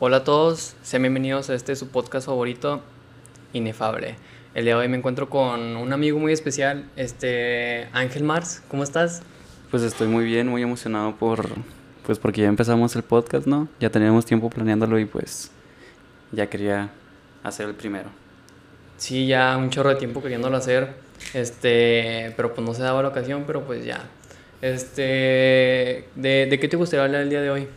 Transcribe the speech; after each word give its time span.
Hola 0.00 0.18
a 0.18 0.24
todos, 0.24 0.74
sean 0.82 1.02
bienvenidos 1.02 1.50
a 1.50 1.54
este 1.54 1.76
su 1.76 1.86
podcast 1.86 2.26
favorito, 2.26 2.82
Inefable. 3.52 4.16
El 4.52 4.64
día 4.64 4.74
de 4.74 4.80
hoy 4.80 4.88
me 4.88 4.96
encuentro 4.96 5.30
con 5.30 5.76
un 5.76 5.92
amigo 5.92 6.18
muy 6.18 6.32
especial, 6.32 6.90
este 6.96 7.86
Ángel 7.92 8.24
Mars. 8.24 8.60
¿Cómo 8.66 8.82
estás? 8.82 9.22
Pues 9.70 9.84
estoy 9.84 10.08
muy 10.08 10.24
bien, 10.24 10.48
muy 10.48 10.62
emocionado 10.62 11.14
por 11.14 11.48
pues 12.04 12.18
porque 12.18 12.40
ya 12.40 12.48
empezamos 12.48 12.96
el 12.96 13.04
podcast, 13.04 13.46
¿no? 13.46 13.68
Ya 13.78 13.88
teníamos 13.88 14.26
tiempo 14.26 14.50
planeándolo 14.50 14.98
y 14.98 15.04
pues 15.04 15.52
ya 16.32 16.48
quería 16.48 16.90
hacer 17.44 17.68
el 17.68 17.76
primero. 17.76 18.10
Sí, 18.96 19.28
ya 19.28 19.56
un 19.56 19.70
chorro 19.70 19.90
de 19.90 19.96
tiempo 19.96 20.20
queriéndolo 20.20 20.56
hacer. 20.56 20.92
Este, 21.34 22.32
pero 22.36 22.52
pues 22.52 22.66
no 22.66 22.74
se 22.74 22.82
daba 22.82 23.00
la 23.00 23.10
ocasión, 23.10 23.44
pero 23.46 23.62
pues 23.62 23.84
ya. 23.84 24.02
Este, 24.60 26.08
¿de, 26.16 26.46
de 26.50 26.58
qué 26.58 26.66
te 26.66 26.76
gustaría 26.76 27.04
hablar 27.04 27.22
el 27.22 27.30
día 27.30 27.40
de 27.40 27.50
hoy? 27.50 27.68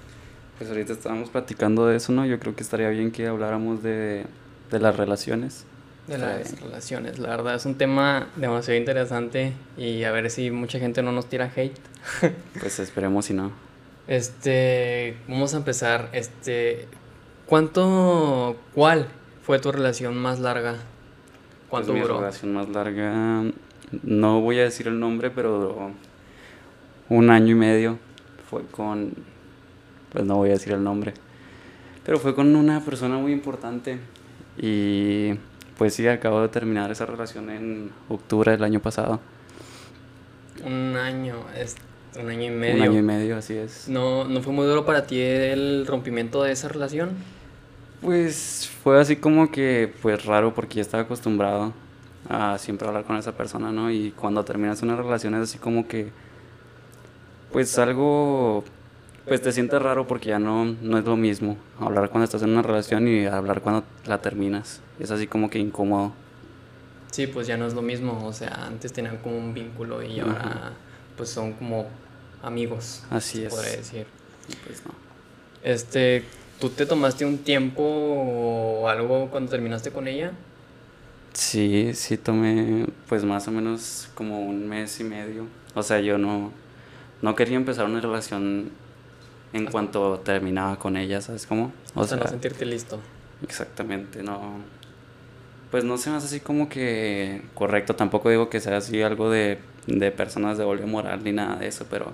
Pues 0.57 0.69
ahorita 0.69 0.93
estábamos 0.93 1.29
platicando 1.29 1.85
de 1.87 1.97
eso, 1.97 2.11
¿no? 2.11 2.25
Yo 2.25 2.39
creo 2.39 2.55
que 2.55 2.63
estaría 2.63 2.89
bien 2.89 3.11
que 3.11 3.27
habláramos 3.27 3.83
de, 3.83 4.25
de 4.71 4.79
las 4.79 4.95
relaciones. 4.95 5.65
De 6.07 6.17
las 6.17 6.61
relaciones, 6.61 7.19
la 7.19 7.29
verdad 7.29 7.55
es 7.55 7.65
un 7.65 7.75
tema 7.75 8.29
demasiado 8.37 8.79
interesante 8.79 9.51
y 9.75 10.05
a 10.05 10.11
ver 10.11 10.29
si 10.31 10.51
mucha 10.51 10.79
gente 10.79 11.03
no 11.03 11.11
nos 11.11 11.27
tira 11.27 11.51
hate. 11.53 11.77
pues 12.61 12.79
esperemos 12.79 13.25
si 13.25 13.33
no. 13.33 13.51
Este, 14.07 15.17
vamos 15.27 15.53
a 15.53 15.57
empezar. 15.57 16.09
Este, 16.13 16.87
¿cuánto, 17.45 18.55
cuál 18.73 19.07
fue 19.43 19.59
tu 19.59 19.71
relación 19.71 20.17
más 20.17 20.39
larga? 20.39 20.77
¿Cuánto 21.69 21.91
pues 21.91 22.01
duró? 22.01 22.15
Mi 22.15 22.19
relación 22.21 22.53
más 22.53 22.69
larga, 22.69 23.43
no 24.03 24.41
voy 24.41 24.59
a 24.59 24.63
decir 24.63 24.87
el 24.87 24.99
nombre, 24.99 25.29
pero 25.29 25.59
duró 25.59 25.91
un 27.09 27.29
año 27.29 27.51
y 27.51 27.55
medio. 27.55 27.99
Fue 28.49 28.63
con, 28.63 29.13
pues 30.17 30.25
no 30.25 30.37
voy 30.37 30.49
a 30.49 30.53
decir 30.53 30.73
el 30.73 30.83
nombre, 30.83 31.13
pero 32.03 32.17
fue 32.17 32.33
con 32.33 32.55
una 32.55 32.83
persona 32.83 33.19
muy 33.19 33.31
importante 33.31 33.99
y 34.57 35.35
pues 35.77 35.93
sí, 35.93 36.07
acabo 36.07 36.41
de 36.41 36.47
terminar 36.47 36.89
esa 36.89 37.05
relación 37.05 37.51
en 37.51 37.91
octubre 38.09 38.51
del 38.51 38.63
año 38.63 38.79
pasado. 38.79 39.19
Un 40.65 40.95
año, 40.97 41.35
es 41.55 41.75
un 42.19 42.29
año 42.31 42.45
y 42.45 42.49
medio. 42.49 42.75
Un 42.77 42.81
año 42.81 42.97
y 42.97 43.03
medio, 43.03 43.37
así 43.37 43.53
es. 43.53 43.87
¿No, 43.89 44.23
¿No 44.23 44.41
fue 44.41 44.53
muy 44.53 44.65
duro 44.65 44.87
para 44.87 45.05
ti 45.05 45.21
el 45.21 45.85
rompimiento 45.85 46.41
de 46.41 46.51
esa 46.51 46.67
relación? 46.67 47.11
Pues 48.01 48.67
fue 48.81 48.99
así 48.99 49.17
como 49.17 49.51
que, 49.51 49.93
pues 50.01 50.25
raro, 50.25 50.55
porque 50.55 50.77
ya 50.77 50.81
estaba 50.81 51.03
acostumbrado 51.03 51.73
a 52.27 52.57
siempre 52.57 52.87
hablar 52.87 53.03
con 53.03 53.17
esa 53.17 53.33
persona, 53.33 53.71
¿no? 53.71 53.91
Y 53.91 54.13
cuando 54.13 54.43
terminas 54.43 54.81
una 54.81 54.95
relación 54.95 55.35
es 55.35 55.41
así 55.41 55.59
como 55.59 55.87
que, 55.87 56.09
pues 57.51 57.77
algo, 57.77 58.63
pues 59.27 59.41
te 59.41 59.51
sientes 59.51 59.81
raro 59.81 60.07
porque 60.07 60.29
ya 60.29 60.39
no, 60.39 60.65
no 60.65 60.97
es 60.97 61.05
lo 61.05 61.17
mismo 61.17 61.57
hablar 61.79 62.09
cuando 62.09 62.25
estás 62.25 62.41
en 62.43 62.51
una 62.51 62.61
relación 62.61 63.07
y 63.07 63.25
hablar 63.25 63.61
cuando 63.61 63.83
la 64.05 64.21
terminas. 64.21 64.81
Es 64.99 65.11
así 65.11 65.27
como 65.27 65.49
que 65.49 65.59
incómodo. 65.59 66.13
Sí, 67.11 67.27
pues 67.27 67.47
ya 67.47 67.57
no 67.57 67.65
es 67.65 67.73
lo 67.73 67.81
mismo, 67.81 68.25
o 68.25 68.33
sea, 68.33 68.65
antes 68.65 68.93
tenían 68.93 69.17
como 69.17 69.37
un 69.37 69.53
vínculo 69.53 70.03
y 70.03 70.19
ahora 70.19 70.73
pues 71.15 71.29
son 71.29 71.53
como 71.53 71.87
amigos. 72.43 73.03
Así 73.09 73.43
es. 73.43 73.53
Podría 73.53 73.77
decir. 73.77 74.05
Pues 74.65 74.85
no. 74.85 74.93
Este, 75.63 76.23
¿tú 76.59 76.69
te 76.69 76.85
tomaste 76.85 77.25
un 77.25 77.39
tiempo 77.39 77.83
o 77.83 78.87
algo 78.87 79.29
cuando 79.29 79.49
terminaste 79.49 79.91
con 79.91 80.07
ella? 80.07 80.31
Sí, 81.33 81.91
sí 81.93 82.17
tomé 82.17 82.87
pues 83.07 83.23
más 83.23 83.47
o 83.47 83.51
menos 83.51 84.09
como 84.15 84.39
un 84.39 84.67
mes 84.67 84.99
y 84.99 85.03
medio. 85.03 85.45
O 85.75 85.83
sea, 85.83 85.99
yo 85.99 86.17
no, 86.17 86.51
no 87.21 87.35
quería 87.35 87.57
empezar 87.57 87.85
una 87.85 87.99
relación 87.99 88.71
en 89.53 89.65
cuanto 89.65 90.19
terminaba 90.19 90.77
con 90.77 90.97
ella, 90.97 91.21
¿sabes 91.21 91.45
cómo? 91.45 91.71
O, 91.95 92.05
sea, 92.05 92.17
no 92.17 92.27
sentirte 92.27 92.65
listo. 92.65 92.99
Exactamente, 93.43 94.23
no. 94.23 94.59
Pues 95.71 95.83
no 95.83 95.97
se 95.97 96.09
me 96.09 96.17
hace 96.17 96.27
así 96.27 96.39
como 96.39 96.69
que 96.69 97.43
correcto. 97.53 97.95
Tampoco 97.95 98.29
digo 98.29 98.49
que 98.49 98.59
sea 98.59 98.77
así 98.77 99.01
algo 99.01 99.29
de, 99.29 99.59
de 99.85 100.11
personas 100.11 100.57
de 100.57 100.63
doble 100.63 100.85
moral 100.85 101.23
ni 101.23 101.31
nada 101.31 101.57
de 101.57 101.67
eso, 101.67 101.85
pero 101.89 102.13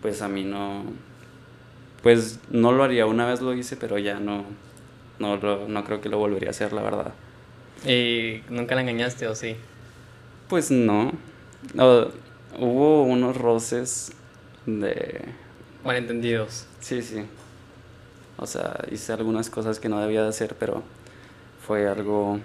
pues 0.00 0.22
a 0.22 0.28
mí 0.28 0.44
no, 0.44 0.84
pues 2.02 2.38
no 2.50 2.72
lo 2.72 2.84
haría, 2.84 3.06
una 3.06 3.26
vez 3.26 3.40
lo 3.40 3.54
hice, 3.54 3.76
pero 3.76 3.98
ya 3.98 4.20
no, 4.20 4.44
no, 5.18 5.36
no 5.36 5.84
creo 5.84 6.00
que 6.00 6.08
lo 6.08 6.18
volvería 6.18 6.48
a 6.48 6.50
hacer, 6.50 6.72
la 6.72 6.82
verdad. 6.82 7.12
¿Y 7.86 8.42
nunca 8.48 8.74
la 8.74 8.82
engañaste 8.82 9.26
o 9.26 9.34
sí? 9.34 9.56
Pues 10.48 10.70
no. 10.70 11.12
hubo 12.58 13.02
unos 13.02 13.36
roces 13.36 14.12
de... 14.66 15.20
Malentendidos. 15.84 16.66
Sí, 16.80 17.02
sí. 17.02 17.24
O 18.36 18.46
sea, 18.46 18.84
hice 18.90 19.12
algunas 19.12 19.50
cosas 19.50 19.80
que 19.80 19.88
no 19.88 20.00
debía 20.00 20.22
de 20.22 20.28
hacer, 20.28 20.54
pero 20.58 20.82
fue 21.66 21.88
algo 21.88 22.38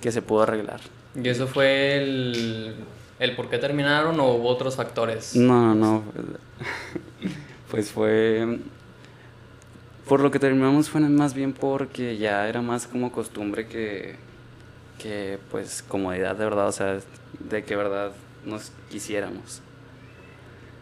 que 0.00 0.10
se 0.12 0.22
pudo 0.22 0.42
arreglar. 0.42 0.80
¿Y 1.14 1.28
eso 1.28 1.46
fue 1.46 1.96
el, 1.98 2.74
el 3.18 3.36
por 3.36 3.48
qué 3.48 3.58
terminaron 3.58 4.18
o 4.20 4.34
hubo 4.34 4.48
otros 4.48 4.76
factores? 4.76 5.36
No, 5.36 5.74
no, 5.74 5.74
no. 5.74 6.02
Pues 7.70 7.92
fue... 7.92 8.58
Por 10.08 10.18
lo 10.18 10.32
que 10.32 10.40
terminamos 10.40 10.90
fue 10.90 11.00
más 11.02 11.34
bien 11.34 11.52
porque 11.52 12.16
ya 12.16 12.48
era 12.48 12.62
más 12.62 12.88
como 12.88 13.12
costumbre 13.12 13.68
que, 13.68 14.16
que 14.98 15.38
pues 15.52 15.84
comodidad 15.86 16.34
de 16.34 16.44
verdad, 16.44 16.66
o 16.66 16.72
sea, 16.72 16.98
de 17.38 17.62
que 17.62 17.76
verdad 17.76 18.10
nos 18.44 18.72
quisiéramos. 18.90 19.62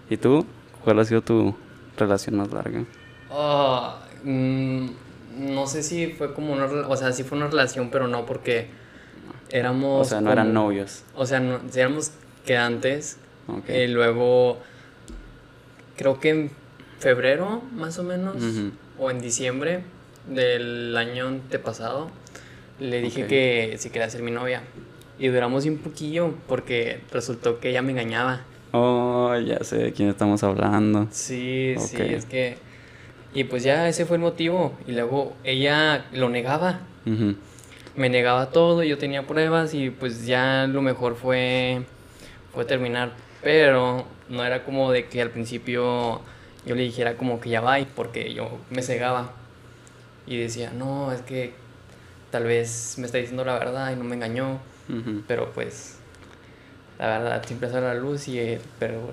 ¿Y 0.09 0.16
tú? 0.16 0.47
¿Cuál 0.82 1.00
ha 1.00 1.05
sido 1.05 1.20
tu 1.20 1.55
relación 1.99 2.37
más 2.37 2.53
larga? 2.53 2.85
Ah, 3.31 4.01
mm, 4.25 4.89
no 5.39 5.67
sé 5.67 5.83
si 5.83 6.09
fue 6.09 6.35
como 6.35 6.53
una, 6.53 6.67
o 6.67 6.97
sea, 6.97 7.13
sí 7.13 7.23
fue 7.23 7.39
una 7.39 7.49
relación, 7.49 7.91
pero 7.91 8.09
no 8.09 8.27
porque 8.27 8.69
éramos... 9.51 10.07
O 10.07 10.11
sea, 10.11 10.21
no 10.21 10.33
eran 10.33 10.53
novios. 10.53 11.05
O 11.15 11.27
sea, 11.27 11.41
no, 11.41 11.61
éramos 11.75 12.13
quedantes. 12.45 13.19
Okay. 13.47 13.83
Y 13.83 13.89
luego, 13.89 14.59
creo 15.97 16.21
que 16.21 16.31
en 16.31 16.51
febrero, 16.99 17.63
más 17.75 17.99
o 17.99 18.03
menos, 18.03 18.37
o 18.99 19.11
en 19.11 19.21
diciembre 19.21 19.83
del 20.29 20.97
año 20.97 21.29
antepasado, 21.29 22.11
le 22.79 23.01
dije 23.01 23.27
que 23.27 23.77
si 23.79 23.91
quería 23.91 24.11
ser 24.11 24.23
mi 24.23 24.31
novia. 24.31 24.63
Y 25.19 25.29
duramos 25.29 25.65
un 25.65 25.79
poquillo 25.79 26.35
porque 26.47 27.01
resultó 27.11 27.59
que 27.59 27.71
ella 27.71 27.83
me 27.83 27.93
engañaba. 27.93 28.43
Oh, 28.73 29.34
ya 29.37 29.62
sé 29.65 29.79
de 29.79 29.93
quién 29.93 30.09
estamos 30.09 30.43
hablando. 30.43 31.06
Sí, 31.11 31.75
sí, 31.79 31.97
es 32.01 32.27
que... 32.27 32.59
Y 33.34 33.45
pues 33.45 33.62
ya 33.62 33.89
ese 33.89 34.06
fue 34.06 34.17
el 34.17 34.23
motivo. 34.23 34.73
Y 34.87 34.93
luego 34.93 35.34
ella 35.45 36.06
lo 36.12 36.29
negaba. 36.29 36.81
Me 37.97 38.09
negaba 38.09 38.51
todo, 38.51 38.83
yo 38.83 38.99
tenía 38.99 39.27
pruebas 39.27 39.75
y 39.75 39.91
pues 39.91 40.27
ya 40.27 40.67
lo 40.67 40.83
mejor 40.83 41.17
fue, 41.17 41.83
fue 42.53 42.65
terminar. 42.65 43.12
Pero 43.43 44.05
no 44.29 44.45
era 44.45 44.65
como 44.65 44.93
de 44.93 45.06
que 45.06 45.23
al 45.23 45.31
principio 45.31 46.21
yo 46.67 46.75
le 46.75 46.83
dijera 46.83 47.17
como 47.17 47.41
que 47.41 47.50
ya 47.50 47.61
va, 47.61 47.79
porque 47.95 48.35
yo 48.35 48.59
me 48.71 48.83
cegaba. 48.83 49.33
Y 50.27 50.37
decía, 50.37 50.73
no, 50.77 51.12
es 51.12 51.23
que 51.23 51.55
tal 52.31 52.45
vez 52.45 52.97
me 52.99 53.06
está 53.06 53.19
diciendo 53.19 53.45
la 53.45 53.59
verdad 53.59 53.93
y 53.93 53.97
no 53.97 54.05
me 54.05 54.15
engañó. 54.15 54.59
Pero 55.27 55.50
pues, 55.53 55.98
la 56.99 57.19
verdad 57.19 57.45
siempre 57.47 57.71
sale 57.71 57.87
a 57.87 57.95
la 57.95 58.01
luz 58.01 58.29
y... 58.29 58.39
Eh, 58.39 58.61
pero 58.79 59.13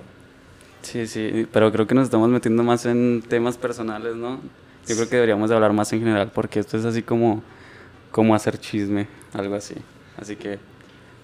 Sí, 0.86 1.08
sí, 1.08 1.48
pero 1.52 1.72
creo 1.72 1.88
que 1.88 1.96
nos 1.96 2.04
estamos 2.04 2.28
metiendo 2.28 2.62
más 2.62 2.86
en 2.86 3.20
temas 3.28 3.56
personales, 3.56 4.14
¿no? 4.14 4.40
Yo 4.86 4.94
creo 4.94 5.08
que 5.08 5.16
deberíamos 5.16 5.50
de 5.50 5.56
hablar 5.56 5.72
más 5.72 5.92
en 5.92 5.98
general 5.98 6.30
porque 6.32 6.60
esto 6.60 6.76
es 6.76 6.84
así 6.84 7.02
como, 7.02 7.42
como 8.12 8.36
hacer 8.36 8.56
chisme, 8.58 9.08
algo 9.32 9.56
así. 9.56 9.74
Así 10.16 10.36
que 10.36 10.60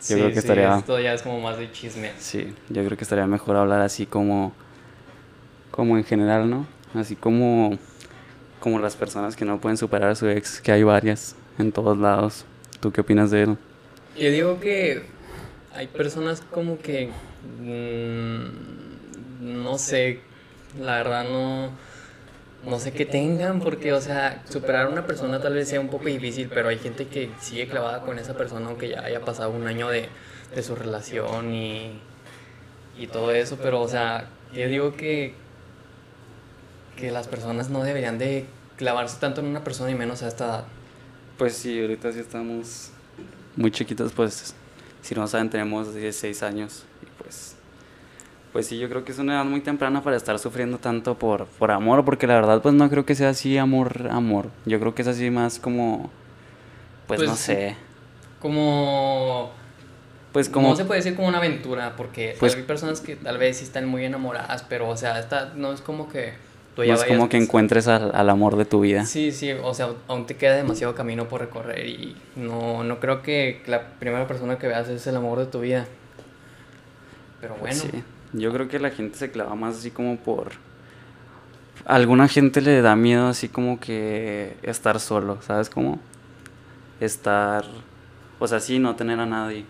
yo 0.09 0.17
creo 0.17 0.33
que 0.33 0.41
estaría... 0.41 0.77
Esto 0.79 0.99
ya 0.99 1.15
es 1.15 1.23
como 1.23 1.41
más 1.41 1.59
de 1.59 1.71
chisme. 1.71 2.11
Sí, 2.19 2.53
yo 2.71 2.85
creo 2.85 2.97
que 2.97 3.05
estaría 3.05 3.25
mejor 3.29 3.55
hablar 3.55 3.83
así 3.83 4.05
como, 4.05 4.53
como 5.71 5.97
en 5.97 6.03
general, 6.03 6.51
¿no? 6.51 6.67
Así 6.95 7.15
como, 7.15 7.79
como 8.59 8.81
las 8.81 8.97
personas 8.97 9.37
que 9.37 9.45
no 9.45 9.61
pueden 9.61 9.77
superar 9.77 10.11
a 10.11 10.15
su 10.17 10.27
ex, 10.29 10.61
que 10.61 10.73
hay 10.73 10.83
varias 10.83 11.37
en 11.59 11.71
todos 11.71 11.97
lados. 11.97 12.47
¿Tú 12.81 12.91
qué 12.91 13.03
opinas 13.03 13.31
de 13.31 13.43
él? 13.43 13.57
Yo 14.19 14.29
digo 14.29 14.59
que 14.59 15.07
hay 15.75 15.87
personas 15.89 16.43
como 16.51 16.79
que... 16.79 17.11
Mmm, 17.61 18.73
no 19.43 19.77
sé, 19.79 20.21
la 20.81 20.97
verdad 20.99 21.25
no, 21.29 21.71
no 22.65 22.79
sé 22.79 22.93
qué 22.93 23.05
tengan, 23.05 23.61
porque, 23.61 23.93
o 23.93 24.01
sea, 24.01 24.43
superar 24.49 24.87
a 24.87 24.89
una 24.89 25.07
persona 25.07 25.41
tal 25.41 25.55
vez 25.55 25.69
sea 25.69 25.81
un 25.81 25.89
poco 25.89 26.07
difícil, 26.07 26.49
pero 26.49 26.69
hay 26.69 26.79
gente 26.79 27.09
que 27.09 27.31
sigue 27.41 27.67
clavada 27.67 28.03
con 28.03 28.19
esa 28.19 28.35
persona 28.35 28.69
aunque 28.69 28.91
ya 28.91 29.03
haya 29.03 29.21
pasado 29.25 29.51
un 29.51 29.67
año 29.67 29.89
de, 29.89 30.09
de 30.55 30.63
su 30.63 30.77
relación 30.77 31.53
y, 31.53 32.01
y 32.97 33.09
todo 33.09 33.33
eso, 33.33 33.59
pero, 33.61 33.81
o 33.81 33.89
sea, 33.89 34.29
yo 34.55 34.69
digo 34.69 34.95
que, 34.95 35.35
que 36.97 37.11
las 37.11 37.27
personas 37.27 37.69
no 37.69 37.83
deberían 37.83 38.19
de 38.19 38.47
clavarse 38.77 39.19
tanto 39.19 39.41
en 39.41 39.49
una 39.49 39.65
persona 39.65 39.91
y 39.91 39.95
menos 39.95 40.23
a 40.23 40.29
esta 40.29 40.45
edad. 40.45 40.65
Pues 41.37 41.55
sí, 41.55 41.81
ahorita 41.81 42.13
sí 42.13 42.21
estamos 42.21 42.91
muy 43.57 43.71
chiquitos, 43.73 44.13
pues 44.13 44.55
si 45.03 45.15
no 45.15 45.27
saben 45.27 45.51
tenemos 45.51 45.95
16 45.95 46.43
años 46.43 46.85
y 47.03 47.23
pues 47.23 47.57
Pues 48.53 48.67
sí, 48.67 48.79
yo 48.79 48.89
creo 48.89 49.05
que 49.05 49.13
es 49.13 49.19
una 49.19 49.35
edad 49.35 49.45
muy 49.45 49.61
temprana 49.61 50.03
para 50.03 50.17
estar 50.17 50.39
sufriendo 50.39 50.79
tanto 50.79 51.19
por, 51.19 51.47
por 51.47 51.71
amor, 51.71 52.05
porque 52.05 52.27
la 52.27 52.35
verdad 52.35 52.63
pues 52.63 52.75
no 52.75 52.89
creo 52.89 53.05
que 53.05 53.15
sea 53.15 53.31
así 53.31 53.59
amor, 53.59 54.09
amor. 54.11 54.51
Yo 54.65 54.79
creo 54.79 54.95
que 54.95 55.03
es 55.03 55.09
así 55.09 55.31
más 55.31 55.59
como, 55.59 56.11
pues, 57.07 57.21
no 57.21 57.27
pues, 57.27 57.39
sé. 57.39 57.77
Como... 58.41 59.51
Pues 60.33 60.49
como... 60.49 60.71
No 60.71 60.77
se 60.77 60.87
puede 60.87 61.01
decir 61.01 61.15
como 61.15 61.29
una 61.29 61.39
aventura, 61.39 61.95
porque 61.97 62.37
pues, 62.41 62.57
hay 62.57 62.63
personas 62.63 63.01
que 63.03 63.17
tal 63.17 63.37
vez 63.37 63.59
sí 63.59 63.65
están 63.65 63.87
muy 63.87 64.05
enamoradas, 64.05 64.63
pero 64.63 64.89
o 64.89 64.97
sea, 64.97 65.19
esta 65.19 65.53
no 65.55 65.73
es 65.73 65.81
como 65.81 66.09
que... 66.09 66.35
no 66.77 66.83
es 66.83 67.05
como 67.05 67.29
que 67.29 67.37
encuentres 67.37 67.87
al, 67.89 68.15
al, 68.15 68.31
amor 68.31 68.57
de 68.57 68.65
tu 68.65 68.81
vida. 68.81 69.05
Sí, 69.05 69.33
sí, 69.33 69.53
o 69.53 69.75
sea, 69.75 69.91
aún 70.09 70.27
te 70.27 70.37
queda 70.37 70.55
demasiado 70.55 70.95
camino 70.95 71.29
por 71.29 71.41
recorrer 71.41 71.87
y 71.87 72.17
no, 72.37 72.83
no 72.83 72.99
creo 72.99 73.23
que 73.23 73.63
la 73.67 73.91
primera 73.99 74.27
persona 74.27 74.59
que 74.59 74.69
veas 74.69 74.89
es 74.89 75.07
el 75.07 75.17
amor 75.17 75.39
de 75.39 75.47
tu 75.47 75.61
vida. 75.61 75.87
Pero 77.41 77.57
bueno. 77.57 77.75
sí. 77.75 78.03
Yo 78.33 78.53
creo 78.53 78.69
que 78.69 78.79
la 78.79 78.91
gente 78.91 79.19
se 79.19 79.31
clava 79.31 79.55
más 79.55 79.77
así 79.77 79.91
como 79.91 80.17
por... 80.17 80.53
alguna 81.85 82.29
gente 82.29 82.63
le 82.63 82.81
da 82.81 82.97
miedo 82.97 83.29
así 83.29 83.49
como 83.49 83.79
que 83.79 84.57
estar 84.63 84.99
solo, 85.01 85.43
¿sabes 85.43 85.69
cómo? 85.69 85.99
Estar... 87.01 87.67
O 88.39 88.49
sea, 88.49 88.59
sí, 88.59 88.79
no 88.79 88.97
tener 88.97 89.21
a 89.21 89.27
nadie. 89.27 89.67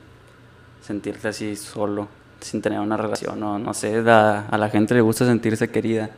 Sentirte 0.80 1.28
así 1.28 1.56
solo, 1.56 2.08
sin 2.40 2.62
tener 2.62 2.78
una 2.78 2.96
relación, 2.96 3.42
o 3.42 3.58
no 3.58 3.74
sé, 3.74 3.98
a 3.98 4.56
la 4.56 4.68
gente 4.70 4.94
le 4.94 5.00
gusta 5.00 5.26
sentirse 5.26 5.68
querida. 5.68 6.10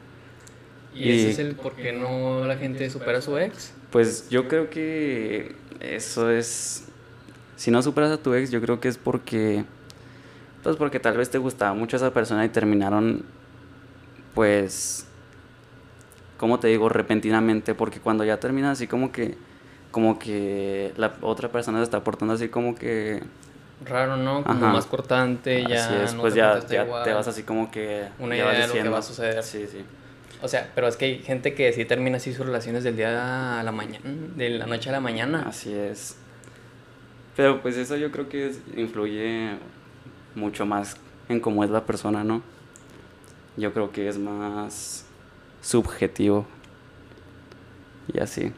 ¿Y, 0.95 1.11
ese 1.11 1.31
es 1.31 1.39
el 1.39 1.55
por 1.57 1.75
qué 1.75 1.93
no 1.93 2.47
la 2.47 2.57
gente 2.57 2.89
supera 2.89 3.19
a 3.19 3.23
su 3.23 3.37
ex? 3.37 3.73
Pues 3.91 4.29
yo 4.31 4.49
creo 4.49 4.71
que 4.71 5.55
eso 5.81 6.31
es... 6.31 6.85
Si 7.57 7.71
no 7.71 7.83
superas 7.83 8.11
a 8.11 8.19
tu 8.19 8.35
ex, 8.35 8.51
yo 8.51 8.61
creo 8.61 8.81
que 8.81 8.89
es 8.89 8.99
porque 8.99 9.65
pues 10.65 10.77
porque 10.77 10.99
tal 10.99 11.17
vez 11.17 11.29
te 11.31 11.37
gustaba 11.37 11.75
mucho 11.75 11.97
esa 11.97 12.11
persona 12.13 12.43
y 12.45 12.49
terminaron, 12.49 13.23
pues, 14.35 15.07
¿cómo 16.39 16.59
te 16.59 16.69
digo? 16.69 16.89
Repentinamente, 16.89 17.75
porque 17.75 18.01
cuando 18.01 18.25
ya 18.25 18.41
termina 18.41 18.71
así 18.71 18.87
como 18.87 19.13
que, 19.13 19.37
como 19.91 20.19
que 20.19 20.95
la 20.97 21.13
otra 21.21 21.51
persona 21.51 21.79
se 21.79 21.85
está 21.85 22.03
portando 22.03 22.33
así 22.33 22.49
como 22.49 22.75
que... 22.75 23.23
Raro, 23.85 24.17
¿no? 24.17 24.43
Como 24.43 24.59
más 24.69 24.87
cortante, 24.87 25.67
ya... 25.69 25.85
Así 25.85 25.95
es, 26.03 26.15
pues 26.15 26.35
ya, 26.35 26.59
ya 26.67 27.03
te 27.05 27.13
vas 27.13 27.29
así 27.29 27.43
como 27.43 27.71
que... 27.71 28.09
Una 28.19 28.35
idea 28.35 28.49
de 28.49 28.67
lo 28.67 28.73
que 28.73 28.89
va 28.89 28.99
a 28.99 29.03
suceder. 29.03 29.43
Sí, 29.43 29.67
sí. 29.71 29.85
O 30.45 30.49
sea, 30.49 30.71
pero 30.75 30.89
es 30.89 30.97
que 30.97 31.07
hay 31.07 31.19
gente 31.21 31.55
que 31.55 31.73
sí 31.73 31.87
termina 31.87 32.19
así 32.19 32.35
sus 32.35 32.45
relaciones 32.45 32.85
del 32.85 32.97
día 32.97 33.59
a 33.59 33.63
la 33.63 33.73
mañana, 33.73 34.05
de 34.37 34.51
la 34.51 34.67
noche 34.67 34.91
a 34.91 34.93
la 34.93 35.01
mañana. 35.01 35.43
Así 35.47 35.73
es. 35.73 36.17
Pero 37.35 37.63
pues 37.63 37.79
eso 37.79 37.97
yo 37.97 38.13
creo 38.13 38.29
que 38.29 38.53
influye 38.77 39.57
mucho 40.35 40.67
más 40.67 40.99
en 41.31 41.41
cómo 41.41 41.65
es 41.65 41.71
la 41.71 41.87
persona, 41.87 42.25
¿no? 42.25 42.43
Yo 43.57 43.73
creo 43.73 43.91
que 43.91 44.07
es 44.07 44.19
más 44.19 45.07
subjetivo 45.63 46.45
y 48.13 48.21
así. 48.21 48.53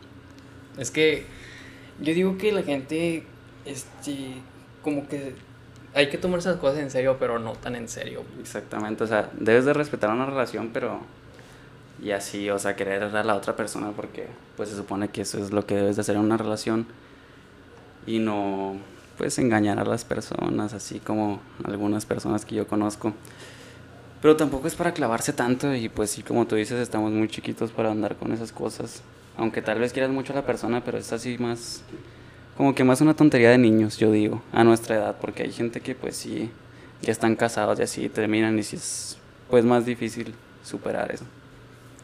Es 0.79 0.91
que 0.91 1.25
yo 2.01 2.13
digo 2.15 2.37
que 2.37 2.51
la 2.51 2.65
gente, 2.65 3.23
este, 3.65 4.33
como 4.83 5.07
que 5.07 5.35
hay 5.95 6.09
que 6.09 6.19
tomar 6.19 6.41
esas 6.41 6.57
cosas 6.57 6.81
en 6.81 6.91
serio, 6.91 7.17
pero 7.21 7.39
no 7.39 7.53
tan 7.53 7.77
en 7.77 7.89
serio. 7.89 8.25
Exactamente, 8.41 9.05
o 9.05 9.07
sea, 9.07 9.31
debes 9.39 9.65
de 9.65 9.73
respetar 9.73 10.11
una 10.11 10.27
relación, 10.27 10.71
pero 10.73 11.01
y 12.03 12.11
así, 12.11 12.51
o 12.51 12.59
sea, 12.59 12.77
querer 12.77 13.03
a 13.05 13.25
la 13.25 13.35
otra 13.37 13.57
persona 13.57 13.93
porque 13.95 14.27
pues 14.57 14.69
se 14.69 14.77
supone 14.77 15.09
que 15.09 15.23
eso 15.23 15.39
es 15.39 15.51
lo 15.51 15.67
que 15.67 15.77
debes 15.77 15.97
de 15.97 16.03
hacer 16.03 16.17
en 16.17 16.23
una 16.23 16.37
relación 16.37 16.87
y 18.07 18.19
no 18.19 18.77
pues 19.17 19.39
engañar 19.39 19.79
a 19.79 19.85
las 19.85 20.05
personas, 20.05 20.75
así 20.75 21.01
como 21.01 21.41
algunas 21.65 22.05
personas 22.05 22.45
que 22.45 22.55
yo 22.55 22.67
conozco. 22.67 23.15
Pero 24.21 24.37
tampoco 24.37 24.67
es 24.67 24.75
para 24.75 24.93
clavarse 24.93 25.33
tanto 25.33 25.75
y 25.75 25.89
pues 25.89 26.11
sí, 26.11 26.23
como 26.23 26.47
tú 26.47 26.57
dices, 26.57 26.79
estamos 26.81 27.13
muy 27.13 27.29
chiquitos 27.29 27.71
para 27.71 27.91
andar 27.91 28.17
con 28.17 28.33
esas 28.33 28.53
cosas. 28.53 29.03
Aunque 29.37 29.63
tal 29.63 29.79
vez 29.79 29.93
quieras 29.93 30.11
mucho 30.11 30.33
a 30.33 30.37
la 30.37 30.47
persona, 30.47 30.83
pero 30.85 30.99
es 30.99 31.13
así 31.13 31.39
más, 31.39 31.83
como 32.57 32.75
que 32.75 32.85
más 32.85 33.01
una 33.01 33.15
tontería 33.15 33.51
de 33.51 33.59
niños, 33.59 33.99
yo 33.99 34.11
digo, 34.11 34.43
a 34.53 34.65
nuestra 34.65 34.97
edad, 34.97 35.17
porque 35.21 35.43
hay 35.43 35.53
gente 35.53 35.81
que 35.81 35.95
pues 35.95 36.17
sí, 36.17 36.51
ya 37.03 37.13
están 37.13 37.37
casados 37.37 37.79
y 37.79 37.83
así 37.83 38.09
terminan 38.09 38.59
y 38.59 38.63
sí 38.63 38.77
es 38.77 39.19
pues 39.49 39.65
más 39.65 39.87
difícil 39.87 40.35
superar 40.65 41.13
eso. 41.13 41.25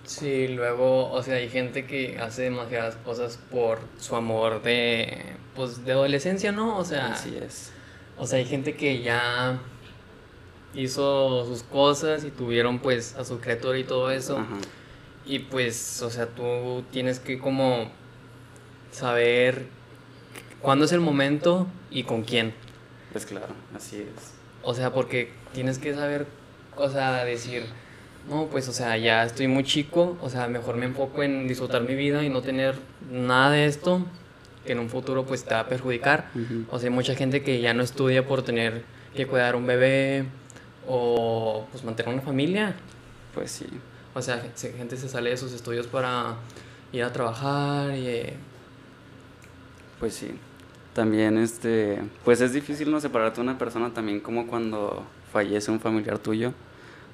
Sí, 0.04 0.48
luego, 0.48 1.10
o 1.10 1.22
sea, 1.22 1.36
hay 1.36 1.48
gente 1.48 1.86
que 1.86 2.18
hace 2.18 2.42
demasiadas 2.42 2.96
cosas 2.96 3.38
por 3.50 3.78
su 3.98 4.16
amor 4.16 4.62
de, 4.62 5.36
pues, 5.54 5.84
de 5.84 5.92
adolescencia, 5.92 6.52
¿no? 6.52 6.76
O 6.76 6.84
sea, 6.84 7.12
así 7.12 7.36
es. 7.36 7.72
O 8.18 8.26
sea, 8.26 8.38
hay 8.38 8.44
gente 8.44 8.74
que 8.74 9.02
ya 9.02 9.60
hizo 10.74 11.46
sus 11.46 11.62
cosas 11.62 12.24
y 12.24 12.30
tuvieron, 12.30 12.80
pues, 12.80 13.14
a 13.14 13.24
su 13.24 13.38
criatura 13.38 13.78
y 13.78 13.84
todo 13.84 14.10
eso. 14.10 14.44
Y 15.24 15.38
pues, 15.40 16.02
o 16.02 16.10
sea, 16.10 16.26
tú 16.26 16.84
tienes 16.90 17.20
que 17.20 17.38
como 17.38 17.90
saber 18.90 19.66
cuándo 20.60 20.84
es 20.84 20.92
el 20.92 21.00
momento 21.00 21.68
y 21.90 22.02
con 22.02 22.22
quién. 22.22 22.54
Pues 23.12 23.26
claro, 23.26 23.54
así 23.74 23.98
es. 23.98 24.32
O 24.62 24.74
sea, 24.74 24.92
porque 24.92 25.32
tienes 25.52 25.78
que 25.78 25.94
saber, 25.94 26.26
o 26.76 26.88
sea, 26.88 27.24
decir 27.24 27.64
no, 28.28 28.46
pues, 28.46 28.68
o 28.68 28.72
sea, 28.72 28.96
ya 28.96 29.24
estoy 29.24 29.48
muy 29.48 29.64
chico, 29.64 30.16
o 30.20 30.30
sea, 30.30 30.46
mejor 30.48 30.76
me 30.76 30.86
enfoco 30.86 31.22
en 31.22 31.48
disfrutar 31.48 31.82
mi 31.82 31.94
vida 31.94 32.22
y 32.22 32.28
no 32.28 32.40
tener 32.40 32.76
nada 33.10 33.50
de 33.50 33.66
esto 33.66 34.04
que 34.64 34.72
en 34.72 34.78
un 34.78 34.88
futuro 34.88 35.26
pues 35.26 35.44
te 35.44 35.54
va 35.54 35.60
a 35.60 35.68
perjudicar. 35.68 36.30
O 36.70 36.78
sea, 36.78 36.88
hay 36.88 36.94
mucha 36.94 37.14
gente 37.14 37.42
que 37.42 37.60
ya 37.60 37.74
no 37.74 37.82
estudia 37.82 38.26
por 38.26 38.42
tener 38.42 38.84
que 39.14 39.26
cuidar 39.26 39.56
un 39.56 39.66
bebé 39.66 40.24
o 40.86 41.66
pues 41.70 41.82
mantener 41.84 42.12
una 42.14 42.22
familia. 42.22 42.74
Pues 43.34 43.50
sí. 43.50 43.66
O 44.14 44.22
sea, 44.22 44.42
gente 44.56 44.96
se 44.96 45.08
sale 45.08 45.30
de 45.30 45.36
sus 45.36 45.52
estudios 45.52 45.86
para 45.86 46.36
ir 46.92 47.02
a 47.02 47.12
trabajar 47.12 47.96
y... 47.96 48.06
Eh, 48.06 48.34
pues 49.98 50.14
sí. 50.14 50.30
También, 50.94 51.38
este, 51.38 52.02
pues 52.24 52.40
es 52.40 52.52
difícil 52.52 52.90
no 52.90 53.00
separarte 53.00 53.36
de 53.36 53.42
una 53.42 53.58
persona 53.58 53.94
también 53.94 54.20
como 54.20 54.46
cuando 54.46 55.04
fallece 55.32 55.70
un 55.70 55.80
familiar 55.80 56.18
tuyo 56.18 56.52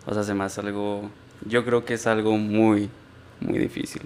o 0.07 0.15
sea, 0.15 0.23
se 0.23 0.35
me 0.35 0.45
hace 0.45 0.61
algo, 0.61 1.11
yo 1.47 1.65
creo 1.65 1.85
que 1.85 1.95
es 1.95 2.07
algo 2.07 2.37
muy, 2.37 2.91
muy 3.41 3.59
difícil. 3.59 4.03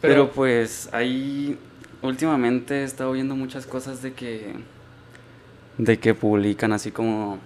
Pero, 0.00 0.30
pues 0.30 0.88
ahí 0.92 1.58
últimamente 2.02 2.80
he 2.80 2.84
estado 2.84 3.12
viendo 3.12 3.36
muchas 3.36 3.66
cosas 3.66 4.02
de 4.02 4.14
que, 4.14 4.54
de 5.76 5.98
que 5.98 6.14
publican 6.14 6.72
así 6.72 6.90
como, 6.90 7.38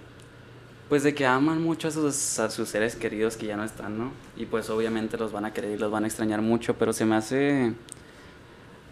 pues 0.89 1.03
de 1.03 1.15
que 1.15 1.27
aman 1.27 1.61
mucho 1.61 1.89
a 1.89 1.91
sus, 1.91 2.39
a 2.39 2.51
sus 2.51 2.69
seres 2.69 2.95
queridos 2.95 3.37
que 3.37 3.47
ya 3.47 3.57
no 3.57 3.65
están, 3.65 3.99
¿no? 3.99 4.13
Y 4.37 4.47
pues 4.47 4.71
obviamente 4.71 5.19
los 5.19 5.33
van 5.33 5.45
a 5.45 5.53
querer 5.53 5.73
y 5.73 5.79
los 5.79 5.91
van 5.91 6.05
a 6.05 6.07
extrañar 6.07 6.43
mucho, 6.43 6.75
pero 6.75 6.93
se 6.93 7.05
me 7.05 7.17
hace 7.17 7.73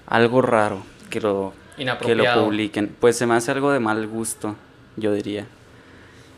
algo 0.07 0.43
raro 0.43 0.83
que 1.09 1.21
lo, 1.21 1.53
que 1.77 2.15
lo 2.15 2.25
publiquen. 2.35 2.95
Pues 2.99 3.17
se 3.17 3.27
me 3.27 3.35
hace 3.35 3.53
algo 3.53 3.71
de 3.71 3.81
mal 3.81 4.07
gusto, 4.09 4.57
yo 4.97 5.13
diría. 5.13 5.47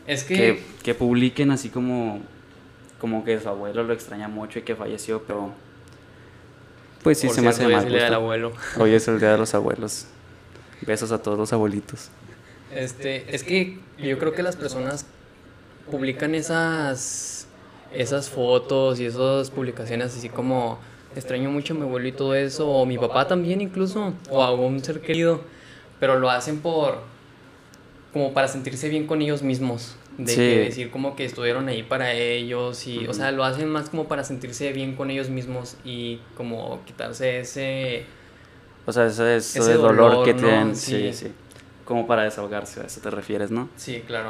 Es 0.07 0.23
que... 0.23 0.63
que... 0.83 0.93
publiquen 0.93 1.51
así 1.51 1.69
como, 1.69 2.21
como 2.99 3.23
que 3.23 3.39
su 3.39 3.49
abuelo 3.49 3.83
lo 3.83 3.93
extraña 3.93 4.27
mucho 4.27 4.59
y 4.59 4.61
que 4.63 4.75
falleció, 4.75 5.23
pero... 5.23 5.53
Pues 7.03 7.19
sí, 7.19 7.29
se 7.29 7.41
me 7.41 7.49
hace 7.49 7.67
mal. 7.67 7.73
Hoy 7.73 7.79
es 7.79 7.85
el 7.85 7.93
día 7.93 8.03
del 8.05 8.13
abuelo. 8.13 8.53
Hoy 8.79 8.93
es 8.93 9.07
el 9.07 9.19
día 9.19 9.31
de 9.31 9.37
los 9.39 9.53
abuelos. 9.53 10.07
Besos 10.81 11.11
a 11.11 11.21
todos 11.21 11.37
los 11.37 11.53
abuelitos. 11.53 12.09
Este, 12.73 13.33
es 13.33 13.43
que 13.43 13.79
yo 13.97 14.17
creo 14.17 14.33
que 14.33 14.43
las 14.43 14.55
personas 14.55 15.05
publican 15.89 16.35
esas, 16.35 17.47
esas 17.93 18.29
fotos 18.29 18.99
y 18.99 19.05
esas 19.05 19.51
publicaciones 19.51 20.17
así 20.17 20.29
como 20.29 20.79
extraño 21.15 21.49
mucho 21.49 21.73
a 21.73 21.77
mi 21.77 21.83
abuelo 21.83 22.07
y 22.07 22.11
todo 22.11 22.35
eso, 22.35 22.67
o 22.67 22.85
mi 22.85 22.97
papá 22.97 23.27
también 23.27 23.61
incluso, 23.61 24.13
o 24.29 24.43
a 24.43 24.53
un 24.53 24.83
ser 24.83 25.01
querido, 25.01 25.41
pero 25.99 26.19
lo 26.19 26.29
hacen 26.29 26.59
por 26.59 26.99
como 28.15 28.31
para 28.31 28.47
sentirse 28.47 28.87
bien 28.87 29.07
con 29.07 29.21
ellos 29.21 29.43
mismos. 29.43 29.97
De 30.17 30.33
que 30.33 30.59
decir 30.59 30.89
como 30.89 31.17
que 31.17 31.25
estuvieron 31.25 31.67
ahí 31.67 31.83
para 31.83 32.13
ellos 32.13 32.87
y, 32.87 33.05
o 33.07 33.13
sea, 33.13 33.33
lo 33.33 33.43
hacen 33.43 33.67
más 33.67 33.89
como 33.89 34.07
para 34.07 34.23
sentirse 34.23 34.71
bien 34.71 34.95
con 34.95 35.11
ellos 35.11 35.27
mismos 35.27 35.75
y 35.83 36.21
como 36.37 36.79
quitarse 36.85 37.41
ese... 37.41 38.05
O 38.85 38.93
sea, 38.93 39.07
ese, 39.07 39.35
ese, 39.35 39.73
dolor, 39.73 40.23
que 40.23 40.33
tienen, 40.33 40.77
sí. 40.77 41.11
sí, 41.11 41.33
Como 41.83 42.07
para 42.07 42.23
desahogarse, 42.23 42.79
a 42.79 42.83
eso 42.85 43.01
te 43.01 43.09
refieres, 43.09 43.51
¿no? 43.51 43.67
Sí, 43.75 44.01
claro. 44.07 44.29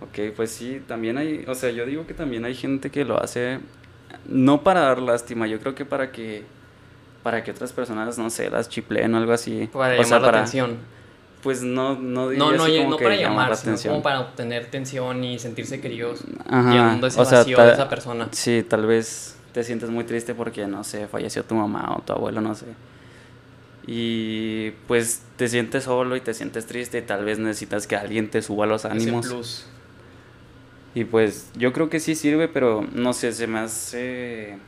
Ok, 0.00 0.36
pues 0.36 0.52
sí, 0.52 0.80
también 0.86 1.18
hay, 1.18 1.44
o 1.48 1.56
sea, 1.56 1.70
yo 1.70 1.84
digo 1.84 2.06
que 2.06 2.14
también 2.14 2.44
hay 2.44 2.54
gente 2.54 2.92
que 2.92 3.04
lo 3.04 3.20
hace 3.20 3.58
no 4.26 4.62
para 4.62 4.82
dar 4.82 5.02
lástima, 5.02 5.48
yo 5.48 5.58
creo 5.58 5.74
que 5.74 5.84
para 5.84 6.12
que 6.12 6.44
para 7.24 7.42
que 7.42 7.50
otras 7.50 7.72
personas, 7.72 8.16
no 8.16 8.30
sé, 8.30 8.48
las 8.48 8.68
chipleen 8.68 9.12
o 9.12 9.18
algo 9.18 9.32
así. 9.32 9.68
Para 9.72 10.00
llamar 10.00 10.22
la 10.22 10.28
atención 10.28 11.01
pues 11.42 11.62
no 11.62 11.96
no 11.96 12.30
no, 12.30 12.52
no, 12.52 12.64
como 12.66 12.90
no 12.90 12.96
para 12.96 13.16
llamar, 13.16 13.56
sino 13.56 13.76
como 13.76 14.02
para 14.02 14.20
obtener 14.20 14.64
atención 14.64 15.24
y 15.24 15.38
sentirse 15.38 15.80
queridos 15.80 16.24
llenando 16.48 17.06
ese 17.06 17.18
vacío 17.18 17.58
de 17.58 17.72
esa 17.72 17.88
persona. 17.88 18.28
Sí, 18.30 18.64
tal 18.68 18.86
vez 18.86 19.36
te 19.52 19.64
sientes 19.64 19.90
muy 19.90 20.04
triste 20.04 20.34
porque 20.34 20.66
no 20.66 20.84
sé, 20.84 21.06
falleció 21.08 21.44
tu 21.44 21.54
mamá 21.54 21.94
o 21.96 22.02
tu 22.02 22.12
abuelo, 22.12 22.40
no 22.40 22.54
sé. 22.54 22.66
Y 23.86 24.70
pues 24.86 25.22
te 25.36 25.48
sientes 25.48 25.84
solo 25.84 26.16
y 26.16 26.20
te 26.20 26.34
sientes 26.34 26.66
triste 26.66 26.98
y 26.98 27.02
tal 27.02 27.24
vez 27.24 27.38
necesitas 27.38 27.86
que 27.86 27.96
alguien 27.96 28.30
te 28.30 28.40
suba 28.40 28.66
los 28.66 28.84
ánimos. 28.84 29.66
Y 30.94 31.04
pues 31.04 31.50
yo 31.56 31.72
creo 31.72 31.90
que 31.90 32.00
sí 32.00 32.14
sirve, 32.14 32.48
pero 32.48 32.86
no 32.92 33.12
sé, 33.12 33.32
se 33.32 33.46
me 33.46 33.60
hace 33.60 34.58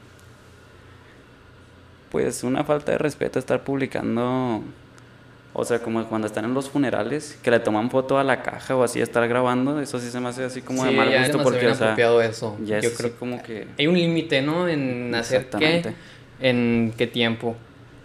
pues 2.11 2.45
una 2.45 2.65
falta 2.65 2.93
de 2.93 2.99
respeto 2.99 3.39
estar 3.39 3.65
publicando, 3.65 4.63
o 5.57 5.65
sea, 5.65 5.79
como 5.79 6.05
cuando 6.07 6.27
están 6.27 6.45
en 6.45 6.53
los 6.53 6.69
funerales, 6.69 7.39
que 7.41 7.51
le 7.51 7.61
toman 7.61 7.89
foto 7.89 8.19
a 8.19 8.25
la 8.25 8.43
caja 8.43 8.75
o 8.75 8.83
así, 8.83 9.01
estar 9.01 9.27
grabando, 9.29 9.81
eso 9.81 10.01
sí 10.01 10.11
se 10.11 10.19
me 10.19 10.29
hace 10.29 10.45
así 10.45 10.61
como 10.63 10.85
de 10.85 10.91
mal 10.91 11.09
gusto 11.17 11.43
porque, 11.45 11.69
o 11.69 11.75
sea, 11.75 11.97
eso. 12.25 12.59
Ya 12.65 12.81
Yo 12.81 12.93
creo 12.93 13.17
como 13.17 13.41
que... 13.41 13.69
Hay 13.79 13.87
un 13.87 13.97
límite, 13.97 14.43
¿no? 14.43 14.69
En 14.69 15.15
hacer 15.15 15.49
qué, 15.57 15.95
en 16.41 16.93
qué 16.99 17.07
tiempo. 17.07 17.57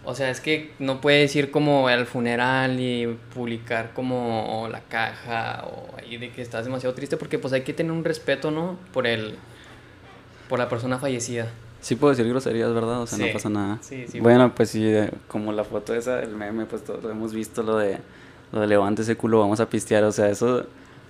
O 0.05 0.13
sea, 0.15 0.29
es 0.29 0.41
que 0.41 0.71
no 0.77 1.01
puedes 1.01 1.35
ir 1.35 1.49
como 1.49 1.87
al 1.87 2.05
funeral 2.05 2.79
y 2.79 3.17
publicar 3.33 3.93
como 3.93 4.67
la 4.71 4.81
caja 4.81 5.65
o 5.65 5.97
ahí 5.97 6.17
de 6.17 6.31
que 6.31 6.41
estás 6.41 6.65
demasiado 6.65 6.95
triste 6.95 7.17
porque 7.17 7.37
pues 7.37 7.53
hay 7.53 7.61
que 7.61 7.73
tener 7.73 7.91
un 7.91 8.03
respeto, 8.03 8.49
¿no? 8.51 8.77
Por 8.93 9.07
el 9.07 9.35
por 10.47 10.57
la 10.57 10.69
persona 10.69 10.97
fallecida. 10.97 11.47
Sí 11.81 11.95
puedo 11.95 12.11
decir 12.11 12.27
groserías, 12.27 12.73
¿verdad? 12.73 13.01
O 13.01 13.07
sea, 13.07 13.25
no 13.25 13.31
pasa 13.31 13.49
nada. 13.49 13.77
Sí, 13.81 14.05
sí. 14.07 14.19
Bueno, 14.19 14.53
pues 14.53 14.69
sí, 14.69 14.85
eh, 14.85 15.11
como 15.27 15.53
la 15.53 15.63
foto 15.63 15.93
esa, 15.95 16.21
el 16.21 16.35
meme, 16.35 16.65
pues 16.65 16.83
todos 16.83 17.03
hemos 17.05 17.33
visto 17.33 17.63
lo 17.63 17.77
de, 17.77 17.97
lo 18.51 18.59
de 18.61 18.67
levante 18.67 19.03
ese 19.03 19.15
culo, 19.15 19.39
vamos 19.39 19.59
a 19.59 19.69
pistear. 19.69 20.03
O 20.03 20.11
sea, 20.11 20.29
eso, 20.29 20.65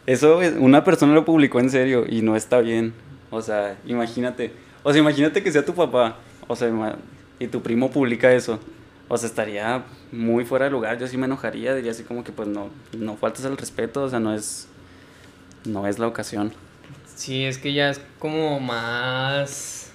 eso 0.05 0.39
una 0.59 0.83
persona 0.83 1.13
lo 1.13 1.25
publicó 1.25 1.59
en 1.59 1.69
serio 1.69 2.05
y 2.07 2.21
no 2.21 2.35
está 2.35 2.59
bien. 2.59 2.93
O 3.31 3.41
sea, 3.41 3.77
imagínate. 3.85 4.51
O 4.83 4.91
sea, 4.91 5.01
imagínate 5.01 5.41
que 5.41 5.51
sea 5.51 5.65
tu 5.65 5.73
papá. 5.73 6.17
O 6.47 6.55
sea, 6.55 6.69
y 7.39 7.47
tu 7.47 7.61
primo 7.61 7.89
publica 7.89 8.31
eso. 8.31 8.59
O 9.07 9.17
sea, 9.17 9.27
estaría 9.27 9.83
muy 10.11 10.45
fuera 10.45 10.65
de 10.65 10.71
lugar. 10.71 10.99
Yo 10.99 11.07
sí 11.07 11.17
me 11.17 11.25
enojaría, 11.25 11.73
diría 11.73 11.91
así 11.91 12.03
como 12.03 12.23
que 12.23 12.31
pues 12.31 12.47
no, 12.47 12.69
no 12.95 13.17
faltas 13.17 13.43
el 13.45 13.57
respeto, 13.57 14.03
o 14.03 14.09
sea, 14.09 14.19
no 14.19 14.33
es, 14.35 14.67
no 15.65 15.87
es 15.87 15.97
la 15.97 16.07
ocasión. 16.07 16.53
Sí, 17.15 17.43
es 17.43 17.57
que 17.57 17.73
ya 17.73 17.89
es 17.89 17.99
como 18.19 18.59
más 18.59 19.88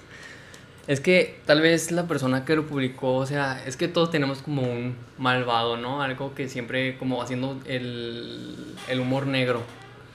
es 0.87 0.99
que 0.99 1.39
tal 1.45 1.61
vez 1.61 1.91
la 1.91 2.07
persona 2.07 2.45
que 2.45 2.55
lo 2.55 2.67
publicó, 2.67 3.15
o 3.15 3.25
sea, 3.25 3.63
es 3.65 3.75
que 3.75 3.87
todos 3.87 4.11
tenemos 4.11 4.39
como 4.39 4.61
un 4.61 4.95
malvado, 5.17 5.77
¿no? 5.77 6.01
Algo 6.01 6.35
que 6.35 6.47
siempre 6.47 6.97
como 6.97 7.21
haciendo 7.21 7.59
el, 7.65 8.55
el 8.87 8.99
humor 8.99 9.25
negro. 9.25 9.61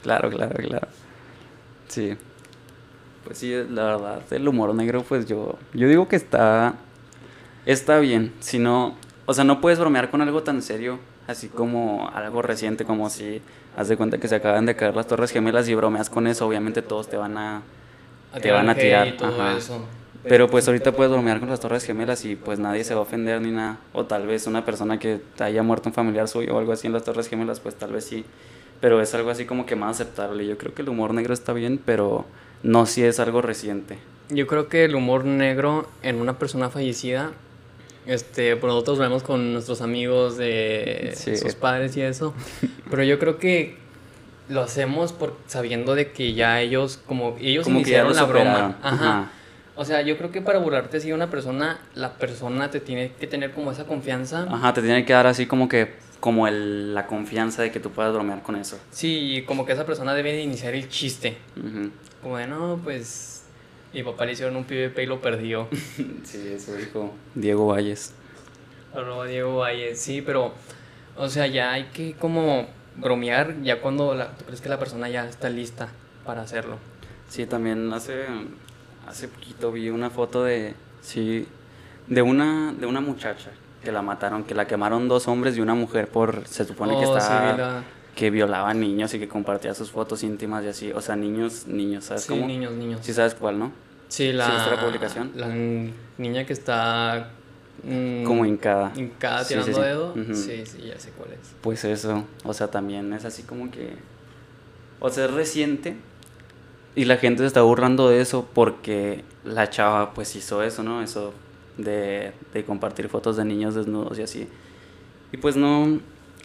Claro, 0.03 0.31
claro, 0.31 0.55
claro. 0.55 0.89
Sí. 1.89 2.17
Pues 3.25 3.39
sí, 3.39 3.53
la 3.69 3.85
verdad, 3.85 4.23
el 4.31 4.47
humor 4.47 4.75
negro, 4.75 5.03
pues 5.03 5.27
yo, 5.27 5.59
yo 5.75 5.89
digo 5.89 6.09
que 6.09 6.17
está, 6.17 6.75
está 7.67 7.99
bien. 7.99 8.33
Si 8.41 8.59
no, 8.59 8.97
o 9.27 9.35
sea, 9.35 9.45
no 9.45 9.61
puedes 9.61 9.79
bromear 9.79 10.11
con 10.11 10.23
algo 10.23 10.43
tan 10.43 10.63
serio, 10.63 11.01
así 11.27 11.49
como 11.49 12.11
algo 12.15 12.43
reciente, 12.43 12.85
como 12.85 13.11
si 13.11 13.43
haz 13.77 13.89
de 13.89 13.97
cuenta 13.97 14.19
que 14.19 14.29
se 14.29 14.37
acaban 14.37 14.67
de 14.67 14.77
caer 14.77 14.95
las 14.95 15.07
Torres 15.07 15.33
Gemelas 15.33 15.69
y 15.69 15.75
bromeas 15.75 16.09
con 16.11 16.27
eso, 16.29 16.47
obviamente 16.47 16.81
todos 16.81 17.09
te 17.09 17.17
van 17.17 17.37
a, 17.37 17.63
te 18.41 18.53
van 18.53 18.69
a 18.69 18.75
tirar. 18.75 19.09
Y 19.09 19.13
todo 19.13 19.51
eso. 19.51 19.85
Pero 20.23 20.49
pues 20.49 20.69
ahorita 20.69 20.93
puedes 20.93 21.11
bromear 21.13 21.41
con 21.41 21.49
las 21.49 21.61
Torres 21.61 21.85
Gemelas 21.85 22.25
y 22.25 22.37
pues 22.37 22.59
nadie 22.59 22.85
se 22.85 22.95
va 22.95 23.01
a 23.01 23.03
ofender 23.05 23.41
ni 23.41 23.51
nada. 23.51 23.79
O 23.93 24.05
tal 24.05 24.27
vez 24.27 24.47
una 24.47 24.65
persona 24.65 24.99
que 24.99 25.21
haya 25.39 25.63
muerto 25.63 25.89
un 25.89 25.95
familiar 25.95 26.29
suyo 26.29 26.55
o 26.55 26.59
algo 26.59 26.73
así 26.73 26.87
en 26.87 26.93
las 26.93 27.05
Torres 27.05 27.29
Gemelas, 27.29 27.61
pues 27.61 27.75
tal 27.75 27.93
vez 27.93 28.05
sí. 28.05 28.25
Pero 28.81 29.01
es 29.01 29.15
algo 29.15 29.31
así 29.31 29.47
como 29.47 29.67
que 29.67 29.77
más 29.77 29.97
aceptable. 29.97 30.47
Yo 30.47 30.59
creo 30.59 30.75
que 30.75 30.83
el 30.83 30.89
humor 30.89 31.15
negro 31.15 31.33
está 31.33 31.53
bien, 31.53 31.81
pero 31.85 32.27
no 32.63 32.87
si 32.87 33.03
es 33.03 33.19
algo 33.19 33.41
reciente. 33.41 33.99
Yo 34.29 34.47
creo 34.47 34.69
que 34.69 34.85
el 34.85 34.95
humor 34.95 35.25
negro 35.25 35.89
en 36.03 36.17
una 36.17 36.39
persona 36.39 36.71
fallecida, 36.71 37.33
este, 38.07 38.57
pues 38.57 38.73
nosotros 38.73 38.99
vemos 38.99 39.23
con 39.23 39.53
nuestros 39.53 39.81
amigos 39.81 40.37
de 40.37 41.15
sus 41.17 41.55
padres 41.55 41.97
y 41.97 42.03
eso. 42.03 42.35
pero 42.91 43.03
yo 43.05 43.19
creo 43.19 43.39
que 43.39 43.77
lo 44.49 44.61
hacemos 44.61 45.13
por 45.13 45.37
sabiendo 45.47 45.95
de 45.95 46.13
que 46.13 46.35
ya 46.35 46.61
ellos, 46.61 47.01
como 47.07 47.37
ellos 47.41 47.65
como 47.65 47.79
iniciaron 47.79 48.15
la 48.15 48.25
broma. 48.25 48.79
Ajá. 48.83 49.31
O 49.81 49.85
sea, 49.87 50.03
yo 50.03 50.19
creo 50.19 50.31
que 50.31 50.43
para 50.43 50.59
burlarte 50.59 50.99
así 50.99 51.09
de 51.09 51.15
una 51.15 51.31
persona, 51.31 51.81
la 51.95 52.13
persona 52.19 52.71
te 52.71 52.81
tiene 52.81 53.13
que 53.19 53.27
tener 53.27 53.53
como 53.53 53.73
esa 53.73 53.87
confianza. 53.87 54.47
Ajá, 54.51 54.75
te 54.75 54.83
tiene 54.83 55.07
que 55.07 55.15
dar 55.15 55.27
así 55.27 55.47
como 55.47 55.71
que, 55.71 55.95
como 56.21 56.47
el, 56.47 56.95
la 56.95 57.07
confianza 57.07 57.63
de 57.63 57.71
que 57.71 57.81
tú 57.81 57.91
puedas 57.91 58.13
bromear 58.13 58.43
con 58.43 58.57
eso. 58.57 58.79
Sí, 58.91 59.43
como 59.47 59.65
que 59.65 59.73
esa 59.73 59.87
persona 59.87 60.13
debe 60.13 60.35
de 60.35 60.43
iniciar 60.43 60.75
el 60.75 60.91
chiste. 60.91 61.39
Como 62.21 62.37
de, 62.37 62.47
no, 62.47 62.79
pues, 62.85 63.45
mi 63.95 64.03
papá 64.03 64.27
le 64.27 64.33
hicieron 64.33 64.55
un 64.57 64.65
PvP 64.65 65.03
y 65.03 65.07
lo 65.07 65.23
perdió. 65.23 65.67
sí, 66.25 66.53
eso 66.55 66.75
dijo 66.77 67.15
Diego 67.35 67.69
Valles. 67.69 68.13
Arroba 68.95 69.25
Diego 69.25 69.61
Valles, 69.61 69.99
sí, 69.99 70.21
pero, 70.21 70.53
o 71.17 71.29
sea, 71.31 71.47
ya 71.47 71.73
hay 71.73 71.85
que 71.85 72.13
como 72.17 72.67
bromear 72.97 73.63
ya 73.63 73.81
cuando 73.81 74.15
la, 74.15 74.37
tú 74.37 74.45
crees 74.45 74.61
que 74.61 74.69
la 74.69 74.79
persona 74.79 75.09
ya 75.09 75.27
está 75.27 75.49
lista 75.49 75.89
para 76.27 76.43
hacerlo. 76.43 76.77
Sí, 77.31 77.47
también 77.47 77.91
hace 77.95 78.27
hace 79.07 79.29
poquito 79.29 79.73
vi 79.73 79.91
una 79.91 80.11
foto 80.11 80.45
de, 80.45 80.75
sí, 81.01 81.47
de 82.07 82.23
una, 82.23 82.73
de 82.73 82.87
una 82.87 83.01
muchacha 83.01 83.51
que 83.83 83.93
la 83.93 84.03
mataron, 84.03 84.45
que 84.45 84.55
la 84.55 84.67
quemaron 84.67 85.09
dos 85.09 85.29
hombres 85.29 85.57
y 85.57 85.61
una 85.61 85.75
mujer 85.75 86.09
por, 86.09 86.47
se 86.47 86.65
supone 86.65 86.99
que 86.99 87.07
oh, 87.07 87.17
estaba, 87.17 87.83
que 88.15 88.31
violaba 88.31 88.75
niños 88.75 89.15
y 89.15 89.19
que 89.19 89.29
compartía 89.29 89.75
sus 89.75 89.91
fotos 89.91 90.23
íntimas 90.23 90.65
y 90.65 90.69
así, 90.69 90.93
o 90.93 91.01
sea, 91.01 91.17
niños, 91.17 91.67
niños, 91.67 92.05
¿sabes 92.05 92.25
sí, 92.25 92.35
niños, 92.35 92.73
niños. 92.73 93.01
Sí 93.03 93.13
sabes 93.13 93.35
cuál, 93.35 93.59
¿no? 93.59 93.73
Sí, 94.09 94.33
la, 94.33 94.79
publicación? 94.85 95.33
La 95.37 95.49
niña 96.19 96.45
que 96.45 96.53
está... 96.53 97.31
Mm, 97.85 98.25
Como 98.25 98.45
hincada. 98.45 98.93
Hincada 98.97 99.47
tirando 99.47 99.81
dedo. 99.81 100.15
Sí, 100.35 100.67
sí, 100.67 100.83
ya 100.87 100.99
sé 100.99 101.11
cuál 101.13 101.33
es. 101.33 101.39
Pues 101.63 101.85
eso, 101.85 102.25
o 102.45 102.53
sea, 102.53 102.69
también 102.69 103.13
es 103.13 103.25
así 103.25 103.45
como 103.45 103.71
que... 103.71 103.95
O 104.99 105.09
sea, 105.09 105.27
es 105.27 105.31
reciente, 105.31 105.97
y 106.95 107.05
la 107.05 107.17
gente 107.17 107.43
se 107.43 107.47
está 107.47 107.63
burlando 107.63 108.09
de 108.09 108.21
eso 108.21 108.49
porque 108.53 109.25
la 109.45 109.71
chava 109.71 110.13
pues 110.13 110.35
hizo 110.37 110.63
eso, 110.63 110.83
¿no? 110.83 111.03
Eso 111.03 111.33
de, 111.77 112.33
de 112.53 112.65
compartir 112.65 113.09
fotos 113.09 113.37
de 113.37 113.45
niños 113.45 113.75
desnudos 113.75 114.19
y 114.19 114.23
así. 114.23 114.49
Y 115.33 115.37
pues 115.37 115.57
no, 115.57 116.01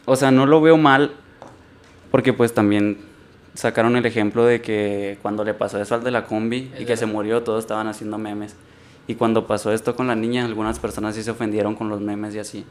o 0.05 0.15
sea, 0.15 0.31
no 0.31 0.45
lo 0.45 0.61
veo 0.61 0.77
mal 0.77 1.11
porque 2.11 2.33
pues 2.33 2.53
también 2.53 2.99
sacaron 3.55 3.95
el 3.95 4.05
ejemplo 4.05 4.45
de 4.45 4.61
que 4.61 5.17
cuando 5.21 5.43
le 5.43 5.53
pasó 5.53 5.81
eso 5.81 5.95
al 5.95 6.03
de 6.03 6.11
la 6.11 6.25
combi 6.25 6.71
y 6.79 6.85
que 6.85 6.97
se 6.97 7.05
murió, 7.05 7.43
todos 7.43 7.63
estaban 7.63 7.87
haciendo 7.87 8.17
memes. 8.17 8.55
Y 9.07 9.15
cuando 9.15 9.47
pasó 9.47 9.71
esto 9.71 9.95
con 9.95 10.07
la 10.07 10.15
niña, 10.15 10.45
algunas 10.45 10.79
personas 10.79 11.15
sí 11.15 11.23
se 11.23 11.31
ofendieron 11.31 11.75
con 11.75 11.89
los 11.89 12.01
memes 12.01 12.35
y 12.35 12.39
así. 12.39 12.65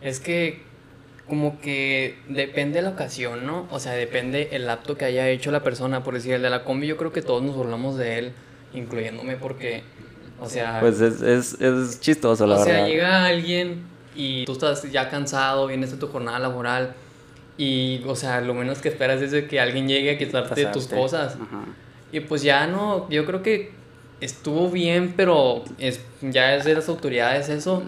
Es 0.00 0.20
que 0.20 0.62
como 1.28 1.60
que 1.60 2.18
depende 2.28 2.82
la 2.82 2.90
ocasión, 2.90 3.46
¿no? 3.46 3.68
O 3.70 3.78
sea, 3.78 3.92
depende 3.92 4.48
el 4.52 4.68
acto 4.68 4.96
que 4.96 5.04
haya 5.04 5.28
hecho 5.28 5.50
la 5.50 5.62
persona. 5.62 6.02
Por 6.02 6.14
decir, 6.14 6.32
el 6.32 6.42
de 6.42 6.50
la 6.50 6.64
combi, 6.64 6.86
yo 6.86 6.96
creo 6.96 7.12
que 7.12 7.22
todos 7.22 7.42
nos 7.42 7.54
burlamos 7.54 7.96
de 7.96 8.18
él, 8.18 8.32
incluyéndome, 8.74 9.36
porque, 9.36 9.82
o 10.40 10.48
sea. 10.48 10.80
Pues 10.80 11.00
es, 11.00 11.20
es, 11.20 11.60
es 11.60 12.00
chistoso, 12.00 12.46
la 12.46 12.58
verdad. 12.58 12.66
O 12.66 12.76
sea, 12.76 12.88
llega 12.88 13.26
alguien 13.26 13.84
y 14.16 14.44
tú 14.46 14.52
estás 14.52 14.90
ya 14.90 15.10
cansado, 15.10 15.66
vienes 15.66 15.92
de 15.92 15.98
tu 15.98 16.08
jornada 16.08 16.38
laboral. 16.38 16.94
Y, 17.56 18.02
o 18.06 18.16
sea, 18.16 18.40
lo 18.40 18.54
menos 18.54 18.78
que 18.78 18.88
esperas 18.88 19.20
es 19.20 19.44
que 19.44 19.60
alguien 19.60 19.88
llegue 19.88 20.12
a 20.12 20.18
quitarte 20.18 20.66
tus 20.66 20.86
cosas. 20.86 21.36
Y 22.12 22.20
pues 22.20 22.42
ya 22.42 22.66
no, 22.66 23.08
yo 23.10 23.26
creo 23.26 23.42
que 23.42 23.72
estuvo 24.20 24.70
bien, 24.70 25.14
pero 25.16 25.64
es, 25.78 26.00
ya 26.22 26.54
es 26.54 26.64
de 26.64 26.74
las 26.74 26.88
autoridades 26.88 27.48
eso. 27.48 27.82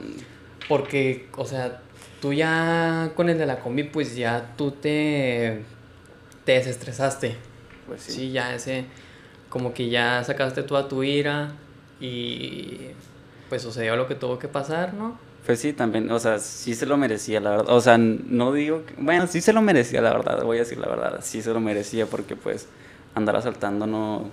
Porque, 0.69 1.29
o 1.37 1.47
sea, 1.47 1.81
tú 2.21 2.33
ya 2.33 3.13
con 3.15 3.29
el 3.29 3.39
de 3.39 3.47
la 3.47 3.61
combi, 3.61 3.85
pues 3.85 4.17
ya 4.17 4.55
tú 4.57 4.73
te, 4.73 5.63
te 6.45 6.53
desestresaste. 6.53 7.37
Pues 7.87 8.03
sí. 8.03 8.31
ya 8.31 8.55
ese, 8.55 8.85
como 9.49 9.75
que 9.75 9.89
ya 9.89 10.23
sacaste 10.23 10.63
toda 10.63 10.89
tu 10.89 11.03
ira 11.03 11.53
y 12.01 12.93
pues 13.49 13.63
sucedió 13.63 13.97
lo 13.97 14.07
que 14.07 14.15
tuvo 14.15 14.39
que 14.39 14.47
pasar, 14.47 14.95
¿no? 14.95 15.19
Pues 15.45 15.59
sí, 15.59 15.73
también, 15.73 16.11
o 16.13 16.19
sea, 16.19 16.39
sí 16.39 16.75
se 16.75 16.87
lo 16.87 16.97
merecía, 16.97 17.41
la 17.41 17.51
verdad. 17.51 17.75
O 17.75 17.81
sea, 17.81 17.99
no 17.99 18.53
digo, 18.53 18.85
bueno, 18.99 19.27
sí 19.27 19.41
se 19.41 19.53
lo 19.53 19.63
merecía, 19.63 20.01
la 20.01 20.13
verdad, 20.13 20.43
voy 20.45 20.59
a 20.59 20.61
decir 20.61 20.79
la 20.79 20.89
verdad, 20.89 21.19
sí 21.23 21.43
se 21.43 21.53
lo 21.53 21.61
merecía 21.61 22.07
porque 22.07 22.37
pues 22.37 22.69
andar 23.15 23.37
asaltando 23.37 23.87
no, 23.87 24.31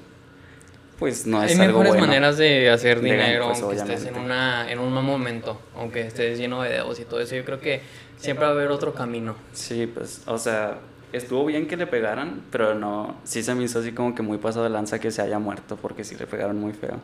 pues 0.99 1.27
no 1.27 1.43
es 1.43 1.51
Hay 1.51 1.57
mejores 1.67 1.95
maneras 1.95 2.37
de 2.37 2.69
hacer 2.69 3.01
dinero 3.01 3.47
pues, 3.47 3.61
aunque 3.61 3.77
estés 3.77 4.05
en, 4.05 4.15
una, 4.15 4.71
en 4.71 4.79
un 4.79 4.91
mal 4.91 5.03
momento, 5.03 5.61
aunque 5.75 6.01
estés 6.01 6.39
lleno 6.39 6.61
de 6.61 6.69
dedos 6.69 6.99
y 6.99 7.05
todo 7.05 7.19
eso. 7.19 7.35
Yo 7.35 7.45
creo 7.45 7.59
que 7.59 7.81
siempre 8.17 8.45
va 8.45 8.51
a 8.51 8.55
haber 8.55 8.71
otro 8.71 8.93
camino. 8.93 9.35
Sí, 9.53 9.85
pues, 9.87 10.23
o 10.25 10.37
sea, 10.37 10.79
estuvo 11.13 11.45
bien 11.45 11.67
que 11.67 11.77
le 11.77 11.87
pegaran, 11.87 12.41
pero 12.51 12.73
no, 12.73 13.15
sí 13.23 13.43
se 13.43 13.53
me 13.53 13.63
hizo 13.63 13.79
así 13.79 13.91
como 13.91 14.15
que 14.15 14.23
muy 14.23 14.37
pasado 14.39 14.63
de 14.63 14.71
lanza 14.71 14.99
que 14.99 15.11
se 15.11 15.21
haya 15.21 15.39
muerto, 15.39 15.77
porque 15.77 16.03
sí 16.03 16.15
le 16.15 16.25
pegaron 16.25 16.59
muy 16.59 16.73
feo. 16.73 16.99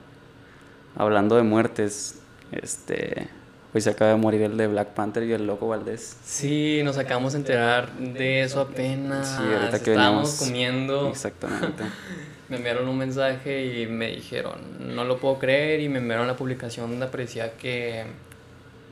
Hablando 0.96 1.36
de 1.36 1.44
muertes, 1.44 2.20
este, 2.52 3.28
pues 3.72 3.84
se 3.84 3.92
acaba 3.92 4.12
de 4.12 4.18
morir 4.18 4.42
el 4.42 4.58
de 4.58 4.68
Black 4.68 4.90
Panther 4.90 5.24
y 5.24 5.34
el 5.34 5.46
Loco 5.46 5.68
Valdés. 5.68 6.18
Sí, 6.24 6.82
nos 6.84 6.98
acabamos 6.98 7.34
de 7.34 7.40
enterar 7.40 7.92
de 7.94 8.42
eso 8.42 8.62
apenas. 8.62 9.28
Sí, 9.38 9.44
ahorita 9.44 9.82
que 9.82 9.92
Estábamos 9.92 10.36
comiendo. 10.36 11.10
Exactamente. 11.10 11.84
me 12.54 12.58
enviaron 12.58 12.88
un 12.88 12.98
mensaje 12.98 13.66
y 13.66 13.88
me 13.88 14.08
dijeron, 14.08 14.60
no 14.96 15.04
lo 15.04 15.18
puedo 15.20 15.40
creer, 15.40 15.80
y 15.80 15.90
me 15.90 16.00
enviaron 16.00 16.28
la 16.28 16.36
publicación 16.36 16.90
donde 16.90 17.08
aparecía 17.08 17.54
que 17.58 18.06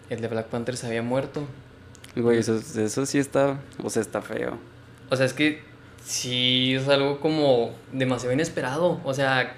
el 0.10 0.22
de 0.22 0.28
Black 0.28 0.48
Panther 0.48 0.76
se 0.76 0.88
había 0.88 1.02
muerto. 1.02 1.46
Güey, 2.16 2.40
eso, 2.40 2.56
eso 2.58 3.06
sí 3.06 3.20
está, 3.20 3.60
o 3.82 3.90
sea, 3.90 4.02
está 4.02 4.22
feo. 4.22 4.58
O 5.10 5.16
sea, 5.16 5.26
es 5.26 5.34
que 5.34 5.72
Sí, 6.04 6.74
es 6.76 6.88
algo 6.90 7.20
como 7.20 7.72
demasiado 7.92 8.34
inesperado. 8.34 9.00
O 9.04 9.14
sea, 9.14 9.56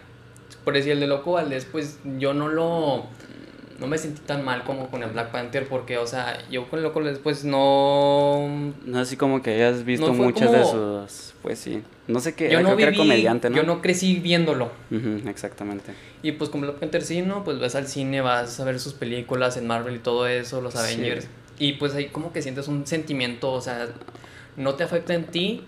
por 0.63 0.73
decir 0.73 0.93
el 0.93 0.99
de 0.99 1.07
Loco 1.07 1.33
Valdés, 1.33 1.65
pues 1.65 1.99
yo 2.17 2.33
no 2.33 2.49
lo. 2.49 3.05
No 3.79 3.87
me 3.87 3.97
sentí 3.97 4.21
tan 4.21 4.45
mal 4.45 4.63
como 4.63 4.89
con 4.89 5.03
el 5.03 5.09
Black 5.11 5.31
Panther, 5.31 5.67
porque, 5.67 5.97
o 5.97 6.05
sea, 6.05 6.37
yo 6.49 6.69
con 6.69 6.79
el 6.79 6.83
Loco 6.83 6.99
Valdés, 6.99 7.19
pues 7.19 7.43
no. 7.43 8.73
No 8.85 8.99
así 8.99 9.17
como 9.17 9.41
que 9.41 9.55
hayas 9.55 9.83
visto 9.83 10.13
muchas 10.13 10.51
de 10.51 10.63
sus. 10.63 11.33
Pues 11.41 11.59
sí. 11.59 11.83
No 12.07 12.19
sé 12.19 12.35
qué. 12.35 12.49
Yo 12.49 12.61
no 12.61 12.75
creo 12.75 12.95
comediante, 12.95 13.49
¿no? 13.49 13.57
Yo 13.57 13.63
no 13.63 13.81
crecí 13.81 14.19
viéndolo. 14.19 14.71
exactamente. 15.27 15.93
Y 16.21 16.33
pues 16.33 16.49
como 16.49 16.63
Black 16.63 16.77
Panther 16.77 17.01
sí, 17.01 17.21
¿no? 17.21 17.43
Pues 17.43 17.59
vas 17.59 17.75
al 17.75 17.87
cine, 17.87 18.21
vas 18.21 18.59
a 18.59 18.63
ver 18.63 18.79
sus 18.79 18.93
películas 18.93 19.57
en 19.57 19.67
Marvel 19.67 19.95
y 19.95 19.99
todo 19.99 20.27
eso, 20.27 20.61
los 20.61 20.75
Avengers. 20.75 21.27
Y 21.59 21.73
pues 21.73 21.93
ahí 21.95 22.07
como 22.07 22.33
que 22.33 22.41
sientes 22.41 22.67
un 22.67 22.87
sentimiento, 22.87 23.51
o 23.51 23.61
sea, 23.61 23.87
no 24.57 24.75
te 24.75 24.83
afecta 24.83 25.13
en 25.13 25.25
ti. 25.25 25.61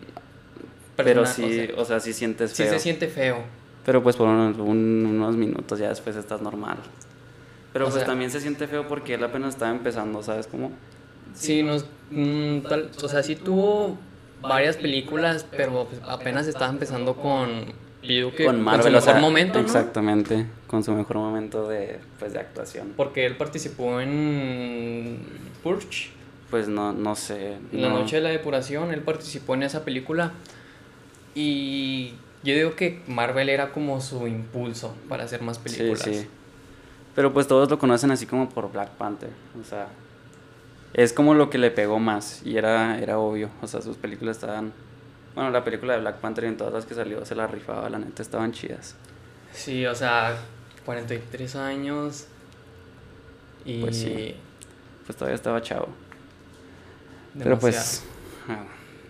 Pero 0.96 1.26
sí, 1.26 1.70
o 1.76 1.86
sea, 1.86 2.00
sí 2.00 2.14
sientes 2.14 2.54
feo. 2.54 2.66
Sí 2.66 2.74
se 2.74 2.80
siente 2.80 3.08
feo. 3.08 3.44
Pero 3.86 4.02
pues 4.02 4.16
por 4.16 4.28
unos, 4.28 5.36
minutos 5.36 5.78
ya 5.80 5.90
después 5.90 6.16
estás 6.16 6.42
normal. 6.42 6.78
Pero 7.76 7.90
pues 7.90 8.06
también 8.06 8.32
se 8.32 8.40
siente 8.40 8.68
feo 8.68 8.88
porque 8.88 9.16
él 9.16 9.24
apenas 9.26 9.56
estaba 9.56 9.70
empezando, 9.70 10.24
¿sabes 10.24 10.48
cómo? 10.48 10.72
Sí, 11.34 11.62
nos, 11.62 11.86
mm, 12.10 12.60
o 13.04 13.10
sea, 13.10 13.22
sí 13.22 13.36
tuvo 13.36 13.98
varias 14.42 14.78
películas, 14.78 15.46
pero 15.52 15.86
pues 15.90 16.02
apenas 16.08 16.48
estaba 16.48 16.72
empezando 16.72 17.18
con 17.18 17.74
con, 18.38 18.62
Marvel, 18.62 18.94
con 18.94 19.02
su 19.02 19.08
mejor 19.08 19.22
momento, 19.22 19.60
¿no? 19.60 19.66
Exactamente, 19.66 20.46
con 20.68 20.86
su 20.86 20.94
mejor 20.94 21.18
momento 21.18 21.68
de, 21.68 22.00
pues, 22.18 22.32
de 22.32 22.40
actuación. 22.40 22.94
Porque 22.96 23.26
él 23.26 23.36
participó 23.36 24.00
en 24.00 25.18
Purge. 25.62 26.12
Pues 26.50 26.70
no, 26.70 26.94
no 26.94 27.14
sé. 27.18 27.58
La 27.74 27.90
noche 27.90 28.16
de 28.16 28.22
la 28.22 28.30
depuración, 28.30 28.94
él 28.94 29.02
participó 29.02 29.54
en 29.56 29.64
esa 29.64 29.84
película. 29.84 30.32
Y 31.34 32.14
yo 32.42 32.56
digo 32.56 32.78
que 32.78 33.02
Marvel 33.08 33.50
era 33.50 33.74
como 33.74 34.00
su 34.00 34.28
impulso 34.28 34.96
para 35.10 35.26
hacer 35.26 35.42
más 35.42 35.60
películas. 35.60 36.00
Sí, 36.00 36.14
sí. 36.14 36.28
Pero 37.16 37.34
pues 37.34 37.48
todos 37.48 37.70
lo 37.70 37.80
conocen 37.80 38.12
así 38.12 38.26
como 38.26 38.50
por 38.50 38.72
Black 38.72 38.90
Panther. 38.92 39.32
O 39.60 39.64
sea, 39.64 39.88
es 40.94 41.14
como 41.14 41.34
lo 41.34 41.50
que 41.50 41.58
le 41.58 41.72
pegó 41.72 42.00
más. 42.00 42.42
Y 42.46 42.58
era, 42.58 43.00
era 43.00 43.18
obvio. 43.18 43.50
O 43.62 43.68
sea, 43.68 43.82
sus 43.82 43.98
películas 43.98 44.38
estaban 44.38 44.74
bueno, 45.36 45.50
la 45.52 45.66
película 45.66 45.94
de 45.94 46.00
Black 46.00 46.20
Panther 46.20 46.46
y 46.46 46.48
en 46.48 46.58
todas 46.58 46.74
las 46.74 46.86
que 46.86 46.96
salió 46.96 47.26
se 47.26 47.36
la 47.36 47.46
rifaba, 47.46 47.90
la 47.90 48.00
neta, 48.00 48.22
estaban 48.22 48.54
chidas. 48.54 48.96
Sí, 49.52 49.86
o 49.86 49.94
sea, 49.94 50.38
43 50.86 51.56
años. 51.58 52.28
Y. 53.66 53.82
Pues 53.82 53.98
sí. 53.98 54.36
Pues 55.06 55.18
todavía 55.18 55.36
estaba 55.36 55.62
chavo. 55.62 55.90
Pero 57.38 57.60
pues. 57.60 58.06
Ah. 58.48 58.64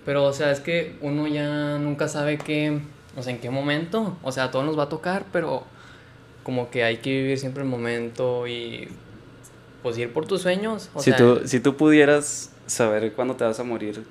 Pero, 0.03 0.24
o 0.24 0.33
sea, 0.33 0.51
es 0.51 0.59
que 0.59 0.97
uno 1.01 1.27
ya 1.27 1.77
nunca 1.77 2.07
sabe 2.07 2.39
qué. 2.39 2.81
O 3.15 3.21
sea, 3.21 3.31
en 3.31 3.39
qué 3.39 3.51
momento. 3.51 4.17
O 4.24 4.31
sea, 4.31 4.50
todo 4.50 4.63
nos 4.63 4.77
va 4.77 4.83
a 4.83 4.89
tocar, 4.89 5.25
pero. 5.31 5.63
Como 6.45 6.69
que 6.69 6.83
hay 6.83 6.97
que 6.97 7.09
vivir 7.09 7.39
siempre 7.39 7.63
el 7.63 7.69
momento 7.69 8.47
y. 8.47 8.87
Pues 9.83 9.97
ir 9.97 10.13
por 10.13 10.25
tus 10.25 10.43
sueños. 10.43 10.89
si, 10.99 11.11
tú, 11.11 11.41
si 11.45 11.59
tú 11.59 11.75
pudieras 11.75 12.51
saber 12.67 13.11
cuándo 13.13 13.35
te 13.35 13.43
vas 13.43 13.59
a 13.59 13.63
morir, 13.63 14.03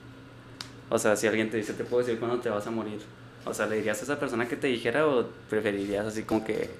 o 0.91 0.99
sea, 0.99 1.17
si 1.17 1.27
alguien 1.27 1.49
te 1.51 1.57
dice, 1.57 1.73
te 1.73 1.85
puedo 1.85 2.05
decir 2.05 2.19
cuándo 2.21 2.39
te 2.41 2.51
vas 2.51 2.67
a 2.67 2.71
morir. 2.71 3.01
O 3.47 3.55
sea, 3.55 3.67
¿le 3.67 3.77
dirías 3.77 4.01
a 4.01 4.05
esa 4.05 4.19
persona 4.19 4.49
que 4.49 4.57
te 4.57 4.67
dijera 4.67 5.07
o 5.07 5.27
preferirías 5.49 6.07
así 6.07 6.23
como 6.23 6.45
que 6.45 6.71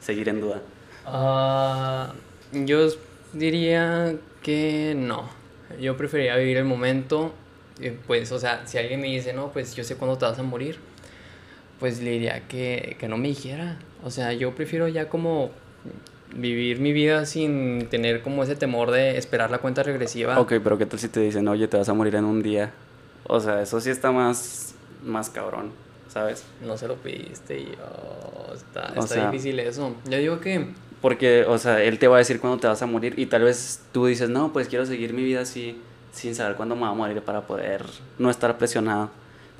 seguir 0.00 0.28
en 0.28 0.40
duda? 0.40 0.62
Ah, 1.04 2.12
yo 2.52 2.88
diría 3.32 4.14
que 4.42 4.94
no. 4.96 5.28
Yo 5.80 5.96
preferiría 5.96 6.36
vivir 6.36 6.56
el 6.58 6.64
momento. 6.64 7.32
Pues, 8.06 8.30
o 8.32 8.38
sea, 8.38 8.66
si 8.66 8.78
alguien 8.78 9.00
me 9.00 9.08
dice, 9.08 9.32
no, 9.32 9.50
pues 9.50 9.74
yo 9.74 9.84
sé 9.84 9.96
cuándo 9.96 10.16
te 10.16 10.24
vas 10.24 10.38
a 10.38 10.42
morir, 10.42 10.78
pues 11.80 12.00
le 12.00 12.10
diría 12.12 12.46
que, 12.46 12.96
que 12.98 13.08
no 13.08 13.16
me 13.16 13.28
dijera. 13.28 13.78
O 14.04 14.10
sea, 14.10 14.32
yo 14.32 14.54
prefiero 14.54 14.88
ya 14.88 15.08
como 15.08 15.50
vivir 16.34 16.80
mi 16.80 16.92
vida 16.92 17.26
sin 17.26 17.86
tener 17.88 18.22
como 18.22 18.42
ese 18.42 18.56
temor 18.56 18.90
de 18.90 19.18
esperar 19.18 19.50
la 19.50 19.58
cuenta 19.58 19.82
regresiva. 19.82 20.40
Ok, 20.40 20.54
pero 20.62 20.78
¿qué 20.78 20.86
tal 20.86 20.98
si 20.98 21.08
te 21.08 21.20
dicen, 21.20 21.46
oye, 21.48 21.68
te 21.68 21.76
vas 21.76 21.88
a 21.88 21.94
morir 21.94 22.14
en 22.16 22.24
un 22.24 22.42
día? 22.42 22.72
O 23.26 23.40
sea, 23.40 23.62
eso 23.62 23.80
sí 23.80 23.90
está 23.90 24.10
más, 24.10 24.74
más 25.04 25.30
cabrón, 25.30 25.70
¿sabes? 26.08 26.44
No 26.64 26.76
se 26.76 26.88
lo 26.88 26.96
pediste 26.96 27.58
y 27.60 27.74
oh, 27.80 28.54
está, 28.54 28.92
está 28.98 29.30
difícil 29.30 29.58
eso. 29.60 29.94
Yo 30.08 30.18
digo 30.18 30.40
que... 30.40 30.68
Porque, 31.00 31.44
o 31.46 31.58
sea, 31.58 31.82
él 31.82 31.98
te 31.98 32.06
va 32.06 32.16
a 32.16 32.18
decir 32.18 32.40
cuándo 32.40 32.58
te 32.58 32.68
vas 32.68 32.80
a 32.80 32.86
morir 32.86 33.14
y 33.16 33.26
tal 33.26 33.42
vez 33.42 33.80
tú 33.92 34.06
dices, 34.06 34.30
no, 34.30 34.52
pues 34.52 34.68
quiero 34.68 34.86
seguir 34.86 35.12
mi 35.12 35.24
vida 35.24 35.40
así, 35.40 35.80
sin 36.12 36.34
saber 36.34 36.56
cuándo 36.56 36.76
me 36.76 36.82
va 36.82 36.90
a 36.90 36.94
morir 36.94 37.20
para 37.22 37.42
poder 37.42 37.84
no 38.18 38.30
estar 38.30 38.56
presionado. 38.56 39.10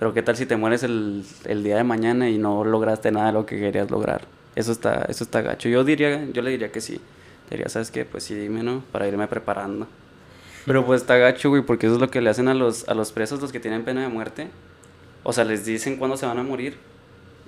Pero 0.03 0.13
qué 0.13 0.23
tal 0.23 0.37
si 0.37 0.47
te 0.47 0.57
mueres 0.57 0.83
el, 0.83 1.23
el 1.45 1.63
día 1.63 1.77
de 1.77 1.85
mañana 1.85 2.29
y 2.29 2.37
no 2.37 2.65
lograste 2.65 3.13
nada 3.13 3.27
de 3.27 3.35
lo 3.35 3.47
que 3.47 3.57
querías 3.61 3.89
lograr. 3.89 4.23
Eso 4.57 4.73
está, 4.73 5.07
eso 5.09 5.23
está 5.23 5.43
gacho. 5.43 5.69
Yo 5.69 5.85
diría, 5.85 6.27
yo 6.33 6.43
le 6.43 6.51
diría 6.51 6.73
que 6.73 6.81
sí. 6.81 7.01
Diría, 7.49 7.69
¿sabes 7.69 7.93
qué? 7.93 8.05
Pues 8.05 8.25
sí, 8.25 8.35
dime, 8.35 8.65
¿no? 8.65 8.83
Para 8.91 9.07
irme 9.07 9.29
preparando. 9.29 9.87
Pero 10.67 10.85
pues 10.85 11.03
está 11.03 11.19
gacho, 11.19 11.51
güey, 11.51 11.63
porque 11.63 11.87
eso 11.87 11.95
es 11.95 12.01
lo 12.01 12.11
que 12.11 12.21
le 12.21 12.31
hacen 12.31 12.49
a 12.49 12.55
los, 12.55 12.89
a 12.89 12.95
los 12.95 13.13
presos, 13.13 13.41
los 13.41 13.53
que 13.53 13.61
tienen 13.61 13.85
pena 13.85 14.01
de 14.01 14.09
muerte. 14.09 14.49
O 15.23 15.33
sea, 15.33 15.45
les 15.45 15.65
dicen 15.65 15.99
cuándo 15.99 16.17
se 16.17 16.27
van 16.27 16.41
a 16.41 16.43
morir 16.43 16.79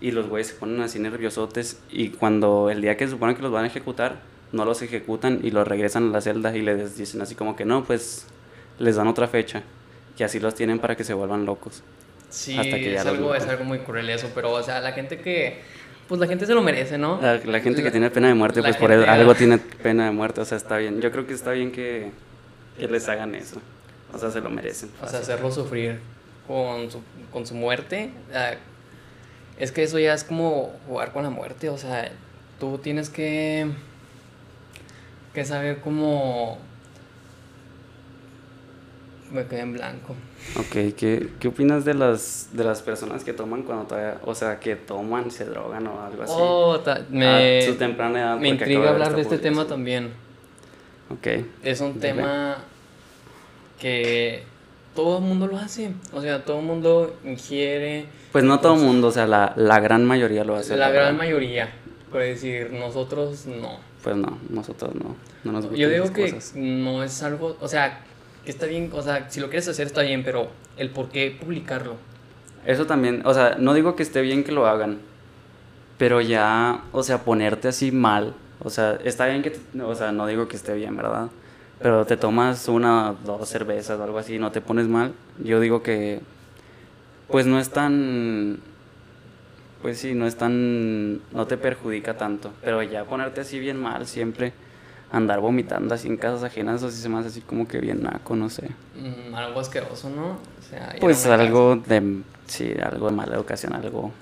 y 0.01 0.12
los 0.12 0.29
güeyes 0.29 0.47
se 0.47 0.55
ponen 0.55 0.81
así 0.81 1.01
nerviosotes 1.01 1.81
y 1.90 2.11
cuando 2.11 2.71
el 2.71 2.83
día 2.83 2.97
que 2.97 3.07
se 3.07 3.11
supone 3.11 3.35
que 3.35 3.43
los 3.43 3.51
van 3.51 3.64
a 3.64 3.67
ejecutar, 3.67 4.21
no 4.53 4.64
los 4.64 4.81
ejecutan 4.81 5.40
y 5.43 5.51
los 5.51 5.67
regresan 5.67 6.11
a 6.11 6.12
la 6.12 6.21
celda 6.21 6.57
y 6.57 6.62
les 6.62 6.97
dicen 6.97 7.21
así 7.21 7.35
como 7.35 7.57
que 7.57 7.64
no, 7.64 7.83
pues 7.83 8.27
les 8.79 8.95
dan 8.95 9.09
otra 9.09 9.27
fecha. 9.27 9.64
Y 10.17 10.23
así 10.23 10.38
los 10.38 10.55
tienen 10.55 10.79
para 10.79 10.95
que 10.95 11.03
se 11.03 11.14
vuelvan 11.14 11.47
locos. 11.47 11.83
Sí, 12.35 12.59
es, 12.59 13.07
algo, 13.07 13.35
es 13.35 13.47
algo 13.47 13.64
muy 13.64 13.79
cruel 13.79 14.11
eso, 14.11 14.31
pero 14.35 14.51
o 14.51 14.62
sea, 14.62 14.81
la 14.81 14.92
gente 14.92 15.18
que... 15.18 15.61
Pues 16.09 16.20
la 16.20 16.27
gente 16.27 16.47
se 16.47 16.53
lo 16.53 16.62
merece, 16.62 16.99
¿no? 16.99 17.20
La, 17.20 17.61
gente 17.61 17.83
que 17.83 17.90
tiene 17.90 18.11
pena 18.11 18.29
de 18.29 18.35
muerte, 18.35 18.61
pues 18.61 18.77
por 18.77 18.92
algo 18.92 19.35
tiene 19.35 19.59
pena 19.59 20.07
de 20.07 20.11
muerte, 20.11 20.40
o 20.40 20.44
sea, 20.44 20.59
está 20.59 20.77
bien. 20.77 21.01
Yo 21.01 21.11
creo 21.11 21.27
que 21.27 21.33
está 21.33 21.53
bien 21.53 21.73
que 21.73 22.11
que 22.77 22.88
les 22.88 23.09
hagan 23.09 23.35
eso. 23.35 23.61
O 24.12 24.18
sea, 24.18 24.31
se 24.31 24.40
lo 24.40 24.51
merecen. 24.51 24.90
O 25.03 25.09
sea, 25.09 25.20
hacerlo 25.20 25.51
sufrir 25.51 26.01
con 26.47 26.90
su, 26.90 27.03
con 27.33 27.47
su 27.47 27.55
muerte. 27.55 28.11
Ah, 28.35 28.55
es 29.59 29.73
que 29.73 29.83
eso 29.83 29.99
ya 29.99 30.14
es 30.14 30.25
como 30.25 30.73
jugar 30.87 31.12
con 31.12 31.23
la 31.25 31.31
muerte. 31.31 31.68
O 31.68 31.79
sea, 31.79 32.11
tú 32.61 32.79
tienes 32.79 33.11
que, 33.11 33.70
que 35.33 35.44
saber 35.44 35.81
cómo... 35.81 36.59
Me 39.33 39.47
quedé 39.47 39.61
en 39.61 39.73
blanco. 39.73 40.14
Ok, 40.57 40.94
¿qué, 40.96 41.30
qué 41.40 41.48
opinas 41.48 41.85
de 41.85 41.94
las, 41.94 42.48
de 42.52 42.64
las 42.64 42.83
personas 42.83 43.24
que 43.24 43.33
toman 43.33 43.62
cuando 43.62 43.85
todavía, 43.85 44.20
o 44.24 44.35
sea, 44.35 44.61
que 44.61 44.76
toman, 44.76 45.30
se 45.30 45.44
drogan 45.46 45.87
o 45.87 46.00
algo 46.00 46.22
así? 46.22 46.33
Oh, 46.37 46.78
me, 47.11 47.62
su 47.62 47.74
temprana 47.74 48.20
edad. 48.20 48.38
Me 48.38 48.50
intriga 48.50 48.90
hablar 48.90 49.16
de 49.16 49.22
este 49.22 49.38
tema 49.38 49.66
también. 49.66 50.12
Es 51.62 51.80
un 51.80 51.98
tema 51.98 52.59
que 53.80 54.42
todo 54.94 55.18
el 55.18 55.24
mundo 55.24 55.46
lo 55.46 55.57
hace. 55.57 55.92
O 56.12 56.20
sea, 56.20 56.44
todo 56.44 56.61
el 56.61 56.66
mundo 56.66 57.16
ingiere. 57.24 58.07
Pues 58.33 58.44
no 58.44 58.61
todo 58.61 58.74
el 58.74 58.80
mundo, 58.80 59.09
o 59.09 59.12
sea, 59.12 59.26
la, 59.26 59.52
la, 59.57 59.80
gran 59.80 60.04
mayoría 60.04 60.44
lo 60.44 60.57
hace. 60.57 60.76
La, 60.76 60.90
gran 60.90 61.16
mayoría. 61.16 61.72
Por 62.11 62.20
decir, 62.20 62.72
nosotros 62.72 63.46
no. 63.46 63.78
Pues 64.02 64.16
no, 64.16 64.38
nosotros 64.50 64.94
no. 64.94 65.16
no 65.44 65.52
nos 65.52 65.70
Yo 65.72 65.88
digo 65.88 66.12
que 66.12 66.38
no 66.54 67.02
es 67.02 67.22
algo, 67.22 67.57
o 67.61 67.68
sea, 67.68 68.00
que 68.44 68.50
está 68.50 68.66
bien, 68.66 68.90
o 68.92 69.02
sea, 69.02 69.30
si 69.30 69.40
lo 69.40 69.48
quieres 69.48 69.68
hacer 69.68 69.87
está 69.87 70.02
bien, 70.02 70.22
pero 70.24 70.48
el 70.76 70.90
por 70.90 71.09
qué 71.09 71.37
publicarlo. 71.38 71.96
Eso 72.66 72.87
también, 72.87 73.22
o 73.24 73.35
sea, 73.35 73.57
no 73.59 73.74
digo 73.74 73.96
que 73.96 74.02
esté 74.02 74.22
bien 74.22 74.44
que 74.44 74.52
lo 74.52 74.66
hagan, 74.66 75.00
pero 75.98 76.20
ya, 76.20 76.83
o 76.92 77.02
sea, 77.02 77.24
ponerte 77.24 77.68
así 77.68 77.92
mal 77.92 78.35
o 78.64 78.70
sea, 78.70 78.98
está 79.04 79.26
bien 79.26 79.42
que, 79.42 79.54
o 79.83 79.94
sea, 79.94 80.11
no 80.11 80.26
digo 80.26 80.48
que 80.48 80.57
esté 80.57 80.74
bien, 80.74 80.96
¿verdad? 80.96 81.28
Pero 81.80 82.07
te 82.07 82.16
tomas 82.16 82.66
una, 82.68 83.14
dos 83.24 83.48
cervezas 83.48 84.00
o 84.00 84.04
algo 84.04 84.18
así 84.18 84.38
no 84.38 84.52
te 84.52 84.62
pones 84.62 84.88
mal. 84.88 85.12
Yo 85.42 85.61
digo 85.61 85.83
que, 85.83 86.20
pues 87.28 87.44
no 87.44 87.59
es 87.59 87.70
tan, 87.70 88.61
pues 89.83 89.98
sí, 89.98 90.14
no 90.14 90.26
es 90.26 90.37
tan, 90.37 91.16
no 91.33 91.46
te 91.46 91.59
perjudica 91.59 92.16
tanto. 92.16 92.52
Pero 92.62 92.83
ya 92.83 93.04
ponerte 93.04 93.42
así 93.42 93.59
bien 93.59 93.78
mal 93.78 94.07
siempre, 94.07 94.54
andar 95.14 95.40
vomitando 95.40 95.94
así 95.94 96.09
en 96.09 96.16
casas 96.16 96.42
ajenas, 96.42 96.77
eso 96.77 96.90
sí 96.90 97.00
se 97.00 97.09
me 97.09 97.18
hace 97.18 97.29
así 97.29 97.40
como 97.40 97.68
que 97.68 97.79
bien 97.79 98.03
naco, 98.03 98.37
no 98.37 98.50
sé. 98.50 98.70
Mm, 98.96 99.35
algo 99.35 99.61
asqueroso, 99.61 100.11
¿no? 100.11 100.33
O 100.33 100.62
sea, 100.68 100.96
pues 101.00 101.27
algo 101.27 101.77
de, 101.77 102.22
sí, 102.46 102.72
algo 102.83 103.09
de 103.09 103.16
mala 103.16 103.37
educación, 103.37 103.72
algo, 103.74 104.12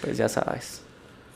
pues 0.00 0.16
ya 0.16 0.28
sabes 0.28 0.82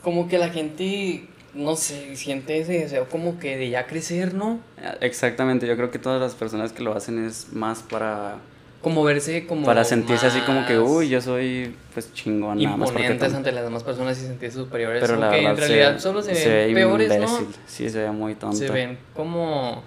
como 0.01 0.27
que 0.27 0.37
la 0.37 0.49
gente, 0.49 1.27
no 1.53 1.75
sé, 1.75 2.15
siente 2.15 2.59
ese 2.59 2.73
deseo 2.73 3.07
como 3.07 3.39
que 3.39 3.57
de 3.57 3.69
ya 3.69 3.87
crecer, 3.87 4.33
¿no? 4.33 4.59
Exactamente, 4.99 5.67
yo 5.67 5.75
creo 5.75 5.91
que 5.91 5.99
todas 5.99 6.19
las 6.19 6.35
personas 6.35 6.73
que 6.73 6.83
lo 6.83 6.95
hacen 6.95 7.23
es 7.23 7.53
más 7.53 7.83
para... 7.83 8.37
Como 8.81 9.03
verse 9.03 9.45
como... 9.45 9.65
Para 9.65 9.83
sentirse 9.83 10.25
así 10.25 10.39
como 10.41 10.65
que, 10.65 10.79
uy, 10.79 11.09
yo 11.09 11.21
soy 11.21 11.75
pues 11.93 12.13
chingón. 12.13 12.59
Imponentes 12.59 13.33
ante 13.33 13.51
las 13.51 13.63
demás 13.63 13.83
personas 13.83 14.17
y 14.19 14.25
sentirse 14.25 14.57
superiores. 14.57 15.01
Pero 15.01 15.17
la 15.17 15.37
en 15.37 15.55
realidad 15.55 15.99
solo 15.99 16.21
se, 16.23 16.33
ven 16.33 16.73
peores, 16.73 17.19
¿no? 17.19 17.47
Sí, 17.67 17.89
se 17.89 17.99
ve 17.99 18.11
muy 18.11 18.35
tonto. 18.35 18.57
Se 18.57 18.69
ven 18.69 18.97
como 19.13 19.83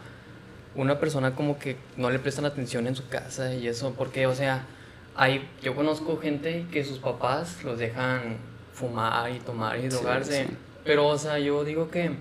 una 0.77 0.99
persona 0.99 1.35
como 1.35 1.59
que 1.59 1.77
no 1.97 2.11
le 2.11 2.19
prestan 2.19 2.45
atención 2.45 2.87
en 2.87 2.95
su 2.95 3.09
casa 3.09 3.55
y 3.55 3.67
eso, 3.67 3.95
porque, 3.97 4.27
o 4.27 4.35
sea, 4.35 4.65
hay, 5.17 5.49
yo 5.63 5.75
conozco 5.75 6.19
gente 6.19 6.67
que 6.73 6.85
sus 6.85 6.99
papás 6.99 7.63
los 7.65 7.79
dejan 7.79 8.37
fumar 8.73 9.31
y 9.31 9.39
tomar 9.39 9.79
y 9.79 9.89
drogarse. 9.89 10.47
Pero, 10.85 11.09
o 11.09 11.19
sea, 11.19 11.39
yo 11.39 11.65
digo 11.65 11.91
que 11.91 12.13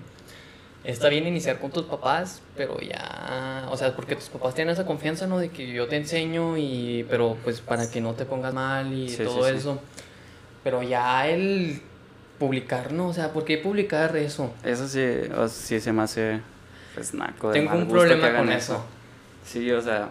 está 0.84 1.08
bien 1.08 1.26
iniciar 1.26 1.58
con 1.58 1.70
tus 1.70 1.84
papás, 1.84 2.42
pero 2.56 2.78
ya, 2.80 3.66
o 3.70 3.76
sea, 3.76 3.96
porque 3.96 4.16
tus 4.16 4.28
papás 4.28 4.54
tienen 4.54 4.72
esa 4.72 4.84
confianza, 4.84 5.26
¿no? 5.26 5.38
De 5.38 5.48
que 5.50 5.72
yo 5.72 5.88
te 5.88 5.96
enseño 5.96 6.56
y, 6.56 7.06
pero 7.08 7.36
pues 7.42 7.60
para 7.60 7.90
que 7.90 8.00
no 8.00 8.12
te 8.12 8.26
pongas 8.26 8.52
mal 8.52 8.92
y 8.92 9.14
todo 9.16 9.48
eso. 9.48 9.80
Pero 10.62 10.82
ya 10.82 11.28
el 11.28 11.80
publicar, 12.38 12.92
¿no? 12.92 13.08
O 13.08 13.12
sea, 13.12 13.32
¿por 13.32 13.44
qué 13.44 13.58
publicar 13.58 14.16
eso? 14.16 14.52
Eso 14.64 14.88
sí, 14.88 15.02
sí 15.48 15.80
se 15.80 15.92
me 15.92 16.02
hace, 16.02 16.40
pues, 16.94 17.14
naco. 17.14 17.50
Tengo 17.50 17.74
un 17.74 17.88
problema 17.88 18.36
con 18.36 18.50
eso. 18.50 18.84
Sí, 19.44 19.70
o 19.70 19.80
sea, 19.80 20.08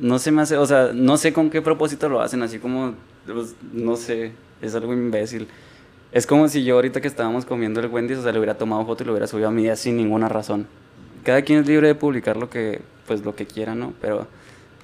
no 0.00 0.18
se 0.18 0.30
me 0.30 0.42
hace, 0.42 0.56
o 0.56 0.66
sea, 0.66 0.90
no 0.92 1.16
sé 1.16 1.32
con 1.32 1.50
qué 1.50 1.62
propósito 1.62 2.08
lo 2.08 2.20
hacen, 2.20 2.42
así 2.42 2.58
como, 2.58 2.94
pues, 3.26 3.54
no 3.72 3.96
sé, 3.96 4.32
es 4.60 4.74
algo 4.74 4.92
imbécil. 4.92 5.48
Es 6.12 6.26
como 6.26 6.46
si 6.48 6.62
yo 6.62 6.74
ahorita 6.74 7.00
que 7.00 7.08
estábamos 7.08 7.46
comiendo 7.46 7.80
el 7.80 7.86
Wendy's, 7.86 8.18
o 8.18 8.22
sea, 8.22 8.32
le 8.32 8.38
hubiera 8.38 8.58
tomado 8.58 8.84
foto 8.84 9.02
y 9.02 9.06
lo 9.06 9.12
hubiera 9.12 9.26
subido 9.26 9.48
a 9.48 9.50
mi 9.50 9.62
día 9.62 9.76
sin 9.76 9.96
ninguna 9.96 10.28
razón. 10.28 10.66
Cada 11.24 11.40
quien 11.40 11.60
es 11.60 11.66
libre 11.66 11.88
de 11.88 11.94
publicar 11.94 12.36
lo 12.36 12.50
que, 12.50 12.82
pues, 13.06 13.24
lo 13.24 13.34
que 13.34 13.46
quiera, 13.46 13.74
¿no? 13.74 13.94
Pero 13.98 14.26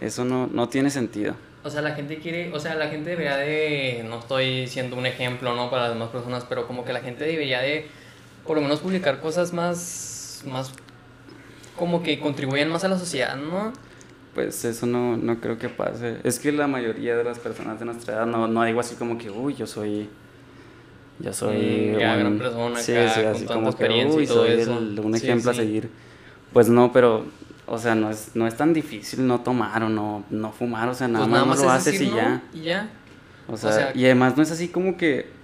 eso 0.01 0.25
no, 0.25 0.47
no 0.47 0.71
tiene 0.71 0.89
sentido. 0.89 1.35
O 1.65 1.69
sea, 1.69 1.83
la 1.83 1.95
gente 1.95 2.17
quiere, 2.17 2.51
o 2.55 2.59
sea, 2.59 2.77
la 2.77 2.89
gente 2.89 3.11
debería 3.11 3.37
de, 3.37 4.07
no 4.09 4.21
estoy 4.21 4.69
siendo 4.69 4.97
un 4.97 5.05
ejemplo, 5.05 5.55
¿no? 5.55 5.69
Para 5.69 5.83
las 5.83 5.93
demás 5.95 6.09
personas, 6.09 6.47
pero 6.49 6.67
como 6.67 6.87
que 6.87 6.95
la 6.95 7.01
gente 7.01 7.27
debería 7.27 7.61
de, 7.61 7.87
por 8.47 8.57
lo 8.57 8.63
menos, 8.63 8.81
publicar 8.81 9.21
cosas 9.21 9.53
más, 9.53 10.43
más, 10.47 10.73
como 11.77 12.03
que 12.03 12.19
contribuyen 12.21 12.71
más 12.71 12.85
a 12.85 12.89
la 12.89 12.99
sociedad, 12.99 13.37
¿no? 13.37 13.75
Pues 14.35 14.65
eso 14.65 14.87
no, 14.87 15.19
no 15.19 15.41
creo 15.41 15.59
que 15.59 15.69
pase. 15.69 16.17
Es 16.25 16.39
que 16.39 16.53
la 16.53 16.69
mayoría 16.69 17.19
de 17.19 17.25
las 17.25 17.39
personas 17.39 17.79
de 17.81 17.85
nuestra 17.85 18.15
edad 18.15 18.27
no, 18.27 18.49
no 18.49 18.65
digo 18.65 18.81
así 18.81 18.95
como 18.95 19.19
que, 19.19 19.31
uy, 19.31 19.55
yo 19.55 19.67
soy 19.67 20.09
ya 21.21 21.33
soy 21.33 21.95
una 21.97 22.17
mm, 22.17 22.19
gran 22.19 22.39
persona 22.39 22.79
sí, 22.81 22.93
sí, 23.15 23.21
así 23.21 23.45
como 23.45 23.75
que 23.77 24.07
uy, 24.07 24.27
soy 24.27 24.63
un 24.63 25.15
ejemplo 25.15 25.51
a 25.51 25.55
seguir. 25.55 25.91
Pues 26.53 26.69
no, 26.69 26.93
pero 26.93 27.25
o 27.67 27.79
sea, 27.79 27.95
no 27.95 28.11
es, 28.11 28.31
no 28.35 28.47
es 28.47 28.57
tan 28.57 28.73
difícil 28.73 29.27
no 29.27 29.41
tomar 29.41 29.83
o 29.83 29.89
no, 29.89 30.25
no 30.31 30.53
fumar, 30.53 30.89
o 30.89 30.95
sea, 30.95 31.07
nada, 31.07 31.27
pues 31.29 31.47
más, 31.47 31.63
lo 31.63 31.71
haces 31.71 32.01
y 32.01 32.11
ya. 32.11 32.43
Y 32.55 32.63
ya. 32.63 32.89
O 33.47 33.57
sea, 33.57 33.93
y 33.95 34.05
además 34.05 34.37
no 34.37 34.43
es 34.43 34.51
así 34.51 34.69
como 34.69 34.97
que 34.97 35.39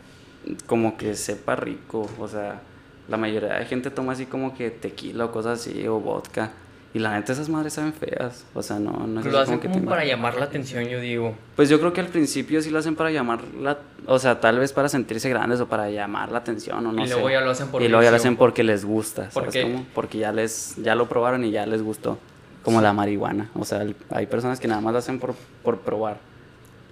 como 0.67 0.97
que 0.97 1.15
sepa 1.15 1.57
rico, 1.57 2.09
o 2.19 2.29
sea, 2.29 2.61
la 3.09 3.17
mayoría 3.17 3.55
de 3.55 3.65
gente 3.67 3.91
toma 3.91 4.13
así 4.13 4.27
como 4.27 4.55
que 4.55 4.71
tequila 4.71 5.27
o 5.27 5.33
cosas 5.33 5.61
así 5.61 5.87
o 5.87 6.01
vodka. 6.01 6.51
Y 6.95 7.01
la 7.01 7.13
neta, 7.13 7.33
esas 7.33 7.49
madres 7.49 7.73
saben 7.73 7.93
feas. 7.93 8.45
O 8.55 8.63
sea, 8.63 8.79
no, 8.79 8.93
no 8.93 9.19
es 9.19 9.27
Lo 9.27 9.41
hacen 9.41 9.59
como, 9.59 9.85
para 9.85 10.05
llamar 10.05 10.37
la 10.37 10.45
atención, 10.45 10.85
yo 10.85 11.01
digo. 11.01 11.35
Pues 11.57 11.69
yo 11.69 11.81
creo 11.81 11.93
que 11.93 12.01
al 12.01 12.07
principio 12.07 12.63
sí 12.63 12.71
lo 12.71 12.79
hacen 12.79 12.95
para 12.95 13.11
llamar 13.11 13.41
la... 13.61 13.79
O 14.07 14.21
sea, 14.21 14.39
tal 14.39 14.61
vez 14.61 14.73
para 14.73 14.89
sentirse 14.89 15.29
grandes 15.29 15.61
o 15.61 15.67
para 15.67 15.91
llamar 15.91 16.31
la 16.31 16.39
atención 16.39 16.87
o 16.87 16.93
no 16.93 17.05
y 17.05 17.09
luego 17.09 17.29
ya 17.31 17.41
lo 17.41 17.51
hacen 17.51 17.67
por 17.67 17.83
Y 17.83 17.89
luego 17.89 18.05
ya 18.05 18.11
lo 18.11 18.17
hacen 18.17 18.37
porque 18.37 18.63
les 18.63 18.85
gusta, 18.85 19.29
¿sabes 19.33 19.57
cómo? 19.61 19.85
Porque 19.93 20.19
ya 20.19 20.31
les... 20.31 20.77
Ya 20.77 20.95
lo 20.95 21.09
probaron 21.09 21.43
y 21.45 21.51
ya 21.51 21.67
les 21.67 21.83
gustó. 21.83 22.17
Como 22.63 22.81
la 22.81 22.93
marihuana. 22.93 23.51
O 23.55 23.65
sea, 23.65 23.85
hay 24.11 24.27
personas 24.27 24.61
que 24.61 24.69
nada 24.69 24.81
más 24.81 24.93
lo 24.93 25.01
hacen 25.01 25.19
por, 25.19 25.35
por 25.65 25.81
probar. 25.81 26.19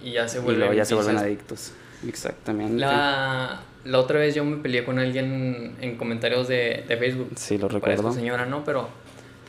Y 0.03 0.11
ya 0.11 0.27
se 0.27 0.39
vuelven... 0.39 0.55
Y 0.55 0.59
luego 0.59 0.73
ya 0.73 0.83
se 0.83 0.95
vuelven 0.95 1.15
adictos. 1.17 1.71
Exactamente. 2.05 2.75
La, 2.75 3.61
la 3.85 3.99
otra 3.99 4.19
vez 4.19 4.35
yo 4.35 4.43
me 4.43 4.57
peleé 4.57 4.83
con 4.83 4.99
alguien 4.99 5.77
en 5.79 5.95
comentarios 5.95 6.49
de, 6.49 6.83
de 6.85 6.97
Facebook. 6.97 7.29
Sí, 7.37 7.57
lo 7.57 7.69
recuerdo. 7.69 8.11
señora, 8.11 8.45
¿no? 8.45 8.65
Pero 8.65 8.89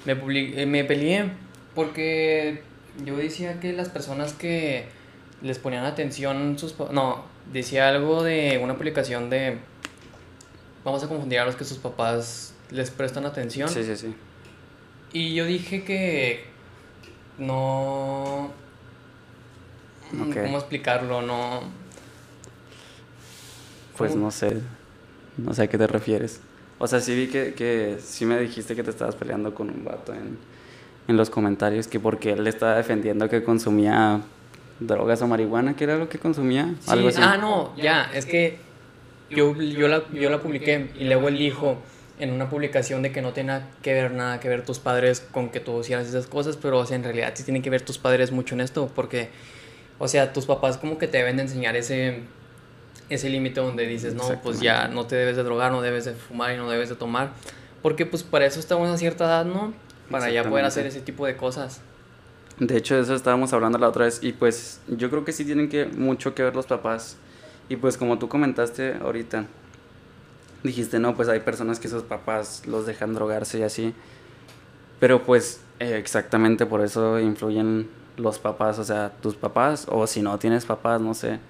me, 0.05 0.13
eh, 0.13 0.67
me 0.67 0.85
peleé 0.85 1.31
porque 1.75 2.63
yo 3.05 3.17
decía 3.17 3.61
que 3.61 3.73
las 3.73 3.89
personas 3.89 4.33
que 4.33 4.87
les 5.43 5.59
ponían 5.59 5.85
atención 5.85 6.59
sus 6.59 6.79
no 6.93 7.25
decía 7.53 7.89
algo 7.89 8.23
de 8.23 8.61
una 8.63 8.77
publicación 8.77 9.31
de 9.31 9.59
vamos 10.85 11.03
a 11.03 11.09
confundir 11.09 11.41
a 11.41 11.45
los 11.45 11.57
que 11.57 11.65
sus 11.65 11.79
papás 11.79 12.55
les 12.71 12.91
prestan 12.91 13.27
atención 13.27 13.69
sí 13.69 13.85
sí 13.85 13.97
sí. 13.97 14.15
Y 15.13 15.35
yo 15.35 15.45
dije 15.45 15.85
que 15.85 16.45
no 17.39 18.51
cómo 20.11 20.59
explicarlo 20.59 21.23
no. 21.23 21.63
Pues 23.97 24.17
no 24.17 24.31
sé 24.31 24.61
no 25.37 25.55
sé 25.55 25.65
a 25.65 25.67
qué 25.69 25.79
te 25.79 25.87
refieres 25.87 26.41
o 26.85 26.87
sea, 26.87 27.01
sí 27.01 27.17
vi 27.17 27.29
que, 27.29 27.55
que 27.55 27.97
sí 27.99 28.27
me 28.27 28.39
dijiste 28.39 28.77
que 28.77 28.83
te 28.83 28.91
estabas 28.91 29.15
peleando 29.15 29.55
con 29.55 29.71
un 29.71 29.87
vato 29.87 30.13
en, 30.13 30.37
en 31.09 31.17
los 31.17 31.31
comentarios, 31.31 31.89
que 31.89 31.99
porque 31.99 32.33
él 32.33 32.45
le 32.45 32.51
estaba 32.51 32.77
defendiendo 32.77 33.27
que 33.31 33.43
consumía 33.43 34.21
drogas 34.81 35.23
o 35.23 35.27
marihuana, 35.27 35.75
que 35.77 35.85
era 35.85 35.97
lo 35.97 36.11
que 36.11 36.19
consumía. 36.19 36.75
Sí, 36.81 36.91
Ah, 37.17 37.39
no, 37.39 37.75
ya, 37.79 38.11
es 38.13 38.27
que 38.27 38.59
yo, 39.31 39.55
yo, 39.57 39.89
la, 39.89 40.03
yo 40.13 40.29
la 40.29 40.43
publiqué 40.43 40.91
y 40.99 41.05
luego 41.05 41.29
él 41.29 41.39
dijo 41.39 41.79
en 42.19 42.31
una 42.31 42.51
publicación 42.51 43.01
de 43.01 43.13
que 43.13 43.23
no 43.23 43.33
tenía 43.33 43.67
que 43.81 43.95
ver 43.95 44.13
nada 44.13 44.39
que 44.39 44.51
ver 44.51 44.63
tus 44.67 44.79
padres 44.79 45.21
con 45.33 45.49
que 45.49 45.61
tú 45.61 45.81
hicieras 45.81 46.07
esas 46.07 46.27
cosas, 46.27 46.59
pero 46.59 46.81
o 46.81 46.85
sea, 46.85 46.97
en 46.97 47.05
realidad 47.05 47.33
sí 47.35 47.45
tienen 47.45 47.63
que 47.63 47.71
ver 47.71 47.81
tus 47.81 47.97
padres 47.97 48.31
mucho 48.31 48.55
en 48.55 48.61
esto, 48.61 48.93
porque, 48.95 49.31
o 49.99 50.07
sea, 50.07 50.35
tus 50.35 50.45
papás 50.45 50.77
como 50.77 50.99
que 50.99 51.09
te 51.09 51.17
deben 51.17 51.37
de 51.39 51.45
enseñar 51.45 51.77
ese 51.77 52.21
ese 53.09 53.29
límite 53.29 53.61
donde 53.61 53.87
dices, 53.87 54.15
no, 54.15 54.25
pues 54.43 54.61
ya 54.61 54.89
no 54.89 55.07
te 55.07 55.17
debes 55.17 55.37
de 55.37 55.43
drogar, 55.43 55.73
no 55.73 55.83
debes 55.83 56.05
de 56.05 56.15
fumar 56.15 56.55
y 56.55 56.57
no 56.57 56.71
debes 56.71 56.89
de 56.89 56.95
tomar. 56.95 57.33
Porque 57.83 58.07
pues 58.07 58.23
para 58.23 58.47
eso 58.47 58.61
estamos 58.61 58.89
a 58.89 58.97
cierta 58.97 59.25
edad, 59.25 59.45
¿no? 59.45 59.75
Para 60.11 60.31
ya 60.31 60.49
poder 60.49 60.65
hacer 60.65 60.87
ese 60.87 61.01
tipo 61.01 61.27
de 61.27 61.37
cosas. 61.37 61.81
De 62.59 62.77
hecho, 62.77 62.95
de 62.95 63.03
eso 63.03 63.15
estábamos 63.15 63.53
hablando 63.53 63.79
la 63.79 63.89
otra 63.89 64.05
vez 64.05 64.21
y 64.23 64.33
pues 64.33 64.81
yo 64.87 65.11
creo 65.11 65.25
que 65.25 65.33
sí 65.33 65.45
tienen 65.45 65.69
que 65.69 65.87
mucho 65.87 66.35
que 66.35 66.43
ver 66.43 66.55
los 66.55 66.67
papás. 66.67 67.17
Y 67.69 67.77
pues 67.77 67.97
como 67.97 68.19
tú 68.19 68.29
comentaste 68.29 68.95
ahorita, 69.03 69.47
dijiste, 70.63 70.99
no, 70.99 71.15
pues 71.15 71.29
hay 71.29 71.41
personas 71.41 71.79
que 71.81 71.89
sus 71.89 72.03
papás 72.03 72.63
los 72.67 72.87
dejan 72.87 73.15
drogarse 73.15 73.59
y 73.59 73.63
así. 73.63 73.95
Pero 75.01 75.23
pues 75.23 75.61
eh, 75.81 75.97
exactamente 75.99 76.67
por 76.67 76.81
eso 76.81 77.19
influyen 77.19 77.89
los 78.17 78.39
papás, 78.39 78.79
o 78.79 78.85
sea, 78.85 79.13
tus 79.21 79.35
papás, 79.35 79.87
o 79.91 80.07
si 80.07 80.23
no 80.23 80.39
tienes 80.39 80.65
papás, 80.65 81.01
no 81.01 81.15
sé, 81.15 81.41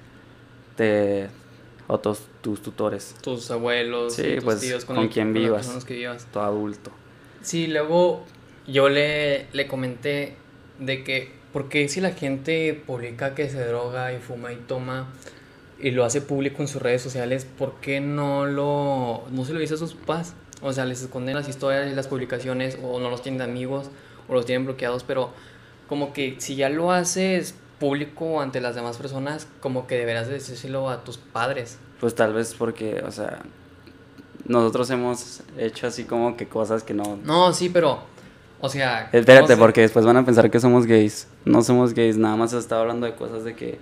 te, 0.76 1.28
o 1.86 1.98
tus, 2.00 2.20
tus 2.40 2.62
tutores. 2.62 3.14
Tus 3.22 3.50
abuelos, 3.50 4.16
tus 4.16 4.44
pues, 4.44 4.60
tíos, 4.60 4.84
con, 4.84 5.08
quien 5.08 5.32
vivas, 5.32 5.84
que 5.84 5.94
vivas. 5.94 6.26
Tu 6.32 6.38
adulto. 6.38 6.90
Sí, 7.42 7.66
luego 7.66 8.24
yo 8.66 8.88
le, 8.88 9.46
le 9.52 9.66
comenté 9.66 10.36
de 10.78 11.04
que, 11.04 11.32
porque 11.52 11.88
si 11.88 12.00
la 12.00 12.12
gente 12.12 12.80
publica 12.86 13.34
que 13.34 13.48
se 13.48 13.64
droga 13.64 14.12
y 14.12 14.18
fuma 14.18 14.52
y 14.52 14.56
toma 14.56 15.12
y 15.78 15.90
lo 15.90 16.04
hace 16.04 16.20
público 16.20 16.62
en 16.62 16.68
sus 16.68 16.80
redes 16.80 17.02
sociales, 17.02 17.46
¿por 17.58 17.74
qué 17.80 18.00
no, 18.00 18.46
lo, 18.46 19.24
no 19.30 19.44
se 19.44 19.52
lo 19.52 19.60
dice 19.60 19.74
a 19.74 19.76
sus 19.76 19.94
papás? 19.94 20.34
O 20.62 20.72
sea, 20.72 20.86
les 20.86 21.02
esconden 21.02 21.34
las 21.34 21.48
historias 21.48 21.92
y 21.92 21.94
las 21.94 22.08
publicaciones 22.08 22.78
o 22.82 22.98
no 23.00 23.10
los 23.10 23.22
tienen 23.22 23.38
de 23.38 23.44
amigos 23.44 23.90
o 24.28 24.34
los 24.34 24.46
tienen 24.46 24.64
bloqueados, 24.64 25.04
pero 25.04 25.30
como 25.88 26.14
que 26.14 26.36
si 26.38 26.56
ya 26.56 26.70
lo 26.70 26.90
haces 26.90 27.54
público 27.84 28.40
ante 28.40 28.62
las 28.62 28.74
demás 28.74 28.96
personas, 28.96 29.46
como 29.60 29.86
que 29.86 29.98
deberás 29.98 30.26
decírselo 30.26 30.88
a 30.88 31.04
tus 31.04 31.18
padres. 31.18 31.78
Pues 32.00 32.14
tal 32.14 32.32
vez 32.32 32.54
porque, 32.54 33.04
o 33.06 33.10
sea, 33.10 33.40
nosotros 34.46 34.88
hemos 34.88 35.42
hecho 35.58 35.86
así 35.86 36.04
como 36.04 36.34
que 36.34 36.48
cosas 36.48 36.82
que 36.82 36.94
no... 36.94 37.18
No, 37.22 37.52
sí, 37.52 37.68
pero, 37.68 37.98
o 38.58 38.70
sea... 38.70 39.10
Espérate, 39.12 39.58
porque 39.58 39.82
después 39.82 40.06
van 40.06 40.16
a 40.16 40.24
pensar 40.24 40.50
que 40.50 40.60
somos 40.60 40.86
gays. 40.86 41.28
No 41.44 41.60
somos 41.60 41.92
gays, 41.92 42.16
nada 42.16 42.36
más 42.36 42.54
estaba 42.54 42.80
hablando 42.80 43.04
de 43.04 43.16
cosas 43.16 43.44
de 43.44 43.54
que, 43.54 43.78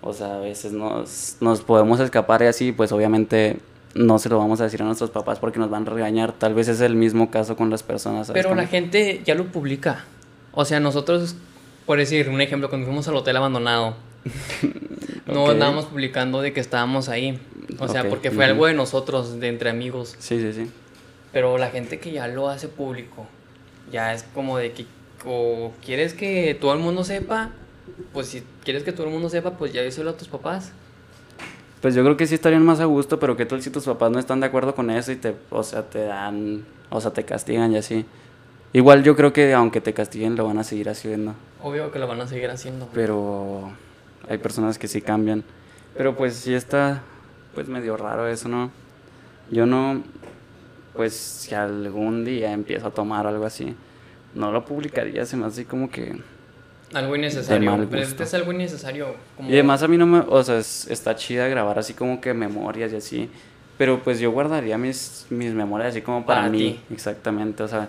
o 0.00 0.14
sea, 0.14 0.36
a 0.36 0.38
veces 0.38 0.72
nos, 0.72 1.36
nos 1.40 1.60
podemos 1.60 2.00
escapar 2.00 2.40
y 2.40 2.46
así, 2.46 2.72
pues 2.72 2.92
obviamente 2.92 3.60
no 3.94 4.18
se 4.18 4.30
lo 4.30 4.38
vamos 4.38 4.62
a 4.62 4.64
decir 4.64 4.80
a 4.80 4.86
nuestros 4.86 5.10
papás 5.10 5.38
porque 5.38 5.58
nos 5.58 5.68
van 5.68 5.86
a 5.86 5.90
regañar. 5.90 6.32
Tal 6.32 6.54
vez 6.54 6.68
es 6.68 6.80
el 6.80 6.96
mismo 6.96 7.30
caso 7.30 7.56
con 7.56 7.68
las 7.68 7.82
personas. 7.82 8.30
Pero 8.32 8.54
la 8.54 8.66
gente 8.66 9.20
ya 9.22 9.34
lo 9.34 9.44
publica. 9.52 10.06
O 10.52 10.64
sea, 10.64 10.80
nosotros 10.80 11.36
por 11.86 11.98
decir, 11.98 12.28
un 12.28 12.40
ejemplo, 12.40 12.68
cuando 12.68 12.86
fuimos 12.86 13.06
al 13.08 13.16
hotel 13.16 13.36
abandonado, 13.36 13.96
no 15.26 15.50
andábamos 15.50 15.86
publicando 15.86 16.40
de 16.40 16.52
que 16.52 16.60
estábamos 16.60 17.08
ahí. 17.08 17.38
O 17.78 17.88
sea, 17.88 18.08
porque 18.08 18.30
fue 18.30 18.44
algo 18.44 18.66
de 18.66 18.74
nosotros, 18.74 19.40
de 19.40 19.48
entre 19.48 19.70
amigos. 19.70 20.16
Sí, 20.18 20.40
sí, 20.40 20.52
sí. 20.52 20.70
Pero 21.32 21.58
la 21.58 21.70
gente 21.70 21.98
que 21.98 22.12
ya 22.12 22.28
lo 22.28 22.48
hace 22.48 22.68
público, 22.68 23.26
ya 23.90 24.14
es 24.14 24.22
como 24.22 24.58
de 24.58 24.72
que, 24.72 24.86
o 25.26 25.72
quieres 25.84 26.14
que 26.14 26.56
todo 26.58 26.72
el 26.72 26.78
mundo 26.78 27.04
sepa, 27.04 27.50
pues 28.12 28.28
si 28.28 28.42
quieres 28.62 28.82
que 28.82 28.92
todo 28.92 29.06
el 29.06 29.12
mundo 29.12 29.28
sepa, 29.28 29.58
pues 29.58 29.72
ya 29.72 29.82
díselo 29.82 30.10
a 30.10 30.16
tus 30.16 30.28
papás. 30.28 30.72
Pues 31.80 31.94
yo 31.94 32.02
creo 32.02 32.16
que 32.16 32.26
sí 32.26 32.34
estarían 32.34 32.64
más 32.64 32.80
a 32.80 32.86
gusto, 32.86 33.18
pero 33.18 33.36
que 33.36 33.44
tú 33.44 33.60
si 33.60 33.70
tus 33.70 33.84
papás 33.84 34.10
no 34.10 34.18
están 34.18 34.40
de 34.40 34.46
acuerdo 34.46 34.74
con 34.74 34.90
eso 34.90 35.12
y 35.12 35.16
te, 35.16 35.34
o 35.50 35.62
sea, 35.62 35.82
te 35.82 36.04
dan, 36.04 36.64
o 36.88 37.00
sea, 37.00 37.12
te 37.12 37.24
castigan 37.24 37.72
y 37.72 37.76
así. 37.76 38.06
Igual 38.74 39.04
yo 39.04 39.14
creo 39.14 39.32
que 39.32 39.54
aunque 39.54 39.80
te 39.80 39.94
castiguen 39.94 40.34
lo 40.34 40.46
van 40.46 40.58
a 40.58 40.64
seguir 40.64 40.88
haciendo. 40.88 41.34
Obvio 41.62 41.92
que 41.92 42.00
lo 42.00 42.08
van 42.08 42.20
a 42.20 42.26
seguir 42.26 42.50
haciendo. 42.50 42.88
Pero 42.92 43.72
hay 44.28 44.36
personas 44.38 44.78
que 44.78 44.88
sí 44.88 45.00
cambian. 45.00 45.44
Pero 45.96 46.16
pues 46.16 46.34
sí 46.34 46.52
está 46.52 47.02
pues 47.54 47.68
medio 47.68 47.96
raro 47.96 48.26
eso, 48.26 48.48
¿no? 48.48 48.72
Yo 49.48 49.64
no, 49.64 50.02
pues 50.92 51.14
si 51.14 51.54
algún 51.54 52.24
día 52.24 52.50
empiezo 52.50 52.88
a 52.88 52.90
tomar 52.90 53.28
algo 53.28 53.46
así, 53.46 53.76
no 54.34 54.50
lo 54.50 54.64
publicaría, 54.64 55.24
se 55.24 55.36
me 55.36 55.46
hace 55.46 55.66
como 55.66 55.88
que... 55.88 56.20
Algo 56.92 57.14
innecesario. 57.14 57.86
Pero 57.88 58.02
es 58.02 58.14
que 58.14 58.24
es 58.24 58.34
algo 58.34 58.52
innecesario. 58.52 59.14
Y 59.38 59.52
además 59.52 59.84
a 59.84 59.88
mí 59.88 59.96
no 59.96 60.06
me... 60.06 60.18
O 60.28 60.42
sea, 60.42 60.58
está 60.58 61.14
chida 61.14 61.46
grabar 61.46 61.78
así 61.78 61.94
como 61.94 62.20
que 62.20 62.34
memorias 62.34 62.92
y 62.92 62.96
así. 62.96 63.30
Pero 63.78 64.00
pues 64.00 64.18
yo 64.18 64.32
guardaría 64.32 64.78
mis, 64.78 65.26
mis 65.30 65.52
memorias 65.52 65.90
así 65.90 66.02
como 66.02 66.26
para, 66.26 66.48
mí. 66.48 66.80
Exactamente, 66.90 67.62
o 67.62 67.68
sea, 67.68 67.88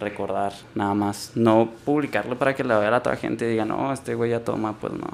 recordar 0.00 0.52
nada 0.74 0.94
más. 0.94 1.32
No 1.34 1.70
publicarlo 1.84 2.38
para 2.38 2.54
que 2.54 2.64
la 2.64 2.78
vea 2.78 2.90
la 2.90 2.98
otra 2.98 3.16
gente 3.16 3.46
y 3.46 3.50
diga, 3.50 3.64
no, 3.64 3.92
este 3.92 4.14
güey 4.14 4.30
ya 4.30 4.44
toma, 4.44 4.78
pues 4.78 4.92
no. 4.92 5.06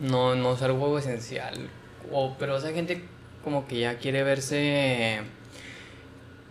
No, 0.00 0.34
no 0.34 0.54
es 0.54 0.62
algo 0.62 0.98
esencial. 0.98 1.68
O, 2.12 2.36
pero 2.38 2.56
esa 2.56 2.70
gente 2.72 3.04
como 3.44 3.66
que 3.66 3.80
ya 3.80 3.98
quiere 3.98 4.22
verse 4.22 5.22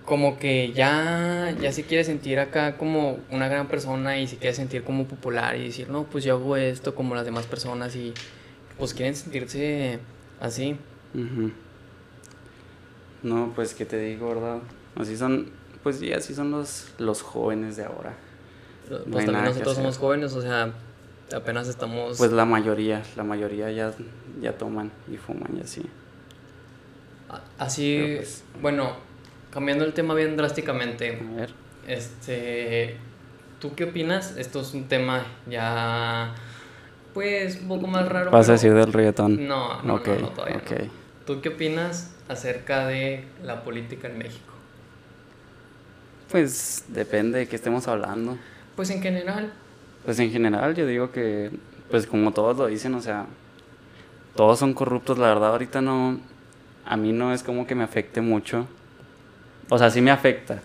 como 0.07 0.39
que 0.39 0.71
ya, 0.71 1.53
ya 1.59 1.73
se 1.73 1.83
quiere 1.83 2.05
sentir 2.05 2.39
acá 2.39 2.77
como 2.77 3.19
una 3.29 3.49
gran 3.49 3.67
persona 3.67 4.17
y 4.17 4.25
se 4.25 4.37
quiere 4.37 4.55
sentir 4.55 4.85
como 4.85 5.05
popular 5.05 5.57
y 5.57 5.65
decir, 5.65 5.89
no, 5.89 6.05
pues 6.05 6.23
yo 6.23 6.35
hago 6.35 6.55
esto 6.55 6.95
como 6.95 7.13
las 7.13 7.25
demás 7.25 7.45
personas 7.45 7.93
y 7.97 8.13
pues 8.77 8.93
quieren 8.93 9.15
sentirse 9.15 9.99
así. 10.39 10.77
No, 13.21 13.51
pues 13.53 13.73
qué 13.73 13.85
te 13.85 13.99
digo, 13.99 14.29
¿verdad? 14.29 14.59
Así 14.95 15.17
son, 15.17 15.51
pues 15.87 15.99
sí, 15.99 16.11
así 16.11 16.35
son 16.35 16.51
los, 16.51 16.89
los 16.97 17.21
jóvenes 17.21 17.77
de 17.77 17.85
ahora. 17.85 18.13
Pues 19.09 19.25
también 19.25 19.45
nosotros 19.45 19.73
somos 19.73 19.97
jóvenes, 19.97 20.33
o 20.33 20.41
sea, 20.41 20.73
apenas 21.33 21.69
estamos... 21.69 22.17
Pues 22.17 22.33
la 22.33 22.43
mayoría, 22.43 23.03
la 23.15 23.23
mayoría 23.23 23.71
ya, 23.71 23.93
ya 24.41 24.57
toman 24.57 24.91
y 25.09 25.15
fuman 25.15 25.55
y 25.55 25.61
así. 25.61 25.85
Así, 27.57 28.15
pues, 28.17 28.43
bueno, 28.61 28.97
cambiando 29.49 29.85
el 29.85 29.93
tema 29.93 30.13
bien 30.13 30.35
drásticamente. 30.35 31.21
A 31.21 31.39
ver. 31.39 31.53
Este, 31.87 32.97
¿tú 33.61 33.73
qué 33.73 33.85
opinas? 33.85 34.35
Esto 34.35 34.59
es 34.59 34.73
un 34.73 34.89
tema 34.89 35.25
ya, 35.49 36.35
pues, 37.13 37.61
un 37.61 37.69
poco 37.69 37.87
más 37.87 38.09
raro. 38.09 38.29
¿Vas 38.29 38.49
a 38.49 38.51
decir 38.51 38.73
del 38.73 38.91
reggaetón? 38.91 39.47
No, 39.47 39.81
no, 39.83 39.99
no, 39.99 40.01
todavía 40.01 40.61
¿Tú 41.25 41.39
qué 41.39 41.47
opinas 41.47 42.13
acerca 42.27 42.87
de 42.87 43.23
la 43.41 43.63
política 43.63 44.09
en 44.09 44.17
México? 44.17 44.46
Pues 46.31 46.85
depende 46.89 47.39
de 47.39 47.47
qué 47.47 47.55
estemos 47.55 47.87
hablando. 47.87 48.37
Pues 48.75 48.89
en 48.89 49.01
general. 49.01 49.51
Pues 50.05 50.19
en 50.19 50.31
general 50.31 50.75
yo 50.75 50.85
digo 50.85 51.11
que, 51.11 51.51
pues 51.89 52.07
como 52.07 52.31
todos 52.31 52.57
lo 52.57 52.67
dicen, 52.67 52.93
o 52.95 53.01
sea, 53.01 53.25
todos 54.35 54.59
son 54.59 54.73
corruptos, 54.73 55.17
la 55.17 55.27
verdad 55.27 55.49
ahorita 55.51 55.81
no, 55.81 56.19
a 56.85 56.97
mí 56.97 57.11
no 57.11 57.33
es 57.33 57.43
como 57.43 57.67
que 57.67 57.75
me 57.75 57.83
afecte 57.83 58.21
mucho 58.21 58.67
o 59.69 59.77
sea, 59.77 59.89
sí 59.89 60.01
me 60.01 60.11
afecta. 60.11 60.61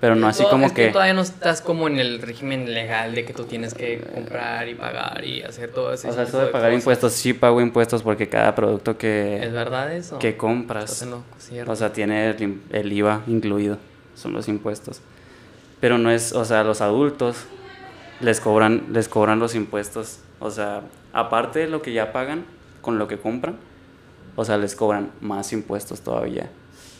Pero 0.00 0.14
no 0.14 0.28
así 0.28 0.44
como 0.50 0.74
que... 0.74 0.88
Todavía 0.88 1.14
no 1.14 1.22
estás 1.22 1.62
como 1.62 1.88
en 1.88 1.98
el 1.98 2.20
régimen 2.20 2.72
legal 2.74 3.14
de 3.14 3.24
que 3.24 3.32
tú 3.32 3.44
tienes 3.44 3.72
que 3.72 3.98
comprar 4.14 4.68
y 4.68 4.74
pagar 4.74 5.24
y 5.24 5.42
hacer 5.42 5.70
todo 5.70 5.92
eso. 5.94 6.08
O 6.08 6.12
sea, 6.12 6.24
eso 6.24 6.38
de 6.38 6.48
pagar 6.48 6.72
impuestos, 6.74 7.14
sí 7.14 7.32
pago 7.32 7.62
impuestos 7.62 8.02
porque 8.02 8.28
cada 8.28 8.54
producto 8.54 8.98
que... 8.98 9.42
¿Es 9.42 9.52
verdad 9.52 9.94
eso? 9.94 10.18
Que 10.18 10.36
compras. 10.36 11.06
O 11.66 11.76
sea, 11.76 11.92
tiene 11.94 12.28
el, 12.70 12.92
IVA 12.92 13.22
incluido, 13.26 13.78
son 14.16 14.32
los 14.32 14.48
impuestos. 14.48 15.00
Pero 15.80 15.98
no 15.98 16.10
es, 16.10 16.32
o 16.32 16.44
sea, 16.44 16.64
los 16.64 16.80
adultos 16.80 17.36
les 18.20 18.40
cobran, 18.40 18.86
les 18.92 19.08
cobran 19.08 19.38
los 19.38 19.54
impuestos. 19.54 20.20
O 20.40 20.50
sea, 20.50 20.82
aparte 21.12 21.60
de 21.60 21.68
lo 21.68 21.82
que 21.82 21.92
ya 21.92 22.12
pagan 22.12 22.44
con 22.80 22.98
lo 22.98 23.06
que 23.06 23.18
compran, 23.18 23.56
o 24.34 24.44
sea, 24.44 24.58
les 24.58 24.74
cobran 24.74 25.10
más 25.20 25.52
impuestos 25.52 26.00
todavía. 26.00 26.50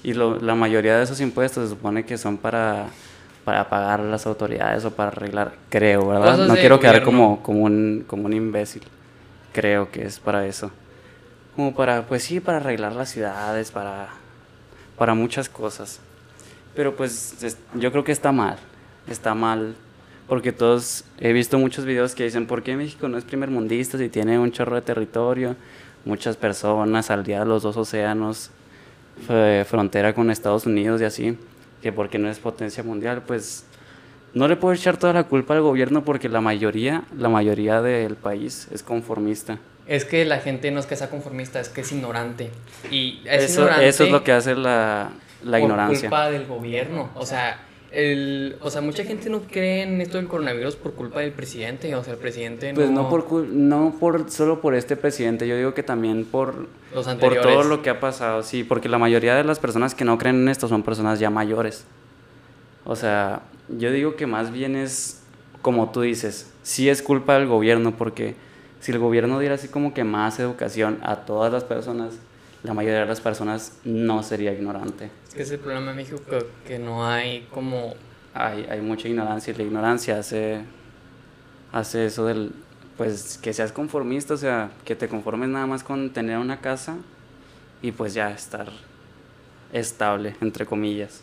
Y 0.02 0.14
lo, 0.14 0.38
la 0.38 0.54
mayoría 0.54 0.96
de 0.96 1.04
esos 1.04 1.20
impuestos 1.20 1.64
se 1.64 1.70
supone 1.74 2.04
que 2.04 2.16
son 2.18 2.36
para, 2.36 2.86
para 3.44 3.68
pagar 3.68 4.00
a 4.00 4.04
las 4.04 4.26
autoridades 4.26 4.84
o 4.84 4.90
para 4.92 5.08
arreglar, 5.08 5.54
creo, 5.68 6.08
¿verdad? 6.08 6.46
no 6.46 6.54
quiero 6.54 6.78
quedar 6.78 7.02
como, 7.02 7.42
como, 7.42 7.64
un, 7.64 8.04
como 8.06 8.26
un 8.26 8.32
imbécil. 8.32 8.82
Creo 9.52 9.90
que 9.90 10.04
es 10.04 10.20
para 10.20 10.46
eso. 10.46 10.70
Como 11.54 11.74
para, 11.74 12.02
pues 12.06 12.24
sí, 12.24 12.40
para 12.40 12.58
arreglar 12.58 12.92
las 12.92 13.08
ciudades, 13.08 13.70
para, 13.70 14.08
para 14.98 15.14
muchas 15.14 15.48
cosas. 15.48 16.00
Pero 16.76 16.94
pues 16.94 17.56
yo 17.74 17.90
creo 17.90 18.04
que 18.04 18.12
está 18.12 18.30
mal. 18.30 18.58
Está 19.08 19.34
mal 19.34 19.74
porque 20.28 20.52
todos, 20.52 21.04
he 21.18 21.32
visto 21.32 21.58
muchos 21.58 21.84
videos 21.84 22.14
que 22.14 22.24
dicen, 22.24 22.46
¿por 22.46 22.62
qué 22.62 22.76
México 22.76 23.08
no 23.08 23.16
es 23.16 23.24
primer 23.24 23.48
mundista 23.50 23.96
si 23.96 24.08
tiene 24.08 24.38
un 24.38 24.50
chorro 24.50 24.74
de 24.74 24.82
territorio? 24.82 25.56
Muchas 26.04 26.36
personas 26.36 27.10
al 27.10 27.24
día 27.24 27.40
de 27.40 27.46
los 27.46 27.62
dos 27.62 27.76
océanos, 27.76 28.50
frontera 29.66 30.14
con 30.14 30.30
Estados 30.30 30.66
Unidos 30.66 31.00
y 31.00 31.04
así, 31.04 31.38
que 31.80 31.92
porque 31.92 32.18
no 32.18 32.28
es 32.28 32.38
potencia 32.38 32.82
mundial, 32.82 33.22
pues 33.26 33.64
no 34.34 34.48
le 34.48 34.56
puedo 34.56 34.74
echar 34.74 34.96
toda 34.96 35.12
la 35.12 35.24
culpa 35.24 35.54
al 35.54 35.62
gobierno 35.62 36.04
porque 36.04 36.28
la 36.28 36.40
mayoría, 36.40 37.04
la 37.16 37.28
mayoría 37.28 37.80
del 37.80 38.16
país 38.16 38.68
es 38.72 38.82
conformista. 38.82 39.58
Es 39.86 40.04
que 40.04 40.24
la 40.24 40.38
gente 40.38 40.72
no 40.72 40.80
es 40.80 40.86
que 40.86 40.96
sea 40.96 41.08
conformista, 41.08 41.60
es 41.60 41.68
que 41.68 41.82
es 41.82 41.92
ignorante. 41.92 42.50
Y 42.90 43.20
eso, 43.24 43.68
eso 43.70 44.04
es 44.04 44.10
lo 44.10 44.24
que 44.24 44.32
hace 44.32 44.56
la, 44.56 45.10
la 45.46 45.60
ignorancia. 45.60 46.08
culpa 46.08 46.30
del 46.30 46.46
gobierno. 46.46 47.10
O 47.14 47.24
sea, 47.24 47.60
el, 47.92 48.56
o 48.60 48.70
sea, 48.70 48.80
mucha 48.80 49.04
gente 49.04 49.30
no 49.30 49.40
cree 49.42 49.82
en 49.82 50.00
esto 50.00 50.18
del 50.18 50.26
coronavirus 50.26 50.76
por 50.76 50.94
culpa 50.94 51.20
del 51.20 51.32
presidente, 51.32 51.94
o 51.94 52.02
sea, 52.02 52.14
el 52.14 52.18
presidente 52.18 52.72
no... 52.72 52.74
Pues 52.74 52.90
no, 52.90 53.08
por, 53.08 53.32
no 53.48 53.94
por, 53.98 54.30
solo 54.30 54.60
por 54.60 54.74
este 54.74 54.96
presidente, 54.96 55.46
yo 55.46 55.56
digo 55.56 55.72
que 55.72 55.82
también 55.82 56.24
por, 56.24 56.66
por 56.92 57.40
todo 57.40 57.62
lo 57.62 57.82
que 57.82 57.90
ha 57.90 58.00
pasado, 58.00 58.42
sí, 58.42 58.64
porque 58.64 58.88
la 58.88 58.98
mayoría 58.98 59.34
de 59.34 59.44
las 59.44 59.58
personas 59.60 59.94
que 59.94 60.04
no 60.04 60.18
creen 60.18 60.42
en 60.42 60.48
esto 60.48 60.68
son 60.68 60.82
personas 60.82 61.20
ya 61.20 61.30
mayores. 61.30 61.84
O 62.84 62.96
sea, 62.96 63.42
yo 63.68 63.90
digo 63.90 64.16
que 64.16 64.26
más 64.26 64.52
bien 64.52 64.76
es, 64.76 65.22
como 65.62 65.90
tú 65.90 66.02
dices, 66.02 66.52
sí 66.62 66.88
es 66.88 67.02
culpa 67.02 67.38
del 67.38 67.46
gobierno, 67.46 67.96
porque 67.96 68.34
si 68.80 68.92
el 68.92 68.98
gobierno 68.98 69.38
diera 69.38 69.54
así 69.54 69.68
como 69.68 69.94
que 69.94 70.04
más 70.04 70.38
educación 70.38 70.98
a 71.02 71.24
todas 71.24 71.52
las 71.52 71.64
personas, 71.64 72.14
la 72.62 72.74
mayoría 72.74 73.00
de 73.00 73.06
las 73.06 73.20
personas 73.20 73.78
no 73.84 74.22
sería 74.22 74.52
ignorante. 74.52 75.10
Que 75.36 75.42
es 75.42 75.50
el 75.50 75.58
problema 75.58 75.90
en 75.90 75.96
México 75.96 76.20
que, 76.66 76.78
no 76.78 77.06
hay 77.06 77.46
como... 77.52 77.94
Hay, 78.34 78.66
hay 78.68 78.80
mucha 78.80 79.08
ignorancia 79.08 79.52
y 79.52 79.56
la 79.56 79.62
ignorancia 79.62 80.18
hace, 80.18 80.60
hace 81.72 82.06
eso 82.06 82.26
del, 82.26 82.52
pues 82.96 83.38
que 83.38 83.52
seas 83.52 83.72
conformista, 83.72 84.34
o 84.34 84.36
sea, 84.36 84.70
que 84.84 84.96
te 84.96 85.08
conformes 85.08 85.48
nada 85.48 85.66
más 85.66 85.82
con 85.82 86.10
tener 86.10 86.38
una 86.38 86.60
casa 86.60 86.96
y 87.82 87.92
pues 87.92 88.14
ya 88.14 88.30
estar 88.30 88.70
estable, 89.72 90.36
entre 90.40 90.66
comillas. 90.66 91.22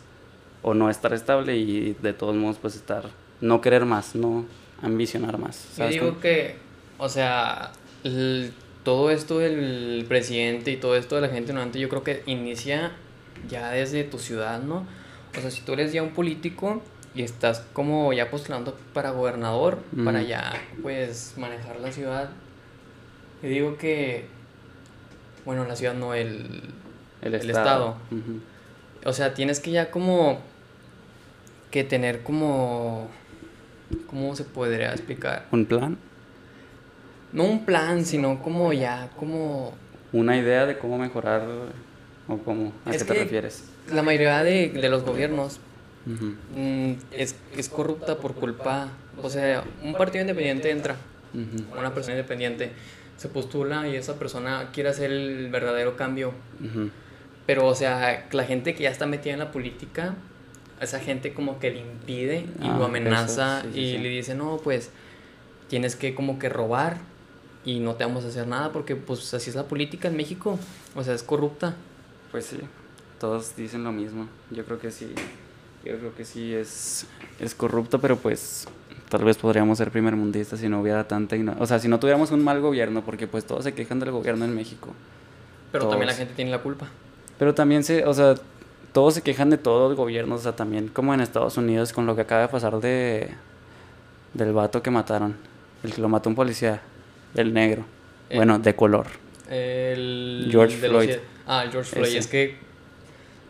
O 0.62 0.74
no 0.74 0.90
estar 0.90 1.12
estable 1.12 1.56
y 1.56 1.94
de 2.00 2.12
todos 2.12 2.34
modos 2.34 2.56
pues 2.60 2.74
estar, 2.74 3.10
no 3.40 3.60
querer 3.60 3.84
más, 3.84 4.14
no 4.14 4.46
ambicionar 4.82 5.38
más. 5.38 5.76
Yo 5.76 5.88
digo 5.88 6.20
que, 6.20 6.56
o 6.98 7.08
sea, 7.08 7.72
el 8.02 8.52
todo 8.84 9.10
esto 9.10 9.38
del 9.38 10.04
presidente 10.06 10.70
y 10.70 10.76
todo 10.76 10.94
esto 10.96 11.16
de 11.16 11.22
la 11.22 11.28
gente 11.28 11.50
ignorante, 11.50 11.80
yo 11.80 11.88
creo 11.88 12.04
que 12.04 12.22
inicia 12.26 12.92
ya 13.48 13.70
desde 13.70 14.04
tu 14.04 14.18
ciudad, 14.18 14.62
¿no? 14.62 14.86
O 15.36 15.40
sea, 15.40 15.50
si 15.50 15.62
tú 15.62 15.72
eres 15.72 15.92
ya 15.92 16.02
un 16.02 16.10
político 16.10 16.82
y 17.14 17.22
estás 17.22 17.64
como 17.72 18.12
ya 18.12 18.30
postulando 18.30 18.76
para 18.92 19.10
gobernador, 19.10 19.78
para 20.04 20.22
ya, 20.22 20.52
pues, 20.82 21.34
manejar 21.36 21.80
la 21.80 21.92
ciudad, 21.92 22.30
yo 23.42 23.48
digo 23.48 23.76
que, 23.76 24.26
bueno, 25.44 25.64
la 25.64 25.76
ciudad 25.76 25.94
no, 25.94 26.14
el, 26.14 26.62
el, 27.22 27.34
estado. 27.34 27.96
O 29.04 29.12
sea, 29.12 29.34
tienes 29.34 29.60
que 29.60 29.70
ya 29.70 29.90
como 29.90 30.40
que 31.70 31.84
tener 31.84 32.22
como, 32.22 33.08
¿cómo 34.06 34.34
se 34.36 34.44
podría 34.44 34.92
explicar? 34.92 35.46
¿Un 35.50 35.66
plan? 35.66 35.98
no 37.34 37.44
un 37.44 37.64
plan, 37.64 38.04
sino 38.06 38.40
como 38.40 38.72
ya, 38.72 39.10
como... 39.16 39.74
Una 40.12 40.38
idea 40.38 40.66
de 40.66 40.78
cómo 40.78 40.96
mejorar 40.96 41.42
o 42.28 42.38
cómo, 42.38 42.72
¿a 42.84 42.92
qué 42.92 42.98
te 42.98 43.14
refieres? 43.14 43.64
La 43.92 44.02
mayoría 44.02 44.42
de, 44.42 44.68
de 44.68 44.88
los 44.88 45.02
gobiernos 45.04 45.58
mm, 46.06 46.92
es, 47.12 47.36
es, 47.56 47.68
corrupta 47.68 48.18
por 48.18 48.34
culpa, 48.34 48.88
o 49.22 49.28
sea, 49.28 49.64
un 49.82 49.94
partido 49.94 50.22
independiente 50.22 50.70
entra, 50.70 50.96
una 51.78 51.92
persona 51.92 52.16
independiente 52.16 52.72
se 53.16 53.28
postula 53.28 53.88
y 53.88 53.96
esa 53.96 54.18
persona 54.18 54.70
quiere 54.72 54.88
hacer 54.88 55.10
el 55.10 55.48
verdadero 55.48 55.96
cambio. 55.96 56.32
Pero, 57.46 57.66
o 57.66 57.74
sea, 57.74 58.26
la 58.32 58.44
gente 58.44 58.74
que 58.74 58.84
ya 58.84 58.90
está 58.90 59.06
metida 59.06 59.34
en 59.34 59.38
la 59.38 59.52
política, 59.52 60.14
esa 60.80 60.98
gente 60.98 61.34
como 61.34 61.58
que 61.58 61.70
le 61.70 61.80
impide 61.80 62.46
y 62.60 62.66
lo 62.66 62.84
ah, 62.84 62.86
amenaza 62.86 63.64
y 63.74 63.98
le 63.98 64.08
dice, 64.08 64.34
no, 64.34 64.58
pues 64.62 64.90
tienes 65.68 65.96
que 65.96 66.14
como 66.14 66.38
que 66.38 66.48
robar 66.48 66.98
y 67.64 67.80
no 67.80 67.94
te 67.94 68.04
vamos 68.04 68.24
a 68.24 68.28
hacer 68.28 68.46
nada 68.46 68.72
porque 68.72 68.96
pues 68.96 69.32
así 69.34 69.50
es 69.50 69.56
la 69.56 69.64
política 69.64 70.08
en 70.08 70.16
México, 70.16 70.58
o 70.94 71.04
sea, 71.04 71.14
es 71.14 71.22
corrupta. 71.22 71.74
Pues 72.34 72.46
sí, 72.46 72.58
todos 73.20 73.54
dicen 73.54 73.84
lo 73.84 73.92
mismo. 73.92 74.26
Yo 74.50 74.64
creo 74.64 74.80
que 74.80 74.90
sí, 74.90 75.06
yo 75.84 75.96
creo 75.96 76.16
que 76.16 76.24
sí 76.24 76.52
es, 76.52 77.06
es 77.38 77.54
corrupto, 77.54 78.00
pero 78.00 78.16
pues 78.16 78.66
tal 79.08 79.22
vez 79.22 79.36
podríamos 79.36 79.78
ser 79.78 79.92
primer 79.92 80.16
mundistas 80.16 80.58
si 80.58 80.68
no 80.68 80.80
hubiera 80.80 81.06
tanta 81.06 81.36
o 81.60 81.64
sea, 81.64 81.78
si 81.78 81.86
no 81.86 82.00
tuviéramos 82.00 82.32
un 82.32 82.42
mal 82.42 82.60
gobierno, 82.60 83.04
porque 83.04 83.28
pues 83.28 83.44
todos 83.44 83.62
se 83.62 83.72
quejan 83.72 84.00
del 84.00 84.10
gobierno 84.10 84.44
en 84.44 84.52
México. 84.52 84.88
Pero 85.70 85.86
también 85.86 86.08
la 86.08 86.14
gente 86.14 86.34
tiene 86.34 86.50
la 86.50 86.58
culpa. 86.58 86.88
Pero 87.38 87.54
también 87.54 87.84
se, 87.84 88.04
o 88.04 88.12
sea, 88.12 88.34
todos 88.92 89.14
se 89.14 89.22
quejan 89.22 89.50
de 89.50 89.58
todos 89.58 89.90
los 89.90 89.96
gobiernos, 89.96 90.40
o 90.40 90.42
sea, 90.42 90.56
también 90.56 90.88
como 90.88 91.14
en 91.14 91.20
Estados 91.20 91.56
Unidos 91.56 91.92
con 91.92 92.04
lo 92.04 92.16
que 92.16 92.22
acaba 92.22 92.40
de 92.40 92.48
pasar 92.48 92.80
de 92.80 93.30
del 94.32 94.52
vato 94.52 94.82
que 94.82 94.90
mataron 94.90 95.36
El 95.84 95.94
que 95.94 96.00
lo 96.00 96.08
mató 96.08 96.30
un 96.30 96.34
policía. 96.34 96.82
El 97.36 97.54
negro. 97.54 97.84
Bueno, 98.34 98.58
de 98.58 98.74
color. 98.74 99.06
El. 99.48 100.48
George 100.50 100.78
Floyd. 100.78 101.10
Ah, 101.46 101.64
George 101.70 101.90
Floyd. 101.90 102.16
Es 102.16 102.26
que 102.26 102.56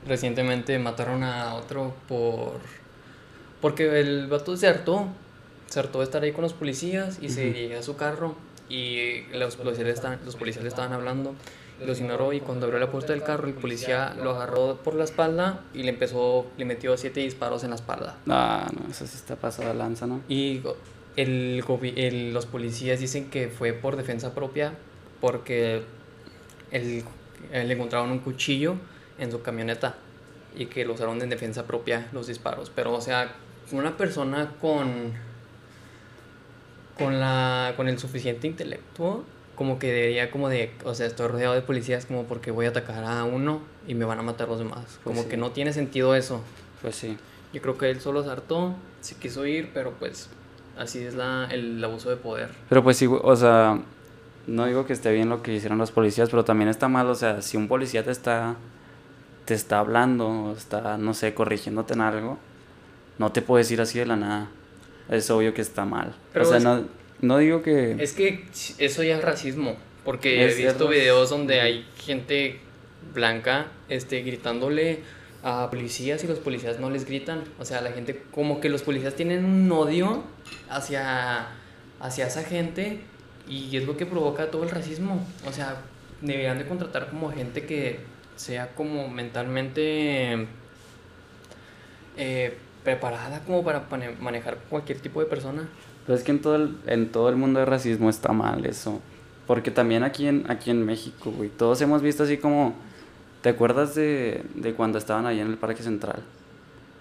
recientemente 0.06 0.78
mataron 0.78 1.22
a 1.22 1.54
otro 1.54 1.94
por. 2.08 2.60
Porque 3.60 4.00
el 4.00 4.26
vato 4.26 4.56
se 4.56 4.68
hartó. 4.68 5.08
Se 5.68 5.80
hartó 5.80 5.98
de 5.98 6.04
estar 6.04 6.22
ahí 6.22 6.32
con 6.32 6.42
los 6.42 6.52
policías 6.52 7.18
y 7.20 7.30
se 7.30 7.46
dirigía 7.46 7.80
a 7.80 7.82
su 7.82 7.96
carro. 7.96 8.36
Y 8.68 9.22
los 9.32 9.56
policías, 9.56 9.88
estaban, 9.88 10.20
los 10.24 10.36
policías 10.36 10.62
le 10.62 10.68
estaban 10.68 10.92
hablando 10.92 11.34
los 11.80 12.00
ignoró 12.00 12.32
y 12.32 12.40
cuando 12.40 12.66
abrió 12.66 12.78
la 12.78 12.90
puerta 12.90 13.12
del 13.12 13.22
carro 13.22 13.48
el 13.48 13.54
policía 13.54 14.14
lo 14.22 14.30
agarró 14.30 14.76
por 14.76 14.94
la 14.94 15.04
espalda 15.04 15.60
y 15.74 15.82
le 15.82 15.90
empezó, 15.90 16.46
le 16.56 16.64
metió 16.64 16.96
siete 16.96 17.20
disparos 17.20 17.64
en 17.64 17.70
la 17.70 17.76
espalda. 17.76 18.16
Ah, 18.28 18.70
no, 18.72 18.90
eso 18.90 19.06
sí 19.06 19.16
está 19.16 19.36
pasado 19.36 19.68
de 19.68 19.74
lanza, 19.74 20.06
¿no? 20.06 20.20
Y 20.28 20.62
el, 21.16 21.64
el, 21.96 22.32
los 22.32 22.46
policías 22.46 23.00
dicen 23.00 23.30
que 23.30 23.48
fue 23.48 23.72
por 23.72 23.96
defensa 23.96 24.34
propia 24.34 24.74
porque 25.20 25.82
el, 26.70 27.04
le 27.52 27.72
encontraron 27.72 28.10
un 28.10 28.18
cuchillo 28.18 28.76
en 29.18 29.30
su 29.30 29.42
camioneta 29.42 29.96
y 30.56 30.66
que 30.66 30.84
lo 30.84 30.94
usaron 30.94 31.20
en 31.22 31.28
defensa 31.28 31.66
propia 31.66 32.08
los 32.12 32.26
disparos. 32.26 32.70
Pero, 32.74 32.92
o 32.94 33.00
sea, 33.00 33.34
una 33.72 33.96
persona 33.96 34.52
con, 34.60 35.12
con, 36.98 37.20
la, 37.20 37.74
con 37.76 37.88
el 37.88 37.98
suficiente 37.98 38.46
intelecto 38.46 39.24
como 39.54 39.78
que 39.78 39.92
debería 39.92 40.30
como 40.30 40.48
de, 40.48 40.72
o 40.84 40.94
sea, 40.94 41.06
estoy 41.06 41.28
rodeado 41.28 41.54
de 41.54 41.62
policías 41.62 42.06
como 42.06 42.24
porque 42.24 42.50
voy 42.50 42.66
a 42.66 42.70
atacar 42.70 43.04
a 43.04 43.24
uno 43.24 43.60
y 43.86 43.94
me 43.94 44.04
van 44.04 44.18
a 44.18 44.22
matar 44.22 44.48
los 44.48 44.58
demás. 44.58 44.98
Pues 45.02 45.16
como 45.16 45.28
que 45.28 45.36
no 45.36 45.52
tiene 45.52 45.72
sentido 45.72 46.14
eso. 46.14 46.42
Pues 46.82 46.96
sí. 46.96 47.16
Yo 47.52 47.62
creo 47.62 47.78
que 47.78 47.90
él 47.90 48.00
solo 48.00 48.24
se 48.24 48.30
hartó, 48.30 48.74
sí 49.00 49.14
quiso 49.14 49.46
ir, 49.46 49.70
pero 49.72 49.92
pues 49.92 50.28
así 50.76 51.04
es 51.04 51.14
la, 51.14 51.48
el 51.50 51.82
abuso 51.84 52.10
de 52.10 52.16
poder. 52.16 52.50
Pero 52.68 52.82
pues 52.82 52.96
sí, 52.96 53.06
o 53.08 53.36
sea, 53.36 53.80
no 54.46 54.66
digo 54.66 54.86
que 54.86 54.92
esté 54.92 55.12
bien 55.12 55.28
lo 55.28 55.42
que 55.42 55.54
hicieron 55.54 55.78
los 55.78 55.90
policías, 55.90 56.30
pero 56.30 56.44
también 56.44 56.68
está 56.68 56.88
mal, 56.88 57.06
o 57.08 57.14
sea, 57.14 57.42
si 57.42 57.56
un 57.56 57.68
policía 57.68 58.04
te 58.04 58.10
está, 58.10 58.56
te 59.44 59.54
está 59.54 59.78
hablando, 59.78 60.54
está, 60.56 60.98
no 60.98 61.14
sé, 61.14 61.34
corrigiéndote 61.34 61.94
en 61.94 62.00
algo, 62.00 62.38
no 63.18 63.32
te 63.32 63.42
puedes 63.42 63.70
ir 63.70 63.80
así 63.80 63.98
de 63.98 64.06
la 64.06 64.16
nada. 64.16 64.48
Es 65.08 65.30
obvio 65.30 65.52
que 65.52 65.60
está 65.60 65.84
mal. 65.84 66.14
Pero 66.32 66.46
o 66.46 66.48
sea, 66.48 66.60
no 66.60 66.84
no 67.20 67.38
digo 67.38 67.62
que... 67.62 67.96
Es 67.98 68.12
que 68.12 68.44
eso 68.78 69.02
ya 69.02 69.16
es 69.16 69.24
racismo, 69.24 69.76
porque 70.04 70.44
he 70.44 70.54
visto 70.54 70.88
videos 70.88 71.30
donde 71.30 71.60
hay 71.60 71.86
gente 71.96 72.60
blanca 73.12 73.68
este, 73.88 74.22
gritándole 74.22 75.00
a 75.42 75.68
policías 75.70 76.22
y 76.24 76.26
los 76.26 76.38
policías 76.38 76.80
no 76.80 76.90
les 76.90 77.04
gritan. 77.06 77.44
O 77.58 77.64
sea, 77.64 77.80
la 77.80 77.92
gente, 77.92 78.22
como 78.30 78.60
que 78.60 78.68
los 78.68 78.82
policías 78.82 79.14
tienen 79.14 79.44
un 79.44 79.70
odio 79.72 80.22
hacia, 80.68 81.48
hacia 82.00 82.26
esa 82.26 82.42
gente 82.42 83.00
y 83.48 83.76
es 83.76 83.84
lo 83.86 83.96
que 83.96 84.06
provoca 84.06 84.50
todo 84.50 84.64
el 84.64 84.70
racismo. 84.70 85.24
O 85.46 85.52
sea, 85.52 85.76
deberían 86.20 86.58
de 86.58 86.66
contratar 86.66 87.08
como 87.10 87.30
gente 87.30 87.66
que 87.66 88.00
sea 88.36 88.74
como 88.74 89.08
mentalmente 89.08 90.46
eh, 92.16 92.58
preparada 92.82 93.40
como 93.40 93.62
para 93.62 93.86
manejar 94.20 94.58
cualquier 94.68 95.00
tipo 95.00 95.20
de 95.20 95.26
persona. 95.26 95.68
Pero 96.06 96.18
es 96.18 96.24
que 96.24 96.32
en 96.32 96.42
todo 96.42 96.56
el, 96.56 96.76
en 96.86 97.10
todo 97.10 97.28
el 97.28 97.36
mundo 97.36 97.60
de 97.60 97.66
racismo 97.66 98.10
está 98.10 98.32
mal 98.32 98.66
eso. 98.66 99.00
Porque 99.46 99.70
también 99.70 100.02
aquí 100.02 100.26
en, 100.26 100.50
aquí 100.50 100.70
en 100.70 100.84
México, 100.84 101.30
güey, 101.30 101.50
todos 101.50 101.80
hemos 101.80 102.02
visto 102.02 102.22
así 102.22 102.38
como... 102.38 102.74
¿Te 103.42 103.50
acuerdas 103.50 103.94
de, 103.94 104.42
de 104.54 104.72
cuando 104.72 104.96
estaban 104.96 105.26
ahí 105.26 105.38
en 105.38 105.48
el 105.48 105.58
Parque 105.58 105.82
Central? 105.82 106.22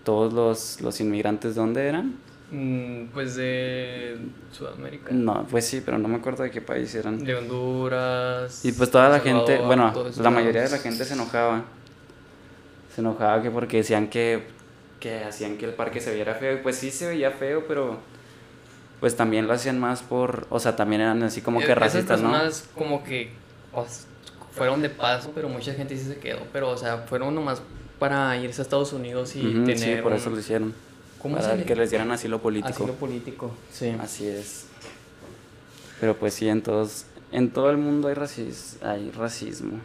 Todos 0.04 0.34
los, 0.34 0.82
los 0.82 1.00
inmigrantes, 1.00 1.56
¿de 1.56 1.62
dónde 1.62 1.88
eran? 1.88 2.16
Mm, 2.52 3.06
pues 3.14 3.36
de 3.36 4.18
Sudamérica. 4.52 5.12
No, 5.12 5.46
pues 5.50 5.66
sí, 5.66 5.82
pero 5.84 5.98
no 5.98 6.08
me 6.08 6.18
acuerdo 6.18 6.44
de 6.44 6.52
qué 6.52 6.62
país 6.62 6.94
eran. 6.94 7.24
De 7.24 7.36
Honduras. 7.36 8.64
Y 8.64 8.72
pues 8.72 8.92
toda 8.92 9.10
la 9.10 9.20
gente, 9.20 9.58
bueno, 9.58 9.94
la 10.18 10.30
mayoría 10.30 10.64
de 10.64 10.70
la 10.70 10.78
gente 10.78 11.04
se 11.06 11.14
enojaba. 11.14 11.64
Se 12.94 13.02
enojaba 13.02 13.42
que 13.42 13.50
porque 13.50 13.78
decían 13.78 14.08
que, 14.08 14.44
que 15.00 15.24
hacían 15.24 15.58
que 15.58 15.66
el 15.66 15.74
parque 15.74 16.00
se 16.00 16.14
viera 16.14 16.36
feo. 16.36 16.54
Y 16.54 16.58
pues 16.58 16.78
sí 16.78 16.92
se 16.92 17.08
veía 17.08 17.32
feo, 17.32 17.66
pero 17.68 17.98
pues 19.00 19.18
también 19.18 19.48
lo 19.48 19.54
hacían 19.54 19.80
más 19.80 20.02
por, 20.02 20.48
o 20.50 20.60
sea, 20.60 20.76
también 20.78 21.02
eran 21.02 21.24
así 21.24 21.42
como 21.42 21.60
que 21.60 21.76
racistas, 21.76 22.22
¿no? 22.22 22.30
personas 22.30 22.70
como 22.74 23.04
que 23.04 23.32
fueron 24.52 24.82
de 24.82 24.90
paso, 24.90 25.32
pero 25.36 25.50
mucha 25.50 25.74
gente 25.74 25.98
sí 25.98 26.06
se 26.06 26.18
quedó, 26.18 26.40
pero 26.54 26.70
o 26.70 26.78
sea, 26.78 27.00
fueron 27.00 27.36
nomás 27.36 27.62
para 28.00 28.38
irse 28.38 28.62
a 28.62 28.64
Estados 28.64 28.94
Unidos 28.94 29.36
y 29.36 29.42
tener... 29.42 29.78
Sí, 29.78 29.96
por 30.02 30.14
eso 30.14 30.30
lo 30.30 30.40
hicieron. 30.40 30.74
¿Cómo 31.24 31.38
para 31.38 31.64
que 31.64 31.76
les 31.76 31.90
dieran 31.90 32.12
asilo 32.12 32.40
político. 32.40 32.70
Asilo 32.70 32.94
político, 32.94 33.52
sí. 33.72 33.96
Así 34.00 34.28
es. 34.28 34.66
Pero 36.00 36.18
pues 36.18 36.34
sí, 36.34 36.50
en 36.50 36.62
todos, 36.62 37.06
en 37.32 37.50
todo 37.50 37.70
el 37.72 37.78
mundo 37.78 38.10
hay, 38.10 38.14
racis 38.14 38.78
hay 38.82 39.10
racismo. 39.12 39.80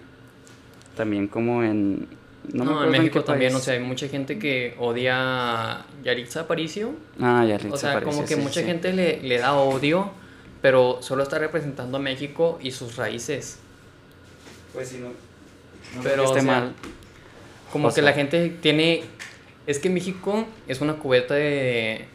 También 0.96 1.29
como 1.29 1.62
en, 1.62 2.09
no, 2.53 2.85
en 2.85 2.90
México 2.90 3.22
también, 3.22 3.55
o 3.55 3.59
sea, 3.59 3.74
hay 3.74 3.81
mucha 3.81 4.09
gente 4.09 4.38
que 4.38 4.74
odia 4.79 5.16
a 5.77 5.87
Yaritza 6.03 6.40
Aparicio. 6.40 6.92
Ah, 7.20 7.44
Yaritza 7.46 7.74
O 7.74 7.77
sea, 7.77 8.03
como 8.03 8.24
que 8.24 8.37
mucha 8.37 8.62
gente 8.62 8.92
le, 8.92 9.22
le, 9.22 9.38
da 9.38 9.55
odio, 9.55 10.11
pero 10.61 10.98
solo 11.03 11.22
está 11.22 11.38
representando 11.38 11.98
a 11.98 12.01
México 12.01 12.59
y 12.61 12.70
sus 12.70 12.96
raíces. 12.96 13.59
Pues 14.72 14.88
sí, 14.88 14.98
no. 14.98 15.11
pero 16.03 16.24
esté 16.24 16.42
mal. 16.42 16.72
Como 17.72 17.92
que 17.92 18.03
la 18.03 18.12
gente 18.12 18.48
tiene. 18.61 19.05
Es 19.69 19.79
que 19.79 19.91
México 19.91 20.47
es 20.67 20.81
una 20.81 20.95
cubeta 20.95 21.35
de. 21.35 22.07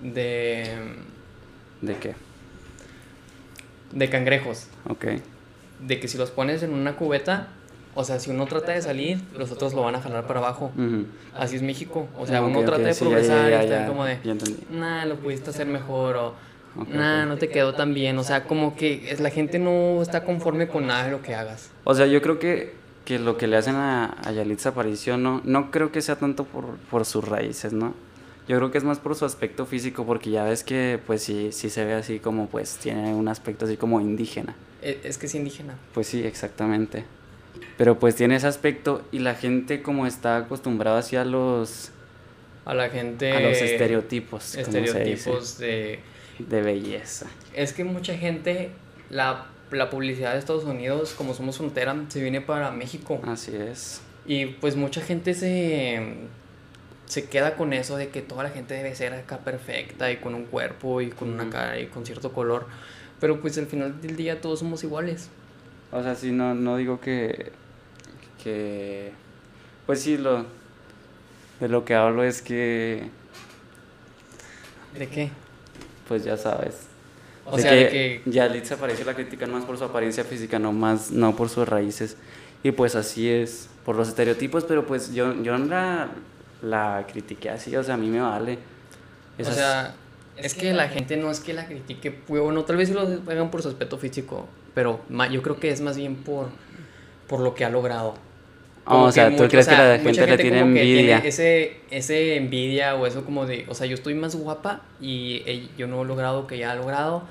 de. 0.00 0.70
¿De 1.82 1.96
qué? 1.96 2.14
De 3.90 4.08
cangrejos. 4.08 4.68
Ok. 4.88 5.06
De 5.80 5.98
que 5.98 6.06
si 6.06 6.16
los 6.16 6.30
pones 6.30 6.62
en 6.62 6.72
una 6.72 6.94
cubeta, 6.94 7.48
o 7.96 8.04
sea, 8.04 8.20
si 8.20 8.30
uno 8.30 8.46
trata 8.46 8.70
de 8.70 8.82
salir, 8.82 9.18
los 9.36 9.50
otros 9.50 9.74
lo 9.74 9.82
van 9.82 9.96
a 9.96 10.00
jalar 10.00 10.28
para 10.28 10.38
abajo. 10.38 10.70
Así 11.34 11.56
es 11.56 11.62
México. 11.62 12.06
O 12.16 12.24
sea, 12.24 12.40
uno 12.40 12.62
trata 12.62 12.84
de 12.84 12.94
progresar 12.94 13.50
y 13.50 13.54
está 13.54 13.88
como 13.88 14.04
de, 14.04 14.18
nah, 14.70 15.06
lo 15.06 15.16
pudiste 15.16 15.50
hacer 15.50 15.66
mejor 15.66 16.16
o 16.16 16.34
nah, 16.88 17.26
no 17.26 17.36
te 17.36 17.48
quedó 17.48 17.74
tan 17.74 17.94
bien. 17.94 18.16
O 18.18 18.22
sea, 18.22 18.44
como 18.44 18.76
que 18.76 19.12
la 19.18 19.30
gente 19.30 19.58
no 19.58 20.00
está 20.02 20.22
conforme 20.22 20.68
con 20.68 20.86
nada 20.86 21.06
de 21.06 21.10
lo 21.10 21.20
que 21.20 21.34
hagas. 21.34 21.70
O 21.82 21.96
sea, 21.96 22.06
yo 22.06 22.22
creo 22.22 22.38
que, 22.38 22.74
que 23.06 23.20
lo 23.20 23.38
que 23.38 23.46
le 23.46 23.56
hacen 23.56 23.76
a, 23.76 24.16
a 24.24 24.32
Yalitza 24.32 24.70
Aparicio 24.70 25.16
no, 25.16 25.40
no 25.44 25.70
creo 25.70 25.92
que 25.92 26.02
sea 26.02 26.16
tanto 26.16 26.44
por, 26.44 26.76
por 26.90 27.06
sus 27.06 27.26
raíces, 27.26 27.72
¿no? 27.72 27.94
Yo 28.48 28.56
creo 28.56 28.70
que 28.70 28.78
es 28.78 28.84
más 28.84 28.98
por 28.98 29.14
su 29.14 29.24
aspecto 29.24 29.64
físico, 29.64 30.04
porque 30.04 30.30
ya 30.30 30.44
ves 30.44 30.64
que, 30.64 31.00
pues 31.06 31.22
sí, 31.22 31.50
sí 31.52 31.70
se 31.70 31.84
ve 31.84 31.94
así 31.94 32.18
como, 32.18 32.48
pues 32.48 32.76
tiene 32.76 33.14
un 33.14 33.28
aspecto 33.28 33.64
así 33.64 33.76
como 33.76 34.00
indígena. 34.00 34.54
E, 34.82 35.00
es 35.04 35.18
que 35.18 35.26
es 35.26 35.34
indígena. 35.36 35.78
Pues 35.94 36.08
sí, 36.08 36.24
exactamente. 36.24 37.04
Pero 37.78 37.98
pues 37.98 38.16
tiene 38.16 38.36
ese 38.36 38.48
aspecto 38.48 39.04
y 39.12 39.20
la 39.20 39.34
gente 39.34 39.82
como 39.82 40.06
está 40.06 40.36
acostumbrada 40.36 40.98
hacia 40.98 41.24
los... 41.24 41.92
A 42.64 42.74
la 42.74 42.88
gente... 42.90 43.32
A 43.32 43.40
los 43.40 43.58
estereotipos. 43.58 44.56
Estereotipos 44.56 45.58
de... 45.58 46.00
De 46.40 46.60
belleza. 46.60 47.26
Es 47.54 47.72
que 47.72 47.84
mucha 47.84 48.16
gente, 48.16 48.70
la, 49.10 49.46
la 49.70 49.90
publicidad 49.90 50.32
de 50.32 50.38
Estados 50.38 50.64
Unidos, 50.64 51.14
como 51.16 51.34
somos 51.34 51.56
frontera, 51.56 51.96
se 52.08 52.20
viene 52.20 52.40
para 52.40 52.70
México. 52.70 53.20
Así 53.26 53.54
es. 53.54 54.00
Y 54.26 54.46
pues 54.46 54.76
mucha 54.76 55.00
gente 55.00 55.34
se, 55.34 56.14
se 57.06 57.28
queda 57.28 57.56
con 57.56 57.72
eso 57.72 57.96
de 57.96 58.08
que 58.08 58.22
toda 58.22 58.44
la 58.44 58.50
gente 58.50 58.74
debe 58.74 58.94
ser 58.94 59.14
acá 59.14 59.38
perfecta 59.38 60.10
y 60.10 60.16
con 60.16 60.34
un 60.34 60.44
cuerpo 60.44 61.00
y 61.00 61.10
con 61.10 61.30
una 61.30 61.48
cara 61.50 61.78
y 61.78 61.86
con 61.86 62.04
cierto 62.04 62.32
color. 62.32 62.66
Pero 63.20 63.40
pues 63.40 63.56
al 63.58 63.66
final 63.66 64.00
del 64.00 64.16
día 64.16 64.40
todos 64.40 64.58
somos 64.58 64.82
iguales. 64.84 65.28
O 65.92 66.02
sea, 66.02 66.14
sí, 66.14 66.32
no, 66.32 66.54
no 66.54 66.76
digo 66.76 67.00
que, 67.00 67.52
que... 68.42 69.12
Pues 69.86 70.02
sí, 70.02 70.16
lo... 70.18 70.44
De 71.60 71.68
lo 71.68 71.84
que 71.84 71.94
hablo 71.94 72.22
es 72.22 72.42
que... 72.42 73.08
¿De 74.98 75.08
qué? 75.08 75.30
Pues 76.08 76.24
ya 76.24 76.36
sabes. 76.36 76.88
O 77.48 77.58
sea, 77.58 77.70
que, 77.70 77.76
de 77.76 77.88
que... 77.88 78.22
Ya 78.26 78.48
Litz 78.48 78.72
aparece 78.72 79.04
la 79.04 79.14
crítica 79.14 79.46
más 79.46 79.64
por 79.64 79.78
su 79.78 79.84
apariencia 79.84 80.24
física, 80.24 80.58
no 80.58 80.72
más, 80.72 81.10
no 81.10 81.36
por 81.36 81.48
sus 81.48 81.68
raíces. 81.68 82.16
Y 82.62 82.72
pues 82.72 82.96
así 82.96 83.28
es, 83.28 83.68
por 83.84 83.96
los 83.96 84.08
estereotipos, 84.08 84.64
pero 84.64 84.86
pues 84.86 85.14
yo, 85.14 85.40
yo 85.42 85.56
no 85.56 85.66
la, 85.66 86.08
la 86.62 87.06
critiqué 87.10 87.50
así, 87.50 87.76
o 87.76 87.84
sea, 87.84 87.94
a 87.94 87.98
mí 87.98 88.08
me 88.08 88.20
vale. 88.20 88.58
o 89.38 89.44
sea, 89.44 89.94
es 90.36 90.54
que 90.54 90.72
la 90.72 90.88
gente 90.88 91.16
no 91.16 91.30
es 91.30 91.40
que 91.40 91.54
la 91.54 91.66
critique, 91.66 92.18
bueno, 92.26 92.64
tal 92.64 92.76
vez 92.76 92.90
lo 92.90 93.02
hagan 93.02 93.50
por 93.50 93.62
su 93.62 93.68
aspecto 93.68 93.98
físico, 93.98 94.48
pero 94.74 95.00
yo 95.30 95.42
creo 95.42 95.60
que 95.60 95.70
es 95.70 95.80
más 95.80 95.96
bien 95.96 96.16
por, 96.16 96.48
por 97.28 97.40
lo 97.40 97.54
que 97.54 97.64
ha 97.64 97.70
logrado. 97.70 98.14
Oh, 98.88 99.04
o 99.04 99.12
sea, 99.12 99.34
¿tú 99.34 99.48
crees 99.48 99.66
que 99.66 99.74
la 99.74 99.98
gente, 99.98 100.26
le 100.26 100.38
tiene 100.38 100.60
envidia? 100.60 101.18
ese, 101.18 101.80
ese 101.90 102.36
envidia 102.36 102.94
o 102.94 103.06
eso 103.06 103.24
como 103.24 103.44
de, 103.44 103.66
o 103.68 103.74
sea, 103.74 103.86
yo 103.86 103.94
estoy 103.94 104.14
más 104.14 104.36
guapa 104.36 104.82
y 105.00 105.70
yo 105.76 105.88
no 105.88 106.02
he 106.02 106.04
logrado 106.04 106.46
que 106.46 106.54
ella 106.56 106.70
ha 106.70 106.74
logrado 106.76 107.24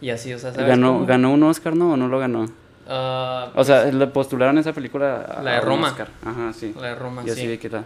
y 0.00 0.10
así, 0.10 0.32
o 0.32 0.38
sea, 0.38 0.52
¿sabes 0.52 0.68
¿Ganó, 0.68 1.04
¿Ganó 1.06 1.32
un 1.32 1.42
Oscar, 1.42 1.74
no? 1.74 1.92
¿O 1.92 1.96
no 1.96 2.08
lo 2.08 2.18
ganó? 2.18 2.44
Uh, 2.44 3.50
o 3.54 3.64
sea, 3.64 3.84
le 3.84 4.06
postularon 4.06 4.56
esa 4.58 4.72
película 4.72 5.40
La 5.42 5.54
de 5.54 5.60
Roma. 5.60 5.94
Ajá, 6.24 6.52
sí. 6.52 6.74
La 6.80 6.88
de 6.88 6.94
Roma, 6.94 7.22
sí. 7.24 7.30
así 7.30 7.58
qué 7.58 7.68
tal. 7.68 7.84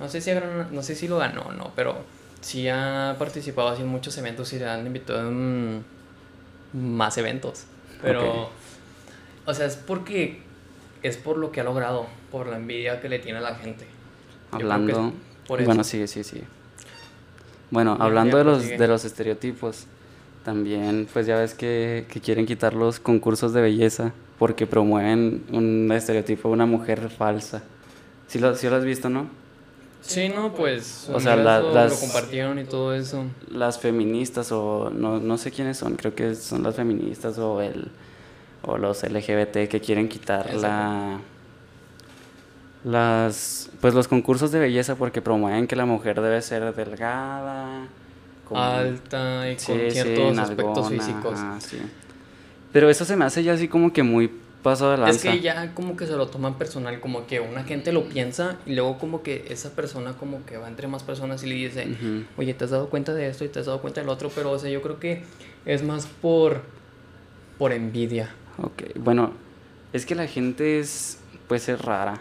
No 0.00 0.08
sé 0.08 0.20
si, 0.20 0.30
no 0.70 0.82
sé 0.82 0.94
si 0.94 1.08
lo 1.08 1.18
ganó 1.18 1.42
o 1.42 1.52
no, 1.52 1.72
pero 1.74 1.96
sí 2.40 2.68
ha 2.68 3.16
participado 3.18 3.68
así 3.68 3.82
en 3.82 3.88
muchos 3.88 4.16
eventos 4.16 4.52
y 4.52 4.58
le 4.58 4.68
han 4.68 4.86
invitado 4.86 5.28
en 5.28 5.84
más 6.72 7.18
eventos. 7.18 7.64
Pero, 8.00 8.50
o 9.44 9.54
sea, 9.54 9.66
es 9.66 9.76
porque 9.76 10.40
es 11.02 11.16
por 11.16 11.36
lo 11.36 11.50
que 11.50 11.60
ha 11.60 11.64
logrado, 11.64 12.06
por 12.30 12.46
la 12.46 12.56
envidia 12.56 13.00
que 13.00 13.08
le 13.08 13.18
tiene 13.18 13.38
a 13.38 13.42
la 13.42 13.54
gente. 13.56 13.86
Hablando, 14.52 15.12
bueno, 15.48 15.84
sí, 15.84 16.06
sí, 16.06 16.22
sí. 16.22 16.42
Bueno, 17.70 17.96
hablando 18.00 18.38
de 18.38 18.44
los, 18.44 18.66
de 18.66 18.88
los 18.88 19.04
estereotipos, 19.04 19.86
también 20.48 21.06
pues 21.12 21.26
ya 21.26 21.36
ves 21.36 21.52
que, 21.52 22.06
que, 22.08 22.22
quieren 22.22 22.46
quitar 22.46 22.72
los 22.72 23.00
concursos 23.00 23.52
de 23.52 23.60
belleza 23.60 24.14
porque 24.38 24.66
promueven 24.66 25.44
un 25.52 25.92
estereotipo 25.92 26.48
de 26.48 26.54
una 26.54 26.64
mujer 26.64 27.10
falsa. 27.10 27.62
¿Sí 28.28 28.38
lo, 28.38 28.56
sí 28.56 28.66
lo 28.66 28.76
has 28.76 28.84
visto, 28.86 29.10
no? 29.10 29.26
Sí, 30.00 30.30
no, 30.30 30.54
pues. 30.54 31.10
O 31.12 31.20
sea, 31.20 31.36
las. 31.36 31.92
Lo 31.92 32.00
compartieron 32.00 32.58
y 32.58 32.64
todo 32.64 32.94
eso. 32.94 33.26
Las 33.50 33.78
feministas, 33.78 34.50
o 34.50 34.88
no, 34.88 35.20
no 35.20 35.36
sé 35.36 35.50
quiénes 35.50 35.76
son, 35.76 35.96
creo 35.96 36.14
que 36.14 36.34
son 36.34 36.62
las 36.62 36.76
feministas 36.76 37.36
o 37.36 37.60
el. 37.60 37.90
O 38.62 38.78
los 38.78 39.02
LGBT 39.02 39.68
que 39.68 39.82
quieren 39.82 40.08
quitar 40.08 40.54
la. 40.54 41.18
Las. 42.84 43.68
Pues 43.82 43.92
los 43.92 44.08
concursos 44.08 44.50
de 44.50 44.60
belleza 44.60 44.94
porque 44.94 45.20
promueven 45.20 45.66
que 45.66 45.76
la 45.76 45.84
mujer 45.84 46.22
debe 46.22 46.40
ser 46.40 46.74
delgada. 46.74 47.86
Alta 48.56 49.50
y 49.50 49.56
con 49.56 49.90
ciertos 49.90 50.38
aspectos 50.38 50.88
físicos. 50.88 51.38
Pero 52.72 52.90
eso 52.90 53.04
se 53.04 53.16
me 53.16 53.24
hace 53.24 53.42
ya 53.42 53.54
así 53.54 53.68
como 53.68 53.92
que 53.92 54.02
muy 54.02 54.30
paso 54.62 54.96
de 54.96 55.10
Es 55.10 55.22
que 55.22 55.40
ya 55.40 55.72
como 55.74 55.96
que 55.96 56.06
se 56.06 56.16
lo 56.16 56.26
toman 56.28 56.58
personal, 56.58 57.00
como 57.00 57.26
que 57.26 57.40
una 57.40 57.64
gente 57.64 57.92
lo 57.92 58.04
piensa 58.08 58.56
y 58.66 58.74
luego 58.74 58.98
como 58.98 59.22
que 59.22 59.46
esa 59.50 59.74
persona 59.74 60.12
como 60.14 60.44
que 60.44 60.56
va 60.56 60.68
entre 60.68 60.88
más 60.88 61.02
personas 61.02 61.42
y 61.44 61.46
le 61.46 61.54
dice, 61.54 61.96
oye, 62.36 62.54
¿te 62.54 62.64
has 62.64 62.70
dado 62.70 62.88
cuenta 62.88 63.14
de 63.14 63.28
esto 63.28 63.44
y 63.44 63.48
te 63.48 63.60
has 63.60 63.66
dado 63.66 63.80
cuenta 63.80 64.00
del 64.00 64.10
otro? 64.10 64.30
Pero, 64.34 64.50
o 64.50 64.58
sea, 64.58 64.70
yo 64.70 64.82
creo 64.82 64.98
que 64.98 65.22
es 65.64 65.82
más 65.82 66.06
por, 66.06 66.62
por 67.58 67.72
envidia. 67.72 68.30
Ok, 68.58 68.82
bueno, 68.96 69.32
es 69.92 70.04
que 70.04 70.14
la 70.14 70.26
gente 70.26 70.80
es, 70.80 71.18
pues 71.46 71.68
es 71.68 71.80
rara. 71.80 72.20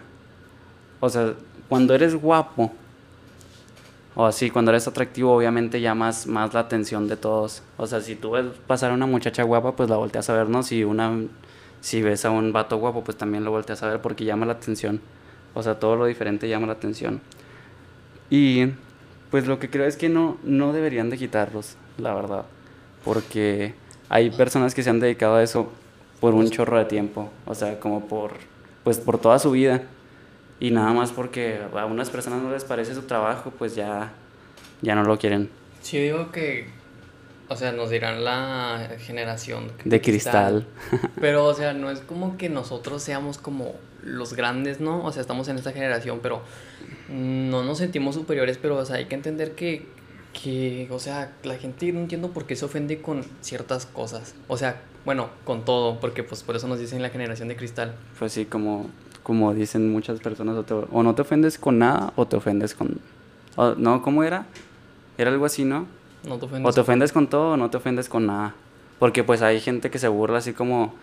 O 0.99 1.09
sea, 1.09 1.33
cuando 1.67 1.93
eres 1.95 2.15
guapo, 2.15 2.73
o 4.19 4.25
así, 4.25 4.49
cuando 4.49 4.71
eres 4.71 4.87
atractivo, 4.87 5.31
obviamente 5.31 5.79
llamas 5.79 6.25
más 6.25 6.51
la 6.55 6.61
atención 6.61 7.07
de 7.07 7.17
todos. 7.17 7.61
O 7.77 7.85
sea, 7.85 8.01
si 8.01 8.15
tú 8.15 8.31
ves 8.31 8.47
pasar 8.65 8.89
a 8.89 8.95
una 8.95 9.05
muchacha 9.05 9.43
guapa, 9.43 9.75
pues 9.75 9.91
la 9.91 9.95
volteas 9.95 10.27
a 10.31 10.33
ver, 10.33 10.49
¿no? 10.49 10.63
Si 10.63 10.83
una 10.83 11.11
si 11.81 12.01
ves 12.01 12.25
a 12.25 12.31
un 12.31 12.51
vato 12.51 12.77
guapo, 12.77 13.03
pues 13.03 13.15
también 13.15 13.43
lo 13.43 13.51
volteas 13.51 13.83
a 13.83 13.89
ver 13.89 14.01
porque 14.01 14.25
llama 14.25 14.47
la 14.47 14.53
atención. 14.53 15.01
O 15.53 15.61
sea, 15.61 15.79
todo 15.79 15.95
lo 15.95 16.07
diferente 16.07 16.49
llama 16.49 16.65
la 16.65 16.73
atención. 16.73 17.21
Y 18.31 18.69
pues 19.29 19.45
lo 19.45 19.59
que 19.59 19.69
creo 19.69 19.85
es 19.85 19.97
que 19.97 20.09
no, 20.09 20.37
no 20.43 20.73
deberían 20.73 21.11
de 21.11 21.17
quitarlos, 21.19 21.75
la 21.99 22.15
verdad. 22.15 22.45
Porque 23.05 23.75
hay 24.09 24.31
personas 24.31 24.73
que 24.73 24.81
se 24.81 24.89
han 24.89 24.99
dedicado 24.99 25.35
a 25.35 25.43
eso 25.43 25.71
por 26.19 26.33
un 26.33 26.49
chorro 26.49 26.79
de 26.79 26.85
tiempo. 26.85 27.29
O 27.45 27.53
sea, 27.53 27.79
como 27.79 28.07
por, 28.07 28.31
pues 28.83 28.97
por 28.97 29.19
toda 29.19 29.37
su 29.37 29.51
vida. 29.51 29.83
Y 30.59 30.71
nada 30.71 30.91
más 30.93 31.11
porque 31.11 31.61
a 31.75 31.85
unas 31.85 32.09
personas 32.09 32.41
no 32.41 32.51
les 32.51 32.63
parece 32.63 32.95
su 32.95 33.03
trabajo, 33.03 33.51
pues 33.51 33.75
ya, 33.75 34.13
ya 34.81 34.95
no 34.95 35.03
lo 35.03 35.17
quieren. 35.17 35.49
Sí, 35.81 35.99
digo 35.99 36.31
que 36.31 36.67
o 37.49 37.55
sea, 37.55 37.71
nos 37.71 37.89
dirán 37.89 38.23
la 38.23 38.97
generación 38.99 39.71
de 39.85 40.01
cristal. 40.01 40.67
Pero, 41.21 41.45
o 41.45 41.53
sea, 41.53 41.73
no 41.73 41.89
es 41.89 41.99
como 41.99 42.37
que 42.37 42.49
nosotros 42.49 43.01
seamos 43.01 43.37
como 43.37 43.75
los 44.03 44.33
grandes, 44.33 44.81
¿no? 44.81 45.03
O 45.05 45.11
sea, 45.11 45.21
estamos 45.21 45.47
en 45.47 45.57
esta 45.57 45.71
generación, 45.71 46.19
pero 46.21 46.41
no 47.09 47.63
nos 47.63 47.77
sentimos 47.77 48.15
superiores, 48.15 48.57
pero, 48.61 48.77
o 48.77 48.85
sea, 48.85 48.97
hay 48.97 49.05
que 49.05 49.15
entender 49.15 49.53
que, 49.53 49.85
que, 50.33 50.89
o 50.91 50.99
sea, 50.99 51.33
la 51.43 51.55
gente 51.55 51.91
no 51.93 52.01
entiendo 52.01 52.31
por 52.31 52.45
qué 52.45 52.57
se 52.57 52.65
ofende 52.65 53.01
con 53.01 53.23
ciertas 53.39 53.85
cosas. 53.85 54.35
O 54.49 54.57
sea, 54.57 54.81
bueno, 55.05 55.29
con 55.45 55.63
todo, 55.63 56.01
porque 56.01 56.23
pues 56.23 56.43
por 56.43 56.57
eso 56.57 56.67
nos 56.67 56.79
dicen 56.79 57.01
la 57.01 57.09
generación 57.09 57.47
de 57.47 57.55
cristal. 57.55 57.95
Pues 58.19 58.33
sí, 58.33 58.43
como, 58.43 58.89
como 59.27 59.53
dicen 59.53 59.91
muchas 59.91 60.21
personas, 60.21 60.55
o, 60.89 61.03
no 61.03 61.13
te 61.13 61.21
ofendes 61.21 61.57
con 61.57 61.79
nada 61.79 62.13
o 62.15 62.25
te 62.25 62.37
ofendes 62.37 62.73
con... 62.73 62.97
no, 63.75 64.01
¿cómo 64.01 64.23
era? 64.23 64.45
Era 65.17 65.31
algo 65.31 65.43
así, 65.43 65.65
¿no? 65.65 65.85
O 66.63 66.71
te 66.71 66.79
ofendes 66.79 67.11
con 67.11 67.27
todo 67.27 67.51
o 67.51 67.57
no 67.57 67.69
te 67.69 67.75
ofendes 67.75 68.07
con 68.07 68.25
nada. 68.25 68.55
Porque 68.99 69.25
pues 69.25 69.41
hay 69.41 69.59
gente 69.59 69.91
que 69.91 69.99
se 69.99 70.07
burla 70.07 70.37
así 70.37 70.53
como... 70.53 70.93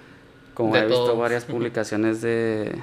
Como 0.54 0.74
he 0.74 0.86
visto 0.86 1.18
varias 1.18 1.44
publicaciones 1.52 2.22
de... 2.22 2.80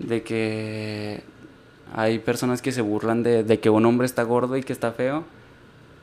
De 0.00 0.22
que 0.22 1.22
hay 1.94 2.18
personas 2.18 2.60
que 2.60 2.72
se 2.72 2.82
burlan 2.82 3.22
de, 3.22 3.58
que 3.58 3.70
un 3.70 3.86
hombre 3.86 4.04
está 4.04 4.22
gordo 4.22 4.58
y 4.58 4.62
que 4.62 4.74
está 4.74 4.92
feo. 4.92 5.24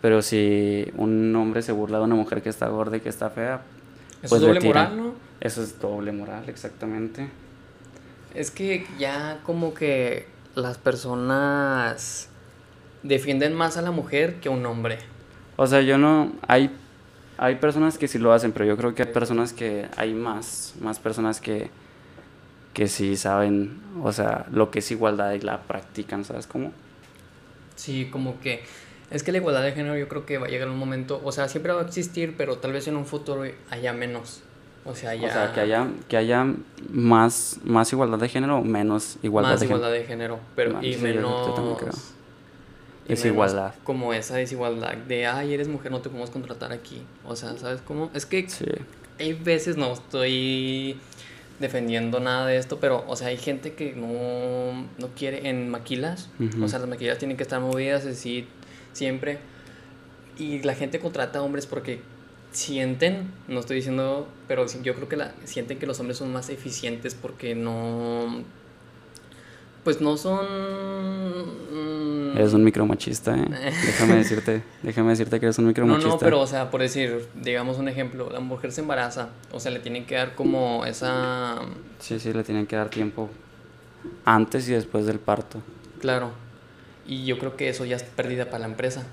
Pero 0.01 0.23
si 0.23 0.91
un 0.97 1.35
hombre 1.35 1.61
se 1.61 1.71
burla 1.71 1.99
de 1.99 2.05
una 2.05 2.15
mujer 2.15 2.41
que 2.41 2.49
está 2.49 2.67
gorda 2.67 2.97
y 2.97 3.01
que 3.01 3.09
está 3.09 3.29
fea, 3.29 3.61
Eso 4.23 4.29
pues 4.29 4.41
es 4.41 4.47
doble 4.47 4.59
moral, 4.61 4.97
¿no? 4.97 5.13
Eso 5.39 5.61
es 5.61 5.79
doble 5.79 6.11
moral, 6.11 6.45
exactamente. 6.49 7.29
Es 8.33 8.51
que 8.51 8.87
ya 8.97 9.39
como 9.43 9.73
que 9.73 10.27
las 10.55 10.77
personas 10.77 12.29
defienden 13.03 13.53
más 13.53 13.77
a 13.77 13.81
la 13.81 13.91
mujer 13.91 14.35
que 14.35 14.49
a 14.49 14.51
un 14.51 14.65
hombre. 14.65 14.99
O 15.57 15.67
sea, 15.67 15.81
yo 15.81 15.97
no. 15.97 16.31
Hay, 16.47 16.71
hay 17.37 17.55
personas 17.55 17.97
que 17.97 18.07
sí 18.07 18.17
lo 18.17 18.33
hacen, 18.33 18.51
pero 18.51 18.65
yo 18.65 18.77
creo 18.77 18.95
que 18.95 19.03
hay 19.03 19.11
personas 19.11 19.53
que. 19.53 19.87
Hay 19.97 20.13
más, 20.13 20.75
más 20.79 20.99
personas 20.99 21.41
que. 21.41 21.69
que 22.73 22.87
sí 22.87 23.17
saben, 23.17 23.81
o 24.01 24.11
sea, 24.11 24.45
lo 24.51 24.71
que 24.71 24.79
es 24.79 24.91
igualdad 24.91 25.33
y 25.33 25.39
la 25.39 25.61
practican, 25.63 26.25
¿sabes 26.25 26.47
cómo? 26.47 26.71
Sí, 27.75 28.09
como 28.11 28.39
que. 28.39 28.63
Es 29.09 29.23
que 29.23 29.33
la 29.33 29.39
igualdad 29.39 29.63
de 29.63 29.73
género 29.73 29.97
yo 29.97 30.07
creo 30.07 30.25
que 30.25 30.37
va 30.37 30.47
a 30.47 30.49
llegar 30.49 30.69
un 30.69 30.77
momento, 30.77 31.21
o 31.25 31.33
sea, 31.33 31.49
siempre 31.49 31.73
va 31.73 31.81
a 31.81 31.85
existir, 31.85 32.35
pero 32.37 32.59
tal 32.59 32.71
vez 32.71 32.87
en 32.87 32.95
un 32.95 33.05
futuro 33.05 33.43
haya 33.69 33.91
menos. 33.91 34.41
O 34.83 34.95
sea, 34.95 35.13
ya... 35.13 35.27
o 35.27 35.31
sea 35.31 35.53
que 35.53 35.59
haya, 35.59 35.87
que 36.07 36.17
haya 36.17 36.45
más, 36.89 37.59
más 37.63 37.91
igualdad 37.93 38.17
de 38.17 38.29
género 38.29 38.57
o 38.57 38.63
menos 38.63 39.17
igualdad 39.21 39.59
de 39.59 39.67
género. 39.67 39.77
Más 39.77 39.79
igualdad 39.79 39.99
de 39.99 40.03
género, 40.05 40.39
pero 40.55 40.83
y 40.83 40.95
menos... 40.97 41.79
creo 41.79 41.91
Desigualdad. 43.07 43.73
Como 43.83 44.13
esa 44.13 44.37
desigualdad 44.37 44.95
de, 44.95 45.25
ay, 45.25 45.53
eres 45.53 45.67
mujer, 45.67 45.91
no 45.91 45.99
te 45.99 46.09
podemos 46.09 46.29
contratar 46.29 46.71
aquí. 46.71 47.01
O 47.25 47.35
sea, 47.35 47.57
¿sabes 47.57 47.81
cómo? 47.81 48.09
Es 48.13 48.25
que 48.25 48.47
hay 49.19 49.33
veces 49.33 49.75
no 49.75 49.91
estoy 49.91 50.97
defendiendo 51.59 52.19
nada 52.19 52.47
de 52.47 52.57
esto, 52.57 52.79
pero, 52.79 53.03
o 53.07 53.15
sea, 53.15 53.27
hay 53.27 53.37
gente 53.37 53.73
que 53.73 53.93
no, 53.95 54.87
no 54.97 55.13
quiere 55.15 55.49
en 55.49 55.69
maquilas. 55.69 56.29
O 56.61 56.67
sea, 56.67 56.79
las 56.79 56.87
maquilas 56.87 57.17
tienen 57.17 57.37
que 57.37 57.43
estar 57.43 57.59
movidas 57.59 58.05
así 58.05 58.47
siempre. 58.93 59.39
Y 60.37 60.63
la 60.63 60.73
gente 60.73 60.99
contrata 60.99 61.41
hombres 61.41 61.67
porque 61.67 62.01
sienten, 62.51 63.31
no 63.47 63.59
estoy 63.59 63.77
diciendo, 63.77 64.27
pero 64.47 64.65
yo 64.83 64.95
creo 64.95 65.09
que 65.09 65.17
la, 65.17 65.33
sienten 65.45 65.79
que 65.79 65.85
los 65.87 65.99
hombres 65.99 66.17
son 66.17 66.31
más 66.31 66.49
eficientes 66.49 67.15
porque 67.15 67.55
no 67.55 68.43
pues 69.83 69.99
no 69.99 70.15
son... 70.17 70.45
Mm, 71.71 72.37
eres 72.37 72.53
un 72.53 72.63
micromachista, 72.63 73.35
¿eh? 73.35 73.47
déjame 73.85 74.15
decirte, 74.15 74.61
déjame 74.83 75.09
decirte 75.09 75.39
que 75.39 75.47
eres 75.47 75.57
un 75.57 75.67
micromachista. 75.67 76.07
No, 76.07 76.13
no, 76.15 76.19
pero 76.19 76.39
o 76.39 76.47
sea, 76.47 76.69
por 76.69 76.81
decir, 76.81 77.27
digamos 77.35 77.77
un 77.77 77.87
ejemplo, 77.87 78.29
la 78.29 78.39
mujer 78.39 78.71
se 78.71 78.81
embaraza, 78.81 79.29
o 79.51 79.59
sea, 79.59 79.71
le 79.71 79.79
tienen 79.79 80.05
que 80.05 80.15
dar 80.15 80.35
como 80.35 80.85
esa... 80.85 81.59
Sí, 81.99 82.19
sí, 82.19 82.31
le 82.31 82.43
tienen 82.43 82.67
que 82.67 82.75
dar 82.75 82.89
tiempo 82.89 83.29
antes 84.25 84.69
y 84.69 84.73
después 84.73 85.05
del 85.05 85.19
parto. 85.19 85.61
Claro, 85.99 86.31
y 87.07 87.25
yo 87.25 87.39
creo 87.39 87.55
que 87.55 87.69
eso 87.69 87.85
ya 87.85 87.95
es 87.95 88.03
pérdida 88.03 88.45
para 88.45 88.59
la 88.59 88.65
empresa. 88.65 89.05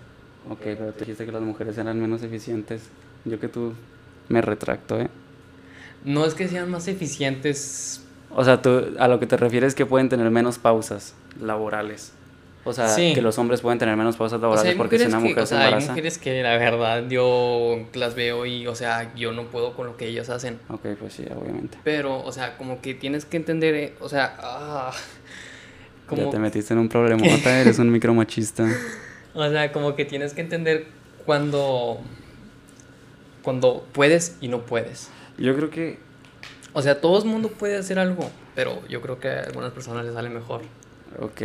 Ok, 0.50 0.60
pero 0.62 0.92
te 0.92 1.00
dijiste 1.00 1.26
que 1.26 1.32
las 1.32 1.42
mujeres 1.42 1.76
eran 1.78 2.00
menos 2.00 2.22
eficientes. 2.22 2.82
Yo 3.28 3.40
que 3.40 3.48
tú 3.48 3.74
me 4.28 4.40
retracto, 4.40 5.00
¿eh? 5.00 5.08
No 6.04 6.24
es 6.24 6.34
que 6.34 6.48
sean 6.48 6.70
más 6.70 6.88
eficientes 6.88 8.02
o 8.30 8.44
sea, 8.44 8.60
tú, 8.60 8.94
a 8.98 9.08
lo 9.08 9.18
que 9.18 9.26
te 9.26 9.36
refieres 9.36 9.68
es 9.68 9.74
que 9.74 9.86
pueden 9.86 10.08
tener 10.08 10.30
menos 10.30 10.58
pausas 10.58 11.14
laborales. 11.40 12.12
O 12.64 12.72
sea, 12.74 12.94
que 12.94 13.22
los 13.22 13.38
hombres 13.38 13.62
pueden 13.62 13.78
tener 13.78 13.96
menos 13.96 14.16
pausas 14.16 14.40
laborales 14.40 14.76
porque 14.76 14.98
si 14.98 15.06
una 15.06 15.20
mujer 15.20 15.46
se 15.46 15.54
embaraza. 15.54 15.78
Hay 15.78 15.88
mujeres 15.88 16.18
que 16.18 16.42
la 16.42 16.58
verdad 16.58 17.08
yo 17.08 17.86
las 17.94 18.14
veo 18.14 18.44
y, 18.44 18.66
o 18.66 18.74
sea, 18.74 19.14
yo 19.14 19.32
no 19.32 19.46
puedo 19.46 19.74
con 19.74 19.86
lo 19.86 19.96
que 19.96 20.06
ellas 20.06 20.28
hacen. 20.28 20.58
Ok, 20.68 20.86
pues 21.00 21.14
sí, 21.14 21.24
obviamente. 21.34 21.78
Pero, 21.82 22.22
o 22.22 22.30
sea, 22.30 22.58
como 22.58 22.82
que 22.82 22.92
tienes 22.92 23.24
que 23.24 23.38
entender, 23.38 23.74
eh, 23.74 23.94
o 24.00 24.08
sea, 24.10 24.36
ah, 24.40 24.92
como... 26.06 26.24
Ya 26.24 26.30
te 26.30 26.38
metiste 26.38 26.74
en 26.74 26.80
un 26.80 26.90
problema, 26.90 27.24
eres 27.26 27.78
un 27.78 27.90
micromachista. 27.90 28.68
o 29.34 29.48
sea, 29.48 29.72
como 29.72 29.96
que 29.96 30.04
tienes 30.04 30.34
que 30.34 30.42
entender 30.42 30.88
cuando, 31.24 32.00
cuando 33.48 33.82
puedes 33.92 34.36
y 34.42 34.48
no 34.48 34.66
puedes. 34.66 35.08
Yo 35.38 35.56
creo 35.56 35.70
que 35.70 35.98
o 36.74 36.82
sea, 36.82 37.00
todo 37.00 37.18
el 37.18 37.24
mundo 37.24 37.48
puede 37.48 37.78
hacer 37.78 37.98
algo, 37.98 38.30
pero 38.54 38.86
yo 38.90 39.00
creo 39.00 39.18
que 39.18 39.30
a 39.30 39.40
algunas 39.44 39.72
personas 39.72 40.04
les 40.04 40.12
sale 40.12 40.28
mejor. 40.28 40.60
Ok. 41.18 41.40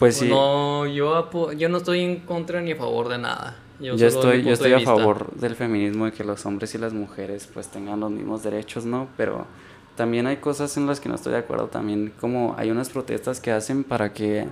Pues 0.00 0.16
sí. 0.16 0.28
No, 0.28 0.88
yo, 0.88 1.30
yo 1.56 1.68
no 1.68 1.78
estoy 1.78 2.00
en 2.00 2.16
contra 2.20 2.60
ni 2.60 2.72
a 2.72 2.76
favor 2.76 3.08
de 3.08 3.18
nada. 3.18 3.56
Yo, 3.78 3.94
estoy, 3.94 4.42
yo 4.42 4.54
estoy 4.54 4.72
a 4.72 4.80
favor 4.80 5.32
del 5.36 5.54
feminismo, 5.54 6.06
de 6.06 6.10
que 6.10 6.24
los 6.24 6.44
hombres 6.46 6.74
y 6.74 6.78
las 6.78 6.92
mujeres 6.92 7.48
pues 7.54 7.68
tengan 7.68 8.00
los 8.00 8.10
mismos 8.10 8.42
derechos, 8.42 8.84
¿no? 8.84 9.06
Pero 9.16 9.46
también 9.94 10.26
hay 10.26 10.38
cosas 10.38 10.76
en 10.76 10.88
las 10.88 10.98
que 10.98 11.08
no 11.08 11.14
estoy 11.14 11.34
de 11.34 11.38
acuerdo. 11.38 11.68
También 11.68 12.12
como 12.20 12.56
hay 12.58 12.72
unas 12.72 12.88
protestas 12.88 13.40
que 13.40 13.52
hacen 13.52 13.84
para 13.84 14.12
que 14.12 14.48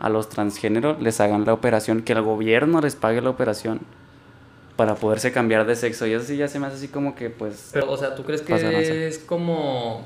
a 0.00 0.08
los 0.08 0.28
transgéneros 0.28 1.00
les 1.00 1.20
hagan 1.20 1.44
la 1.44 1.52
operación, 1.52 2.02
que 2.02 2.12
el 2.12 2.22
gobierno 2.22 2.80
les 2.80 2.96
pague 2.96 3.20
la 3.20 3.30
operación. 3.30 3.80
Para 4.76 4.94
poderse 4.94 5.32
cambiar 5.32 5.66
de 5.66 5.74
sexo. 5.74 6.06
Y 6.06 6.12
eso 6.12 6.24
sí 6.24 6.36
ya 6.36 6.48
se 6.48 6.58
me 6.58 6.66
hace 6.66 6.76
así 6.76 6.88
como 6.88 7.14
que, 7.14 7.30
pues... 7.30 7.70
Pero, 7.72 7.90
o 7.90 7.96
sea, 7.96 8.14
¿tú 8.14 8.24
crees 8.24 8.42
que 8.42 9.06
es 9.08 9.18
como 9.18 10.04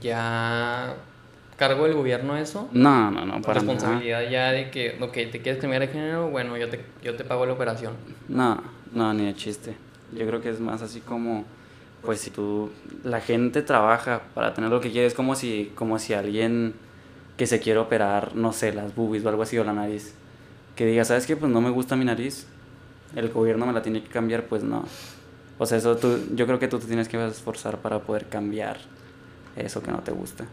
ya 0.00 0.94
cargo 1.56 1.84
del 1.84 1.94
gobierno 1.94 2.36
eso? 2.36 2.68
No, 2.72 3.10
no, 3.10 3.24
no, 3.24 3.40
para 3.40 3.54
Responsabilidad 3.54 4.28
ya 4.28 4.52
de 4.52 4.70
que, 4.70 4.98
ok, 5.00 5.12
te 5.12 5.40
quieres 5.42 5.60
cambiar 5.60 5.82
de 5.82 5.88
género, 5.88 6.28
bueno, 6.28 6.56
yo 6.56 6.68
te, 6.68 6.80
yo 7.02 7.14
te 7.16 7.24
pago 7.24 7.46
la 7.46 7.52
operación. 7.52 7.94
No, 8.28 8.62
no, 8.92 9.12
ni 9.14 9.26
de 9.26 9.34
chiste. 9.34 9.76
Yo 10.12 10.26
creo 10.26 10.40
que 10.40 10.50
es 10.50 10.60
más 10.60 10.82
así 10.82 11.00
como, 11.00 11.44
pues 12.02 12.20
si 12.20 12.30
tú, 12.30 12.70
la 13.04 13.20
gente 13.20 13.62
trabaja 13.62 14.22
para 14.34 14.54
tener 14.54 14.70
lo 14.70 14.80
que 14.80 14.90
quiere, 14.90 15.06
es 15.06 15.14
como 15.14 15.34
si, 15.34 15.72
como 15.74 15.98
si 15.98 16.14
alguien 16.14 16.74
que 17.36 17.46
se 17.46 17.60
quiere 17.60 17.78
operar, 17.78 18.34
no 18.34 18.52
sé, 18.52 18.72
las 18.72 18.94
boobies 18.94 19.24
o 19.24 19.28
algo 19.28 19.42
así, 19.42 19.58
o 19.58 19.64
la 19.64 19.72
nariz, 19.72 20.14
que 20.74 20.86
diga, 20.86 21.04
¿sabes 21.04 21.26
qué? 21.26 21.36
Pues 21.36 21.50
no 21.50 21.60
me 21.60 21.70
gusta 21.70 21.96
mi 21.96 22.04
nariz, 22.04 22.46
el 23.14 23.28
gobierno 23.30 23.66
me 23.66 23.72
la 23.72 23.82
tiene 23.82 24.02
que 24.02 24.08
cambiar, 24.08 24.44
pues 24.44 24.62
no. 24.62 24.84
O 25.58 25.66
sea, 25.66 25.78
eso 25.78 25.96
tú, 25.96 26.18
yo 26.34 26.46
creo 26.46 26.58
que 26.58 26.68
tú 26.68 26.78
te 26.78 26.86
tienes 26.86 27.08
que 27.08 27.24
esforzar 27.26 27.78
para 27.78 28.00
poder 28.00 28.26
cambiar 28.26 28.78
eso 29.56 29.82
que 29.82 29.90
no 29.90 30.00
te 30.00 30.12
gusta. 30.12 30.44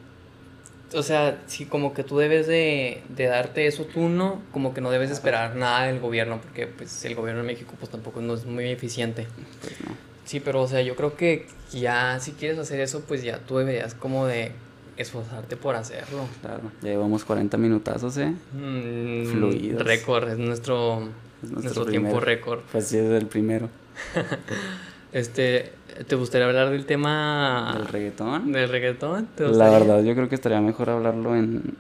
O 0.96 1.02
sea, 1.02 1.42
si 1.48 1.66
como 1.66 1.94
que 1.94 2.04
tú 2.04 2.18
debes 2.18 2.46
de, 2.48 3.02
de 3.10 3.26
darte 3.26 3.66
eso 3.66 3.86
tú 3.86 4.10
no, 4.10 4.42
como 4.52 4.74
que 4.74 4.82
no 4.82 4.92
debes 4.92 5.10
esperar 5.10 5.56
nada 5.56 5.88
del 5.88 6.00
gobierno, 6.00 6.40
porque 6.40 6.68
pues 6.68 7.04
el 7.06 7.16
gobierno 7.16 7.42
de 7.42 7.48
México 7.48 7.74
pues 7.80 7.92
tampoco 7.92 8.22
no 8.22 8.36
es 8.36 8.46
muy 8.46 8.70
eficiente. 8.70 9.28
Pues 9.62 9.82
no. 9.82 9.96
Sí, 10.26 10.40
pero 10.40 10.62
o 10.62 10.68
sea, 10.68 10.82
yo 10.82 10.96
creo 10.96 11.16
que 11.18 11.48
ya 11.72 12.20
si 12.20 12.32
quieres 12.32 12.58
hacer 12.60 12.80
eso, 12.80 13.02
pues 13.02 13.24
ya 13.24 13.40
tú 13.40 13.58
deberías 13.58 13.94
como 13.94 14.26
de 14.26 14.52
esforzarte 14.96 15.58
por 15.58 15.76
hacerlo. 15.76 16.26
Claro, 16.42 16.72
ya 16.82 16.90
llevamos 16.90 17.26
40 17.26 17.58
minutazos, 17.58 18.18
¿eh? 18.18 18.34
Mm, 18.54 19.26
Fluidos. 19.26 19.84
Récord, 19.84 20.30
es 20.30 20.38
nuestro, 20.38 21.10
nuestro, 21.52 21.86
tiempo 21.86 22.20
récord. 22.20 22.62
Pues 22.72 22.88
sí, 22.88 22.98
es 22.98 23.10
el 23.10 23.28
primero. 23.28 23.70
este, 25.12 25.74
¿te 26.08 26.16
gustaría 26.16 26.48
hablar 26.48 26.70
del 26.70 26.86
tema... 26.86 27.74
¿Del 27.78 27.88
reggaetón? 27.88 28.52
¿Del 28.52 28.70
reggaetón? 28.70 29.28
La 29.38 29.70
verdad, 29.70 30.04
yo 30.04 30.14
creo 30.16 30.30
que 30.30 30.36
estaría 30.36 30.62
mejor 30.62 30.90
hablarlo 30.90 31.36
en, 31.36 31.76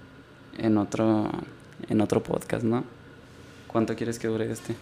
en, 0.57 0.77
otro, 0.77 1.29
en 1.89 2.01
otro 2.01 2.21
podcast, 2.23 2.63
¿no? 2.63 2.83
¿Cuánto 3.67 3.95
quieres 3.95 4.19
que 4.19 4.27
dure 4.27 4.51
este? 4.51 4.75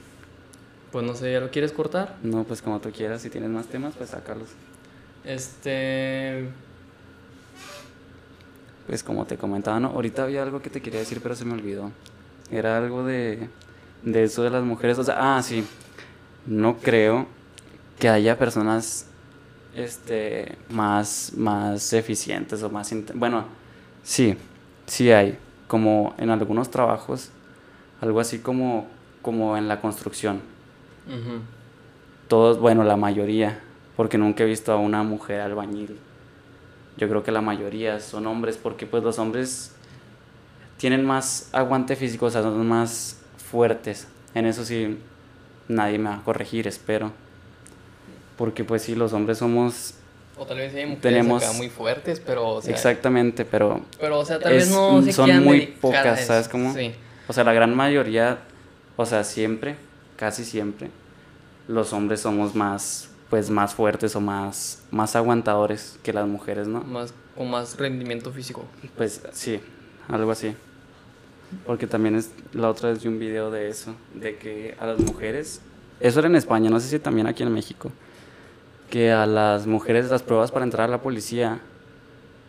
Pues 0.92 1.06
no 1.06 1.16
sé, 1.16 1.32
¿ya 1.32 1.40
lo 1.40 1.50
quieres 1.52 1.72
cortar? 1.72 2.18
No, 2.24 2.44
pues 2.44 2.62
como 2.62 2.80
tú 2.80 2.92
quieras, 2.92 3.22
si 3.22 3.30
tienes 3.30 3.50
más 3.50 3.68
temas, 3.68 3.96
pues 3.96 4.10
sácalos. 4.10 4.50
Este 5.24 6.50
pues 8.92 9.04
como 9.04 9.26
te 9.26 9.38
comentaba, 9.38 9.80
¿no? 9.80 9.88
Ahorita 9.88 10.24
había 10.24 10.44
algo 10.44 10.62
que 10.62 10.70
te 10.70 10.82
quería 10.82 11.00
decir, 11.00 11.22
pero 11.24 11.34
se 11.34 11.46
me 11.46 11.54
olvidó. 11.54 11.92
Era 12.52 12.78
algo 12.78 13.06
de, 13.06 13.48
de 14.04 14.24
eso 14.24 14.44
de 14.44 14.50
las 14.50 14.64
mujeres. 14.64 14.98
O 15.00 15.04
sea, 15.04 15.36
ah, 15.38 15.42
sí. 15.42 15.66
No 16.46 16.78
creo 16.78 17.28
que 18.00 18.10
haya 18.10 18.38
personas 18.38 19.08
este, 19.76 20.58
más, 20.70 21.34
más 21.36 21.94
eficientes 21.94 22.64
o 22.64 22.70
más... 22.70 22.94
Bueno, 23.14 23.46
sí, 24.04 24.38
sí 24.88 25.12
hay. 25.12 25.38
Como 25.68 26.16
en 26.18 26.30
algunos 26.30 26.70
trabajos, 26.72 27.30
algo 28.02 28.20
así 28.20 28.40
como, 28.40 28.88
como 29.22 29.56
en 29.56 29.68
la 29.68 29.80
construcción. 29.80 30.42
Todos, 32.28 32.60
bueno, 32.60 32.84
la 32.84 32.98
mayoría, 32.98 33.60
porque 33.96 34.18
nunca 34.18 34.44
he 34.44 34.48
visto 34.48 34.72
a 34.72 34.78
una 34.78 35.04
mujer 35.04 35.42
albañil 35.42 35.98
yo 36.98 37.08
creo 37.10 37.24
que 37.24 37.32
la 37.32 37.42
mayoría 37.42 38.00
son 38.00 38.28
hombres 38.28 38.58
porque 38.58 38.86
pues 38.86 39.04
los 39.04 39.18
hombres 39.20 39.74
tienen 40.78 41.06
más 41.06 41.50
aguante 41.54 41.96
físico, 41.96 42.26
o 42.26 42.30
sea, 42.30 42.42
son 42.42 42.68
más 42.68 43.21
fuertes. 43.52 44.08
En 44.34 44.46
eso 44.46 44.64
sí 44.66 44.98
nadie 45.68 45.98
me 45.98 46.10
va 46.10 46.16
a 46.18 46.24
corregir, 46.24 46.68
espero. 46.68 47.12
Porque 48.38 48.64
pues 48.64 48.82
sí, 48.84 48.96
los 48.96 49.14
hombres 49.14 49.38
somos... 49.38 49.96
O 50.38 50.46
tal 50.46 50.58
vez 50.58 50.74
hay 50.74 50.86
mujeres 50.86 51.02
tenemos, 51.02 51.56
muy 51.56 51.70
fuertes, 51.70 52.20
pero... 52.20 52.62
exactamente, 52.64 53.46
pero... 53.46 53.82
Pero, 54.00 54.20
o 54.20 54.26
sea, 54.26 54.40
tal 54.40 54.54
vez 54.54 54.72
no 54.72 55.04
Son 55.12 55.44
muy 55.44 55.68
pocas, 55.68 56.26
¿sabes 56.26 56.48
cómo? 56.48 56.74
Sí. 56.74 56.94
O 57.28 57.34
sea, 57.34 57.44
la 57.44 57.54
gran 57.54 57.76
mayoría, 57.76 58.40
o 58.96 59.06
sea, 59.06 59.24
siempre, 59.24 59.76
casi 60.16 60.44
siempre, 60.44 60.90
los 61.68 61.94
hombres 61.94 62.22
somos 62.22 62.56
más 62.56 63.12
pues 63.32 63.50
más 63.50 63.74
fuertes 63.74 64.14
o 64.18 64.20
más, 64.20 64.84
más 64.92 65.16
aguantadores 65.16 65.98
que 66.04 66.12
las 66.12 66.28
mujeres, 66.28 66.68
¿no? 66.68 66.82
Más, 66.82 67.14
con 67.38 67.50
más 67.50 67.78
rendimiento 67.78 68.30
físico. 68.34 68.66
Pues 68.98 69.22
sí, 69.32 69.62
algo 70.10 70.32
así. 70.32 70.54
Porque 71.66 71.88
también 71.88 72.16
es, 72.16 72.32
la 72.54 72.70
otra 72.70 72.90
vez 72.90 73.04
vi 73.04 73.10
un 73.10 73.20
video 73.20 73.52
de 73.52 73.70
eso, 73.70 73.96
de 74.14 74.38
que 74.38 74.76
a 74.80 74.86
las 74.86 75.00
mujeres, 75.00 75.62
eso 76.00 76.20
era 76.20 76.28
en 76.28 76.36
España, 76.36 76.70
no 76.70 76.80
sé 76.80 76.88
si 76.88 77.00
también 77.00 77.28
aquí 77.28 77.44
en 77.44 77.54
México, 77.54 77.92
que 78.90 79.12
a 79.12 79.26
las 79.26 79.68
mujeres 79.68 80.10
las 80.10 80.24
pruebas 80.24 80.52
para 80.52 80.66
entrar 80.66 80.88
a 80.88 80.92
la 80.92 81.02
policía 81.02 81.60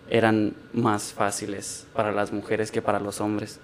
eran 0.08 0.54
más 0.72 1.12
fáciles 1.12 1.86
para 1.94 2.12
las 2.12 2.32
mujeres 2.32 2.70
que 2.70 2.82
para 2.82 3.00
los 3.00 3.20
hombres 3.20 3.60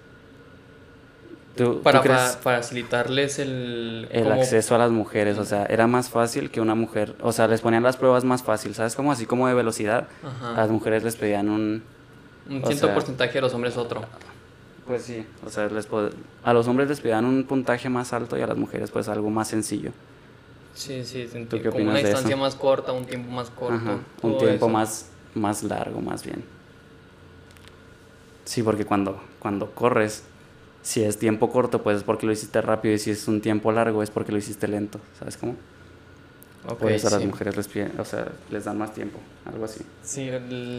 para, 1.82 2.02
facilitarles 2.40 3.38
el... 3.38 4.08
El 4.10 4.30
acceso 4.32 4.74
a 4.74 4.78
las 4.78 4.90
mujeres, 4.90 5.38
o 5.38 5.44
sea, 5.44 5.64
era 5.66 5.86
más 5.86 6.08
fácil 6.08 6.50
que 6.50 6.60
una 6.60 6.74
mujer, 6.74 7.14
o 7.20 7.32
sea, 7.32 7.48
les 7.48 7.60
ponían 7.60 7.82
las 7.82 7.96
pruebas 7.96 8.24
más 8.24 8.42
fácil, 8.42 8.74
¿sabes? 8.74 8.94
Como 8.94 9.12
así 9.12 9.26
como 9.26 9.48
de 9.48 9.54
velocidad, 9.54 10.08
a 10.42 10.56
las 10.56 10.70
mujeres 10.70 11.04
les 11.04 11.16
pedían 11.16 11.48
un... 11.48 11.82
Un 12.48 12.64
cierto 12.64 12.94
porcentaje, 12.94 13.38
a 13.38 13.40
los 13.42 13.52
hombres 13.52 13.76
otro. 13.76 14.02
Pues 14.88 15.02
sí, 15.02 15.24
o 15.44 15.50
sea, 15.50 15.68
les 15.68 15.86
a 16.42 16.52
los 16.54 16.66
hombres 16.66 16.88
les 16.88 17.00
pedían 17.00 17.26
un 17.26 17.44
puntaje 17.44 17.90
más 17.90 18.14
alto 18.14 18.38
y 18.38 18.40
a 18.40 18.46
las 18.46 18.56
mujeres 18.56 18.90
pues 18.90 19.06
algo 19.08 19.28
más 19.28 19.46
sencillo. 19.48 19.92
Sí, 20.74 21.04
sí, 21.04 21.28
¿Tú 21.50 21.60
qué 21.60 21.68
como 21.68 21.84
una 21.84 21.98
distancia 21.98 22.36
más 22.36 22.54
corta, 22.54 22.92
un 22.92 23.04
tiempo 23.04 23.30
más 23.30 23.50
corto. 23.50 24.00
un 24.22 24.38
tiempo 24.38 24.68
más, 24.68 25.10
más 25.34 25.62
largo, 25.62 26.00
más 26.00 26.24
bien. 26.24 26.42
Sí, 28.46 28.62
porque 28.62 28.86
cuando, 28.86 29.20
cuando 29.40 29.72
corres, 29.72 30.22
si 30.82 31.02
es 31.04 31.18
tiempo 31.18 31.50
corto, 31.50 31.82
pues 31.82 31.98
es 31.98 32.02
porque 32.02 32.24
lo 32.24 32.32
hiciste 32.32 32.62
rápido 32.62 32.94
y 32.94 32.98
si 32.98 33.10
es 33.10 33.28
un 33.28 33.42
tiempo 33.42 33.70
largo 33.72 34.02
es 34.02 34.10
porque 34.10 34.32
lo 34.32 34.38
hiciste 34.38 34.68
lento, 34.68 35.00
¿sabes 35.18 35.36
cómo? 35.36 35.54
Okay, 36.64 36.78
Por 36.78 36.92
eso 36.92 37.08
a 37.08 37.10
las 37.10 37.24
mujeres 37.24 37.56
les, 37.56 37.68
o 37.98 38.04
sea, 38.06 38.28
les 38.50 38.64
dan 38.64 38.78
más 38.78 38.94
tiempo, 38.94 39.18
algo 39.44 39.66
así. 39.66 39.84
Sí, 40.02 40.30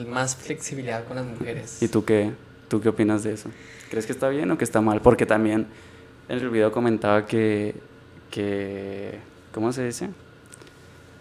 más 0.08 0.36
flexibilidad 0.36 1.06
con 1.06 1.18
las 1.18 1.26
mujeres. 1.26 1.82
¿Y 1.84 1.90
tú 1.90 2.06
qué, 2.06 2.32
tú 2.70 2.80
qué 2.80 2.90
opinas 2.90 3.24
de 3.24 3.34
eso? 3.34 3.50
¿Crees 3.90 4.06
que 4.06 4.14
está 4.14 4.30
bien 4.30 4.50
o 4.52 4.58
que 4.58 4.64
está 4.64 4.80
mal? 4.80 5.02
Porque 5.02 5.26
también 5.26 5.68
en 6.30 6.38
el 6.38 6.50
video 6.50 6.72
comentaba 6.72 7.26
que, 7.26 7.76
que 8.32 9.20
¿cómo 9.54 9.74
se 9.74 9.86
dice? 9.86 10.10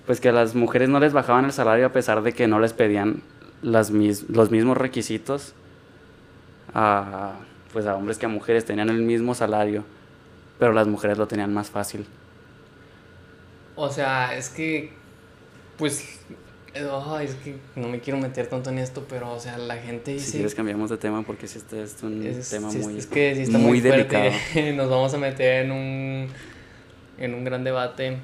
Pues 0.06 0.20
que 0.20 0.28
a 0.28 0.32
las 0.32 0.54
mujeres 0.54 0.88
no 0.88 1.00
les 1.00 1.12
bajaban 1.12 1.44
el 1.44 1.52
salario 1.52 1.86
a 1.86 1.92
pesar 1.92 2.22
de 2.22 2.32
que 2.32 2.46
no 2.46 2.60
les 2.60 2.72
pedían 2.72 3.22
las 3.62 3.90
los 3.90 4.50
mismos 4.50 4.76
requisitos 4.76 5.54
a 6.72 7.34
pues 7.72 7.86
a 7.86 7.96
hombres 7.96 8.18
que 8.18 8.26
a 8.26 8.28
mujeres 8.28 8.64
tenían 8.64 8.88
el 8.88 9.02
mismo 9.02 9.34
salario, 9.34 9.84
pero 10.58 10.72
las 10.72 10.86
mujeres 10.86 11.18
lo 11.18 11.26
tenían 11.26 11.52
más 11.52 11.70
fácil. 11.70 12.06
O 13.76 13.90
sea, 13.90 14.36
es 14.36 14.48
que, 14.48 14.92
pues, 15.76 16.20
es 17.20 17.34
que 17.36 17.56
no 17.76 17.88
me 17.88 18.00
quiero 18.00 18.18
meter 18.18 18.46
tanto 18.46 18.70
en 18.70 18.78
esto, 18.78 19.06
pero, 19.08 19.32
o 19.32 19.40
sea, 19.40 19.58
la 19.58 19.76
gente 19.76 20.12
dice... 20.12 20.26
Si 20.26 20.32
quieres 20.32 20.54
cambiamos 20.54 20.90
de 20.90 20.96
tema 20.96 21.22
porque 21.22 21.46
si 21.46 21.58
este 21.58 21.82
es 21.82 22.02
un 22.02 22.20
tema 22.50 22.70
muy, 22.70 22.98
es 22.98 23.06
que 23.06 23.42
está 23.42 23.58
muy, 23.58 23.80
delicado. 23.80 24.30
Nos 24.74 24.90
vamos 24.90 25.14
a 25.14 25.18
meter 25.18 25.64
en 25.64 25.72
un, 25.72 26.28
en 27.18 27.34
un 27.34 27.44
gran 27.44 27.64
debate 27.64 28.18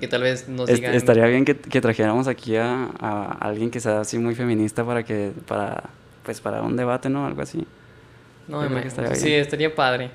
que 0.00 0.08
tal 0.08 0.22
vez 0.22 0.48
nos 0.48 0.66
digan... 0.66 0.94
Estaría 0.94 1.26
bien 1.26 1.44
que, 1.44 1.56
que 1.56 1.80
trajéramos 1.80 2.26
aquí 2.26 2.56
a, 2.56 2.90
a, 2.98 3.38
alguien 3.40 3.70
que 3.70 3.78
sea 3.78 4.00
así 4.00 4.18
muy 4.18 4.34
feminista 4.34 4.84
para 4.84 5.04
que, 5.04 5.32
para, 5.46 5.90
pues 6.24 6.40
para 6.40 6.62
un 6.62 6.76
debate, 6.76 7.08
¿no? 7.08 7.26
Algo 7.26 7.42
así. 7.42 7.64
No, 8.48 8.68
me, 8.68 8.86
estaría 8.86 9.14
sí, 9.14 9.32
estaría 9.32 9.74
padre. 9.74 10.10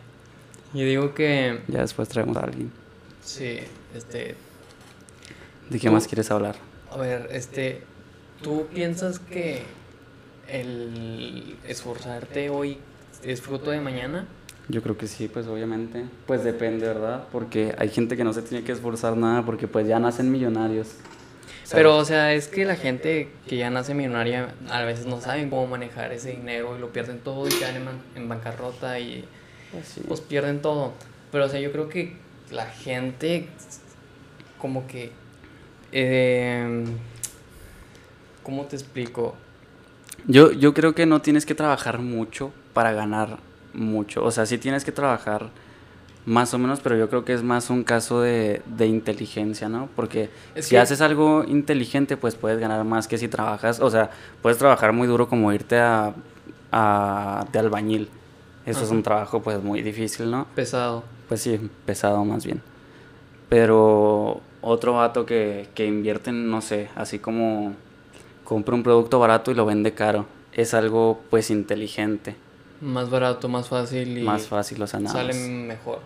Yo 0.74 0.82
digo 0.84 1.14
que... 1.14 1.62
Ya 1.68 1.82
después 1.82 2.10
traemos 2.10 2.36
a 2.38 2.42
alguien. 2.42 2.72
Sí, 3.24 3.60
este... 3.96 4.36
¿De 5.70 5.80
qué 5.80 5.90
más 5.90 6.08
quieres 6.08 6.30
hablar? 6.32 6.56
A 6.92 6.98
ver, 6.98 7.30
este... 7.32 7.84
¿Tú 8.42 8.68
piensas 8.68 9.18
que 9.18 9.64
el 10.48 11.58
esforzarte 11.68 12.52
hoy 12.52 12.78
es 13.24 13.42
fruto 13.42 13.72
de 13.72 13.82
mañana? 13.82 14.28
Yo 14.70 14.84
creo 14.84 14.98
que 14.98 15.08
sí, 15.08 15.28
pues 15.28 15.48
obviamente. 15.48 16.06
Pues 16.26 16.44
depende, 16.44 16.86
¿verdad? 16.86 17.26
Porque 17.32 17.74
hay 17.78 17.90
gente 17.90 18.16
que 18.18 18.24
no 18.24 18.34
se 18.34 18.42
tiene 18.42 18.64
que 18.64 18.74
esforzar 18.74 19.18
nada 19.18 19.44
porque 19.44 19.68
pues 19.68 19.88
ya 19.88 20.00
nacen 20.00 20.32
millonarios. 20.32 20.96
Pero, 21.72 21.98
o 21.98 22.06
sea, 22.06 22.34
es 22.34 22.48
que 22.48 22.64
la 22.64 22.76
gente 22.76 23.30
que 23.48 23.58
ya 23.58 23.70
nace 23.70 23.94
millonaria 23.94 24.54
a 24.70 24.84
veces 24.84 25.06
no 25.06 25.20
saben 25.20 25.50
cómo 25.50 25.68
manejar 25.68 26.14
ese 26.14 26.32
dinero 26.32 26.78
y 26.78 26.80
lo 26.80 26.94
pierden 26.94 27.20
todo 27.20 27.48
y 27.48 27.52
quedan 27.52 27.76
en, 28.16 28.30
bancarrota 28.30 29.00
y 29.00 29.26
pues, 29.72 30.00
pues, 30.08 30.22
pierden 30.22 30.62
todo. 30.62 30.94
Pero, 31.32 31.46
o 31.46 31.50
sea, 31.50 31.60
yo 31.60 31.72
creo 31.72 31.90
que 31.90 32.16
la 32.52 32.68
gente 32.68 33.48
como 34.60 34.88
que... 34.88 35.12
Eh, 35.92 36.86
¿Cómo 38.44 38.66
te 38.66 38.76
explico? 38.76 39.36
Yo, 40.26 40.52
yo 40.52 40.74
creo 40.74 40.96
que 40.96 41.06
no 41.06 41.22
tienes 41.22 41.46
que 41.46 41.56
trabajar 41.56 42.00
mucho 42.00 42.54
para 42.74 42.92
ganar 42.94 43.40
mucho. 43.74 44.24
O 44.24 44.32
sea, 44.32 44.46
sí 44.46 44.58
tienes 44.58 44.84
que 44.86 44.92
trabajar 44.92 45.52
Más 46.26 46.54
o 46.54 46.60
menos, 46.60 46.82
pero 46.82 46.98
yo 46.98 47.10
creo 47.10 47.26
que 47.26 47.34
es 47.34 47.44
más 47.44 47.70
un 47.72 47.84
caso 47.86 48.22
de, 48.22 48.62
de 48.66 48.88
inteligencia, 48.88 49.70
¿no? 49.70 49.90
Porque 49.96 50.32
si 50.60 50.76
haces 50.78 51.02
algo 51.02 51.46
inteligente, 51.48 52.18
pues 52.18 52.36
puedes 52.36 52.60
ganar 52.60 52.84
más 52.86 53.08
que 53.08 53.18
si 53.18 53.30
trabajas, 53.30 53.80
o 53.80 53.90
sea, 53.90 54.12
puedes 54.42 54.58
trabajar 54.60 54.94
muy 54.94 55.08
duro 55.08 55.30
como 55.30 55.54
irte 55.54 55.80
a, 55.80 56.14
a 56.72 57.48
de 57.52 57.60
albañil. 57.60 58.12
Eso 58.66 58.86
es 58.86 58.92
un 58.92 59.04
trabajo 59.04 59.42
pues 59.42 59.64
muy 59.64 59.82
difícil, 59.84 60.30
¿no? 60.32 60.48
Pesado. 60.56 61.06
Pues 61.30 61.42
sí, 61.42 61.60
pesado 61.86 62.26
más 62.26 62.46
bien. 62.46 62.62
Pero 63.50 64.42
otro 64.62 64.94
vato 64.94 65.26
que, 65.26 65.68
que 65.76 65.86
invierte 65.86 66.30
en, 66.30 66.50
no 66.50 66.62
sé, 66.62 66.90
así 66.96 67.20
como 67.20 67.76
compra 68.44 68.76
un 68.76 68.84
producto 68.84 69.20
barato 69.20 69.52
y 69.52 69.56
lo 69.56 69.66
vende 69.66 69.94
caro, 69.94 70.26
es 70.54 70.74
algo 70.74 71.22
pues 71.30 71.50
inteligente. 71.50 72.36
Más 72.82 73.10
barato, 73.10 73.50
más 73.50 73.68
fácil 73.68 74.18
y... 74.18 74.24
Más 74.24 74.48
fácil, 74.48 74.82
o 74.82 74.88
sea, 74.88 75.00
nada 75.00 75.14
Sale 75.14 75.34
mejor. 75.34 76.00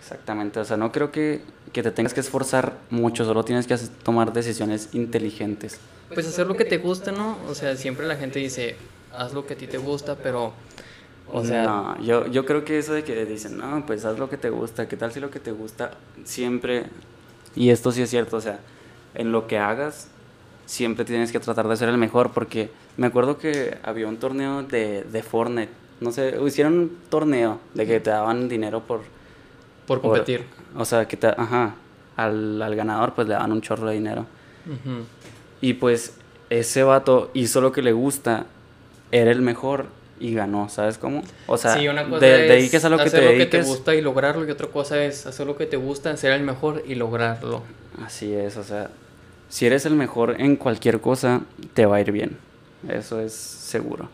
Exactamente, 0.00 0.60
o 0.60 0.64
sea, 0.64 0.76
no 0.76 0.92
creo 0.92 1.10
que, 1.10 1.42
que 1.72 1.82
te 1.82 1.90
tengas 1.90 2.14
que 2.14 2.20
esforzar 2.20 2.78
mucho, 2.90 3.24
solo 3.24 3.44
tienes 3.44 3.66
que 3.66 3.76
tomar 4.02 4.32
decisiones 4.32 4.90
inteligentes. 4.92 5.78
Pues 6.14 6.26
hacer 6.26 6.46
lo 6.46 6.56
que 6.56 6.64
te 6.64 6.78
gusta, 6.78 7.10
¿no? 7.12 7.36
O 7.48 7.54
sea, 7.54 7.76
siempre 7.76 8.06
la 8.06 8.16
gente 8.16 8.38
dice, 8.38 8.76
haz 9.12 9.34
lo 9.34 9.46
que 9.46 9.54
a 9.54 9.56
ti 9.56 9.66
te 9.66 9.78
gusta, 9.78 10.16
pero 10.16 10.52
o 11.32 11.44
sea, 11.44 11.64
no, 11.64 12.02
yo, 12.02 12.26
yo 12.28 12.46
creo 12.46 12.64
que 12.64 12.78
eso 12.78 12.92
de 12.92 13.02
que 13.02 13.24
dicen, 13.24 13.58
no, 13.58 13.84
pues 13.84 14.04
haz 14.04 14.18
lo 14.18 14.30
que 14.30 14.36
te 14.36 14.50
gusta, 14.50 14.86
¿qué 14.88 14.96
tal 14.96 15.12
si 15.12 15.18
lo 15.18 15.30
que 15.30 15.40
te 15.40 15.50
gusta 15.50 15.92
siempre, 16.24 16.84
y 17.56 17.70
esto 17.70 17.90
sí 17.90 18.02
es 18.02 18.10
cierto, 18.10 18.36
o 18.36 18.40
sea, 18.40 18.60
en 19.14 19.32
lo 19.32 19.46
que 19.46 19.58
hagas, 19.58 20.08
siempre 20.66 21.04
tienes 21.04 21.32
que 21.32 21.40
tratar 21.40 21.66
de 21.66 21.76
ser 21.76 21.88
el 21.88 21.98
mejor, 21.98 22.30
porque 22.30 22.70
me 22.96 23.06
acuerdo 23.06 23.38
que 23.38 23.78
había 23.82 24.06
un 24.06 24.18
torneo 24.18 24.62
de, 24.62 25.02
de 25.02 25.22
Fortnite, 25.22 25.72
no 26.00 26.12
sé, 26.12 26.36
hicieron 26.46 26.78
un 26.78 26.98
torneo 27.08 27.58
de 27.74 27.86
que 27.86 28.00
te 28.00 28.10
daban 28.10 28.48
dinero 28.48 28.80
por... 28.80 29.00
Por 29.86 30.00
competir. 30.00 30.44
o 30.76 30.84
sea, 30.84 31.06
que 31.06 31.16
te, 31.16 31.28
ajá, 31.28 31.76
al, 32.16 32.60
al, 32.60 32.74
ganador 32.74 33.14
pues 33.14 33.28
le 33.28 33.34
daban 33.34 33.52
un 33.52 33.60
chorro 33.60 33.86
de 33.86 33.94
dinero. 33.94 34.26
Y 35.60 35.74
pues 35.74 36.16
ese 36.50 36.82
vato 36.82 37.30
hizo 37.34 37.60
lo 37.60 37.70
que 37.70 37.82
le 37.82 37.92
gusta, 37.92 38.46
era 39.12 39.30
el 39.30 39.42
mejor 39.42 39.86
y 40.18 40.34
ganó, 40.34 40.68
¿sabes 40.68 40.98
cómo? 40.98 41.22
O 41.46 41.56
sea, 41.56 41.74
sí, 41.74 41.88
una 41.88 42.08
cosa 42.08 42.24
de, 42.24 42.58
es 42.58 42.70
que 42.70 42.88
lo 42.88 42.96
que 42.96 43.02
hacer 43.04 43.20
te 43.20 43.32
lo 43.32 43.38
que 43.38 43.46
te 43.46 43.62
gusta 43.62 43.94
y 43.94 44.00
lograrlo 44.00 44.46
y 44.46 44.50
otra 44.50 44.68
cosa 44.68 45.02
es 45.02 45.26
hacer 45.26 45.46
lo 45.46 45.56
que 45.56 45.66
te 45.66 45.76
gusta, 45.76 46.16
ser 46.16 46.32
el 46.32 46.42
mejor 46.42 46.82
y 46.86 46.94
lograrlo. 46.94 47.62
Así 48.04 48.32
es, 48.32 48.56
o 48.56 48.64
sea, 48.64 48.90
si 49.48 49.66
eres 49.66 49.86
el 49.86 49.94
mejor 49.94 50.40
en 50.40 50.56
cualquier 50.56 51.00
cosa, 51.00 51.42
te 51.74 51.86
va 51.86 51.96
a 51.96 52.00
ir 52.00 52.12
bien. 52.12 52.38
Eso 52.88 53.20
es 53.20 53.32
seguro. 53.32 54.08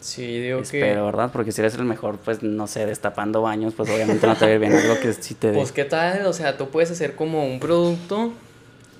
Sí, 0.00 0.40
digo 0.40 0.60
Espero, 0.60 1.06
¿verdad? 1.06 1.30
Porque 1.32 1.52
si 1.52 1.60
eres 1.60 1.74
el 1.74 1.84
mejor, 1.84 2.18
pues, 2.18 2.42
no 2.42 2.66
sé, 2.66 2.86
destapando 2.86 3.42
baños, 3.42 3.74
pues 3.74 3.90
obviamente 3.90 4.26
no 4.26 4.36
te 4.36 4.44
va 4.44 4.50
a 4.50 4.54
ir 4.54 4.60
bien. 4.60 4.72
Algo 4.72 5.00
que 5.00 5.12
sí 5.12 5.34
te... 5.34 5.52
Pues, 5.52 5.72
¿qué 5.72 5.84
tal? 5.84 6.26
O 6.26 6.32
sea, 6.32 6.56
tú 6.56 6.68
puedes 6.68 6.90
hacer 6.90 7.16
como 7.16 7.44
un 7.44 7.58
producto 7.58 8.32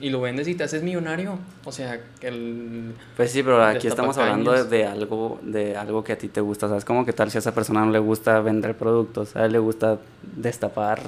y 0.00 0.10
lo 0.10 0.20
vendes 0.20 0.46
y 0.48 0.54
te 0.54 0.64
haces 0.64 0.82
millonario. 0.82 1.38
O 1.64 1.72
sea, 1.72 2.00
que 2.20 2.28
el... 2.28 2.94
Pues 3.16 3.30
sí, 3.30 3.42
pero 3.42 3.62
aquí 3.64 3.86
estamos 3.86 4.18
hablando 4.18 4.64
de, 4.64 4.86
algo 4.86 5.38
de 5.42 5.76
algo 5.76 6.04
que 6.04 6.12
a 6.12 6.18
ti 6.18 6.28
te 6.28 6.40
gusta. 6.40 6.68
¿Sabes? 6.68 6.84
Como 6.84 7.04
que 7.04 7.12
tal 7.12 7.30
si 7.30 7.38
a 7.38 7.40
esa 7.40 7.54
persona 7.54 7.84
no 7.84 7.90
le 7.90 7.98
gusta 7.98 8.40
vender 8.40 8.76
productos, 8.76 9.36
a 9.36 9.46
él 9.46 9.52
le 9.52 9.58
gusta 9.58 9.98
destapar 10.22 11.00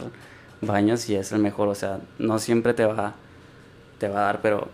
baños 0.60 1.08
y 1.08 1.16
es 1.16 1.32
el 1.32 1.40
mejor. 1.40 1.68
O 1.68 1.74
sea, 1.74 2.00
no 2.18 2.38
siempre 2.38 2.74
te 2.74 2.86
va, 2.86 3.14
te 3.98 4.08
va 4.08 4.20
a 4.20 4.24
dar, 4.24 4.40
pero 4.40 4.68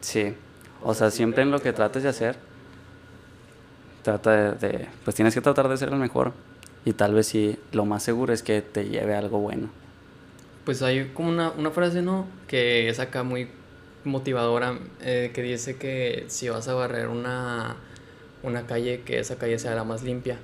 sí. 0.00 0.34
O 0.82 0.94
sea, 0.94 1.10
siempre 1.10 1.42
en 1.42 1.50
lo 1.50 1.60
que 1.60 1.72
trates 1.72 2.02
de 2.02 2.08
hacer, 2.08 2.36
trata 4.02 4.52
de, 4.52 4.88
pues 5.04 5.14
tienes 5.16 5.34
que 5.34 5.40
tratar 5.40 5.68
de 5.68 5.76
ser 5.76 5.90
el 5.90 5.96
mejor. 5.96 6.32
Y 6.84 6.92
tal 6.92 7.14
vez 7.14 7.26
sí, 7.26 7.58
lo 7.72 7.84
más 7.84 8.02
seguro 8.02 8.32
es 8.32 8.42
que 8.42 8.62
te 8.62 8.88
lleve 8.88 9.14
algo 9.14 9.38
bueno 9.38 9.68
pues 10.68 10.82
hay 10.82 11.12
como 11.14 11.30
una, 11.30 11.50
una 11.52 11.70
frase, 11.70 12.02
¿no? 12.02 12.26
Que 12.46 12.90
es 12.90 13.00
acá 13.00 13.22
muy 13.22 13.48
motivadora, 14.04 14.78
eh, 15.00 15.30
que 15.32 15.40
dice 15.40 15.76
que 15.76 16.26
si 16.28 16.50
vas 16.50 16.68
a 16.68 16.74
barrer 16.74 17.08
una, 17.08 17.76
una 18.42 18.66
calle, 18.66 19.00
que 19.00 19.18
esa 19.18 19.36
calle 19.36 19.58
sea 19.58 19.74
la 19.74 19.84
más 19.84 20.02
limpia. 20.02 20.36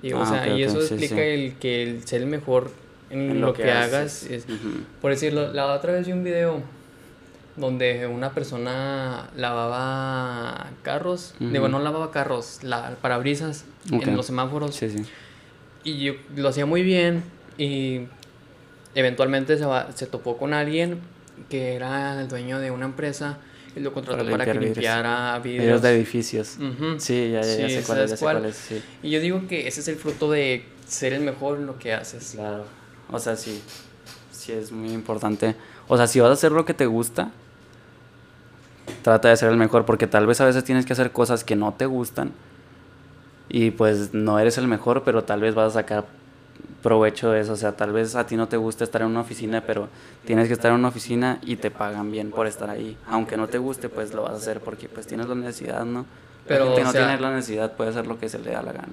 Y, 0.00 0.12
o 0.12 0.22
ah, 0.22 0.26
sea, 0.26 0.56
y 0.56 0.62
eso 0.62 0.78
explica 0.78 1.20
el 1.24 1.54
que 1.54 1.82
el 1.82 2.06
ser 2.06 2.20
el 2.20 2.28
mejor 2.28 2.70
en, 3.10 3.40
lo, 3.40 3.52
que, 3.52 3.68
hagas. 3.68 4.22
Es, 4.22 4.46
Por 5.02 5.10
decirlo, 5.10 5.52
la 5.52 5.66
otra 5.74 5.92
vez 5.92 6.06
vi 6.06 6.12
un 6.12 6.22
video 6.22 6.62
donde 7.56 8.06
una 8.06 8.30
persona 8.30 9.28
lavaba 9.36 10.70
carros, 10.84 11.34
digo, 11.40 11.68
no 11.68 11.80
lavaba 11.80 12.12
carros, 12.12 12.60
la, 12.62 12.94
parabrisas 13.02 13.64
en 13.90 14.14
los 14.14 14.26
semáforos. 14.26 14.80
Y 15.82 15.98
yo, 15.98 16.12
lo 16.36 16.50
hacía 16.50 16.64
muy 16.64 16.84
bien 16.84 17.24
y 17.58 18.02
eventualmente 18.94 19.56
se, 19.58 19.64
se 19.94 20.06
topó 20.06 20.36
con 20.36 20.54
alguien 20.54 21.00
que 21.48 21.74
era 21.74 22.20
el 22.20 22.28
dueño 22.28 22.60
de 22.60 22.70
una 22.70 22.86
empresa 22.86 23.38
y 23.76 23.80
lo 23.80 23.92
contrató 23.92 24.28
para, 24.30 24.44
que 24.44 24.54
limpiara 24.54 25.38
vidrios. 25.40 25.82
de 25.82 25.96
edificios. 25.96 26.58
Sí, 26.98 27.32
ya, 27.32 27.40
ya, 27.42 27.68
sé 27.68 27.82
cuál 27.84 28.00
es, 28.00 28.20
cuál. 28.20 28.52
Y 29.02 29.10
yo 29.10 29.20
digo 29.20 29.46
que 29.48 29.66
ese 29.66 29.80
es 29.80 29.88
el 29.88 29.96
fruto 29.96 30.30
de 30.30 30.64
ser 30.86 31.12
el 31.12 31.22
mejor 31.22 31.58
en 31.58 31.66
lo 31.66 31.78
que 31.78 31.92
haces. 31.92 32.32
Claro. 32.34 32.64
O 33.10 33.18
sea, 33.18 33.36
sí. 33.36 33.60
Sí, 34.30 34.52
es 34.52 34.70
muy 34.70 34.92
importante. 34.92 35.56
O 35.88 35.96
sea, 35.96 36.06
si 36.06 36.20
vas 36.20 36.30
a 36.30 36.34
hacer 36.34 36.52
lo 36.52 36.64
que 36.64 36.74
te 36.74 36.86
gusta, 36.86 37.32
trata 39.02 39.28
de 39.28 39.36
ser 39.36 39.50
el 39.50 39.56
mejor, 39.56 39.84
porque 39.84 40.06
tal 40.06 40.26
vez 40.26 40.40
a 40.40 40.44
veces 40.44 40.62
tienes 40.64 40.86
que 40.86 40.92
hacer 40.92 41.10
cosas 41.10 41.42
que 41.44 41.56
no 41.56 41.72
te 41.74 41.86
gustan 41.86 42.32
y 43.48 43.70
pues 43.70 44.14
no 44.14 44.38
eres 44.38 44.58
el 44.58 44.68
mejor, 44.68 45.02
pero 45.04 45.24
tal 45.24 45.40
vez 45.40 45.54
vas 45.54 45.72
a 45.72 45.80
sacar 45.80 46.06
provecho 46.82 47.30
de 47.30 47.40
eso. 47.40 47.52
O 47.52 47.56
sea, 47.56 47.72
tal 47.72 47.92
vez 47.92 48.14
a 48.14 48.26
ti 48.26 48.36
no 48.36 48.48
te 48.48 48.56
gusta 48.56 48.84
estar 48.84 49.02
en 49.02 49.08
una 49.08 49.20
oficina, 49.20 49.62
pero 49.66 49.88
tienes 50.24 50.48
que 50.48 50.54
estar 50.54 50.70
en 50.70 50.78
una 50.78 50.88
oficina 50.88 51.38
y 51.42 51.56
te 51.56 51.70
pagan 51.70 52.10
bien 52.10 52.30
por 52.30 52.46
estar 52.46 52.70
ahí. 52.70 52.96
Aunque 53.08 53.36
no 53.36 53.48
te 53.48 53.58
guste, 53.58 53.88
pues 53.88 54.14
lo 54.14 54.22
vas 54.22 54.32
a 54.32 54.36
hacer 54.36 54.60
porque 54.60 54.88
pues 54.88 55.06
tienes 55.06 55.28
la 55.28 55.34
necesidad, 55.34 55.84
¿no? 55.84 56.06
Pero 56.46 56.76
si 56.76 56.82
no 56.82 56.92
tienes 56.92 57.20
la 57.20 57.34
necesidad 57.34 57.72
puede 57.72 57.90
hacer 57.90 58.06
lo 58.06 58.18
que 58.18 58.28
se 58.28 58.38
le 58.38 58.50
da 58.50 58.62
la 58.62 58.72
gana. 58.72 58.88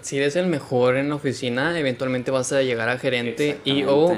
Si 0.00 0.16
eres 0.18 0.34
el 0.36 0.46
mejor 0.46 0.96
en 0.96 1.08
la 1.08 1.14
oficina, 1.14 1.78
eventualmente 1.78 2.30
vas 2.30 2.52
a 2.52 2.62
llegar 2.62 2.88
a 2.88 2.98
gerente 2.98 3.60
y 3.64 3.84
o... 3.84 4.16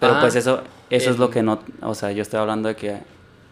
Pero 0.00 0.20
pues 0.20 0.34
eso, 0.34 0.62
eso 0.90 1.10
es 1.10 1.18
lo 1.18 1.30
que 1.30 1.42
no... 1.42 1.60
O 1.82 1.94
sea, 1.94 2.12
yo 2.12 2.22
estoy 2.22 2.40
hablando 2.40 2.68
de 2.68 2.76
que 2.76 2.98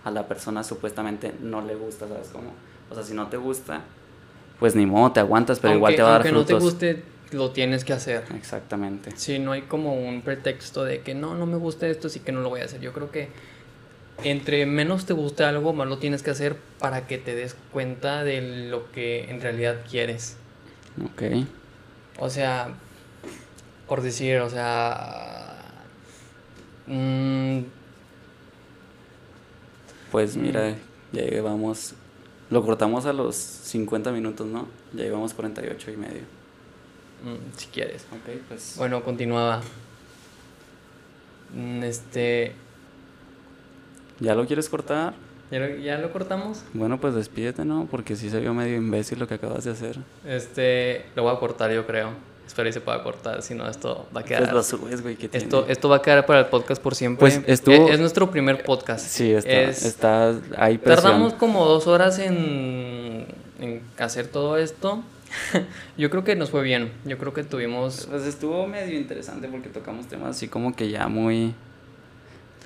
a 0.04 0.10
la 0.10 0.26
persona 0.26 0.64
supuestamente 0.64 1.32
no 1.40 1.60
le 1.60 1.74
gusta, 1.74 2.08
¿sabes 2.08 2.28
cómo? 2.32 2.52
O 2.90 2.94
sea, 2.94 3.04
si 3.04 3.14
no 3.14 3.28
te 3.28 3.36
gusta, 3.36 3.82
pues 4.58 4.74
ni 4.74 4.86
modo, 4.86 5.12
te 5.12 5.20
aguantas, 5.20 5.60
pero 5.60 5.74
igual 5.74 5.94
te 5.94 6.02
va 6.02 6.08
a 6.08 6.12
dar 6.12 6.22
frutos. 6.22 6.50
no 6.50 6.58
te 6.58 6.64
guste, 6.64 7.02
lo 7.32 7.50
tienes 7.50 7.84
que 7.84 7.92
hacer. 7.92 8.24
Exactamente. 8.36 9.12
Sí, 9.16 9.38
no 9.38 9.52
hay 9.52 9.62
como 9.62 9.94
un 9.94 10.22
pretexto 10.22 10.84
de 10.84 11.00
que 11.00 11.14
no, 11.14 11.34
no 11.34 11.46
me 11.46 11.56
gusta 11.56 11.86
esto, 11.86 12.08
así 12.08 12.20
que 12.20 12.32
no 12.32 12.40
lo 12.40 12.50
voy 12.50 12.60
a 12.60 12.64
hacer. 12.64 12.80
Yo 12.80 12.92
creo 12.92 13.10
que 13.10 13.28
entre 14.24 14.66
menos 14.66 15.06
te 15.06 15.12
guste 15.12 15.44
algo, 15.44 15.72
más 15.72 15.88
lo 15.88 15.98
tienes 15.98 16.22
que 16.22 16.30
hacer 16.30 16.56
para 16.78 17.06
que 17.06 17.18
te 17.18 17.34
des 17.34 17.56
cuenta 17.72 18.24
de 18.24 18.68
lo 18.68 18.90
que 18.92 19.30
en 19.30 19.40
realidad 19.40 19.80
quieres. 19.88 20.36
Ok. 21.04 21.46
O 22.18 22.30
sea, 22.30 22.74
por 23.88 24.02
decir, 24.02 24.38
o 24.38 24.50
sea... 24.50 25.58
Mmm, 26.86 27.60
pues 30.10 30.36
mira, 30.36 30.70
mm. 30.70 31.16
ya 31.16 31.22
llevamos... 31.22 31.94
Lo 32.50 32.62
cortamos 32.62 33.06
a 33.06 33.14
los 33.14 33.34
50 33.34 34.12
minutos, 34.12 34.46
¿no? 34.46 34.68
Ya 34.92 35.04
llevamos 35.04 35.32
48 35.32 35.90
y 35.90 35.96
medio. 35.96 36.41
Mm, 37.22 37.56
si 37.56 37.66
quieres. 37.66 38.06
Ok, 38.12 38.34
pues. 38.48 38.74
Bueno, 38.76 39.02
continuaba. 39.02 39.60
Mm, 41.54 41.82
este. 41.84 42.52
¿Ya 44.20 44.34
lo 44.34 44.46
quieres 44.46 44.68
cortar? 44.68 45.14
¿Ya 45.50 45.98
lo, 45.98 46.10
cortamos? 46.12 46.62
Bueno, 46.72 46.98
pues 46.98 47.14
despídete, 47.14 47.66
¿no? 47.66 47.86
Porque 47.90 48.16
sí 48.16 48.30
se 48.30 48.40
vio 48.40 48.54
medio 48.54 48.76
imbécil 48.76 49.18
lo 49.18 49.28
que 49.28 49.34
acabas 49.34 49.64
de 49.64 49.72
hacer. 49.72 49.98
Este. 50.26 51.04
Lo 51.14 51.24
voy 51.24 51.34
a 51.34 51.38
cortar, 51.38 51.70
yo 51.70 51.86
creo. 51.86 52.10
Espero 52.46 52.68
que 52.68 52.72
se 52.72 52.80
pueda 52.80 53.02
cortar, 53.02 53.40
si 53.42 53.54
no, 53.54 53.68
esto 53.68 54.06
va 54.14 54.20
a 54.20 54.24
quedar. 54.24 54.42
Pues 54.42 54.52
lo 54.52 54.62
subes, 54.62 55.00
güey, 55.00 55.16
esto, 55.32 55.64
esto 55.68 55.88
va 55.88 55.96
a 55.96 56.02
quedar 56.02 56.26
para 56.26 56.40
el 56.40 56.46
podcast 56.46 56.82
por 56.82 56.94
siempre. 56.94 57.20
Pues 57.20 57.40
estuvo. 57.46 57.88
Es, 57.88 58.00
nuestro 58.00 58.30
primer 58.30 58.64
podcast. 58.64 59.06
Sí, 59.06 59.32
está, 59.32 59.62
está 59.62 60.34
ahí 60.56 60.76
Tardamos 60.78 61.34
como 61.34 61.64
dos 61.64 61.86
horas 61.86 62.18
en, 62.18 63.26
en 63.60 63.82
hacer 63.98 64.26
todo 64.26 64.58
esto. 64.58 65.02
yo 65.96 66.10
creo 66.10 66.24
que 66.24 66.36
nos 66.36 66.50
fue 66.50 66.62
bien. 66.62 66.92
Yo 67.04 67.18
creo 67.18 67.32
que 67.32 67.44
tuvimos. 67.44 68.06
Pues 68.10 68.22
estuvo 68.24 68.66
medio 68.66 68.98
interesante 68.98 69.48
porque 69.48 69.68
tocamos 69.68 70.06
temas 70.06 70.36
así 70.36 70.48
como 70.48 70.74
que 70.74 70.90
ya 70.90 71.08
muy. 71.08 71.54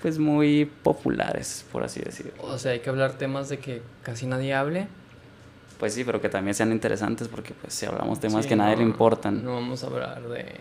Pues 0.03 0.19
muy 0.19 0.71
populares, 0.83 1.65
por 1.73 1.83
así 1.83 2.01
decirlo. 2.01 2.33
O 2.41 2.59
sea, 2.59 2.73
hay 2.73 2.81
que 2.81 2.91
hablar 2.91 3.15
temas 3.15 3.49
de 3.49 3.59
que 3.59 3.83
casi 4.03 4.27
nadie 4.27 4.55
hable. 4.55 4.89
Pues 5.79 5.95
sí, 5.95 6.05
pero 6.05 6.21
que 6.21 6.29
también 6.29 6.55
sean 6.55 6.71
interesantes 6.73 7.29
porque 7.29 7.55
pues 7.55 7.75
si 7.75 7.87
hablamos 7.87 8.21
temas 8.21 8.47
que 8.47 8.55
a 8.55 8.57
nadie 8.57 8.77
le 8.77 8.83
importan. 8.83 9.45
No 9.45 9.55
vamos 9.55 9.83
a 9.85 9.89
hablar 9.89 10.23
de 10.29 10.55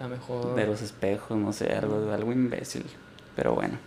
la 0.00 0.08
mejor... 0.08 0.54
De 0.54 0.66
los 0.66 0.80
espejos, 0.80 1.36
no 1.36 1.52
sé, 1.52 1.72
algo, 1.72 2.10
algo 2.12 2.32
imbécil. 2.32 2.84
Pero 3.36 3.54
bueno. 3.54 3.78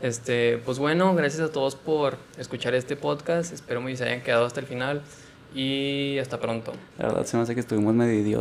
Este, 0.00 0.58
pues 0.58 0.78
bueno, 0.78 1.14
gracias 1.14 1.42
a 1.42 1.52
todos 1.52 1.76
por 1.76 2.16
escuchar 2.38 2.74
este 2.74 2.96
podcast. 2.96 3.52
Espero 3.52 3.84
que 3.84 3.96
se 3.96 4.04
hayan 4.04 4.22
quedado 4.22 4.46
hasta 4.46 4.60
el 4.60 4.66
final 4.66 5.02
y 5.54 6.18
hasta 6.18 6.38
pronto. 6.38 6.72
La 6.98 7.06
verdad 7.06 7.24
se 7.24 7.36
me 7.36 7.42
hace 7.42 7.54
que 7.54 7.60
estuvimos 7.60 7.94
medio 7.94 8.14
idiotas. 8.14 8.36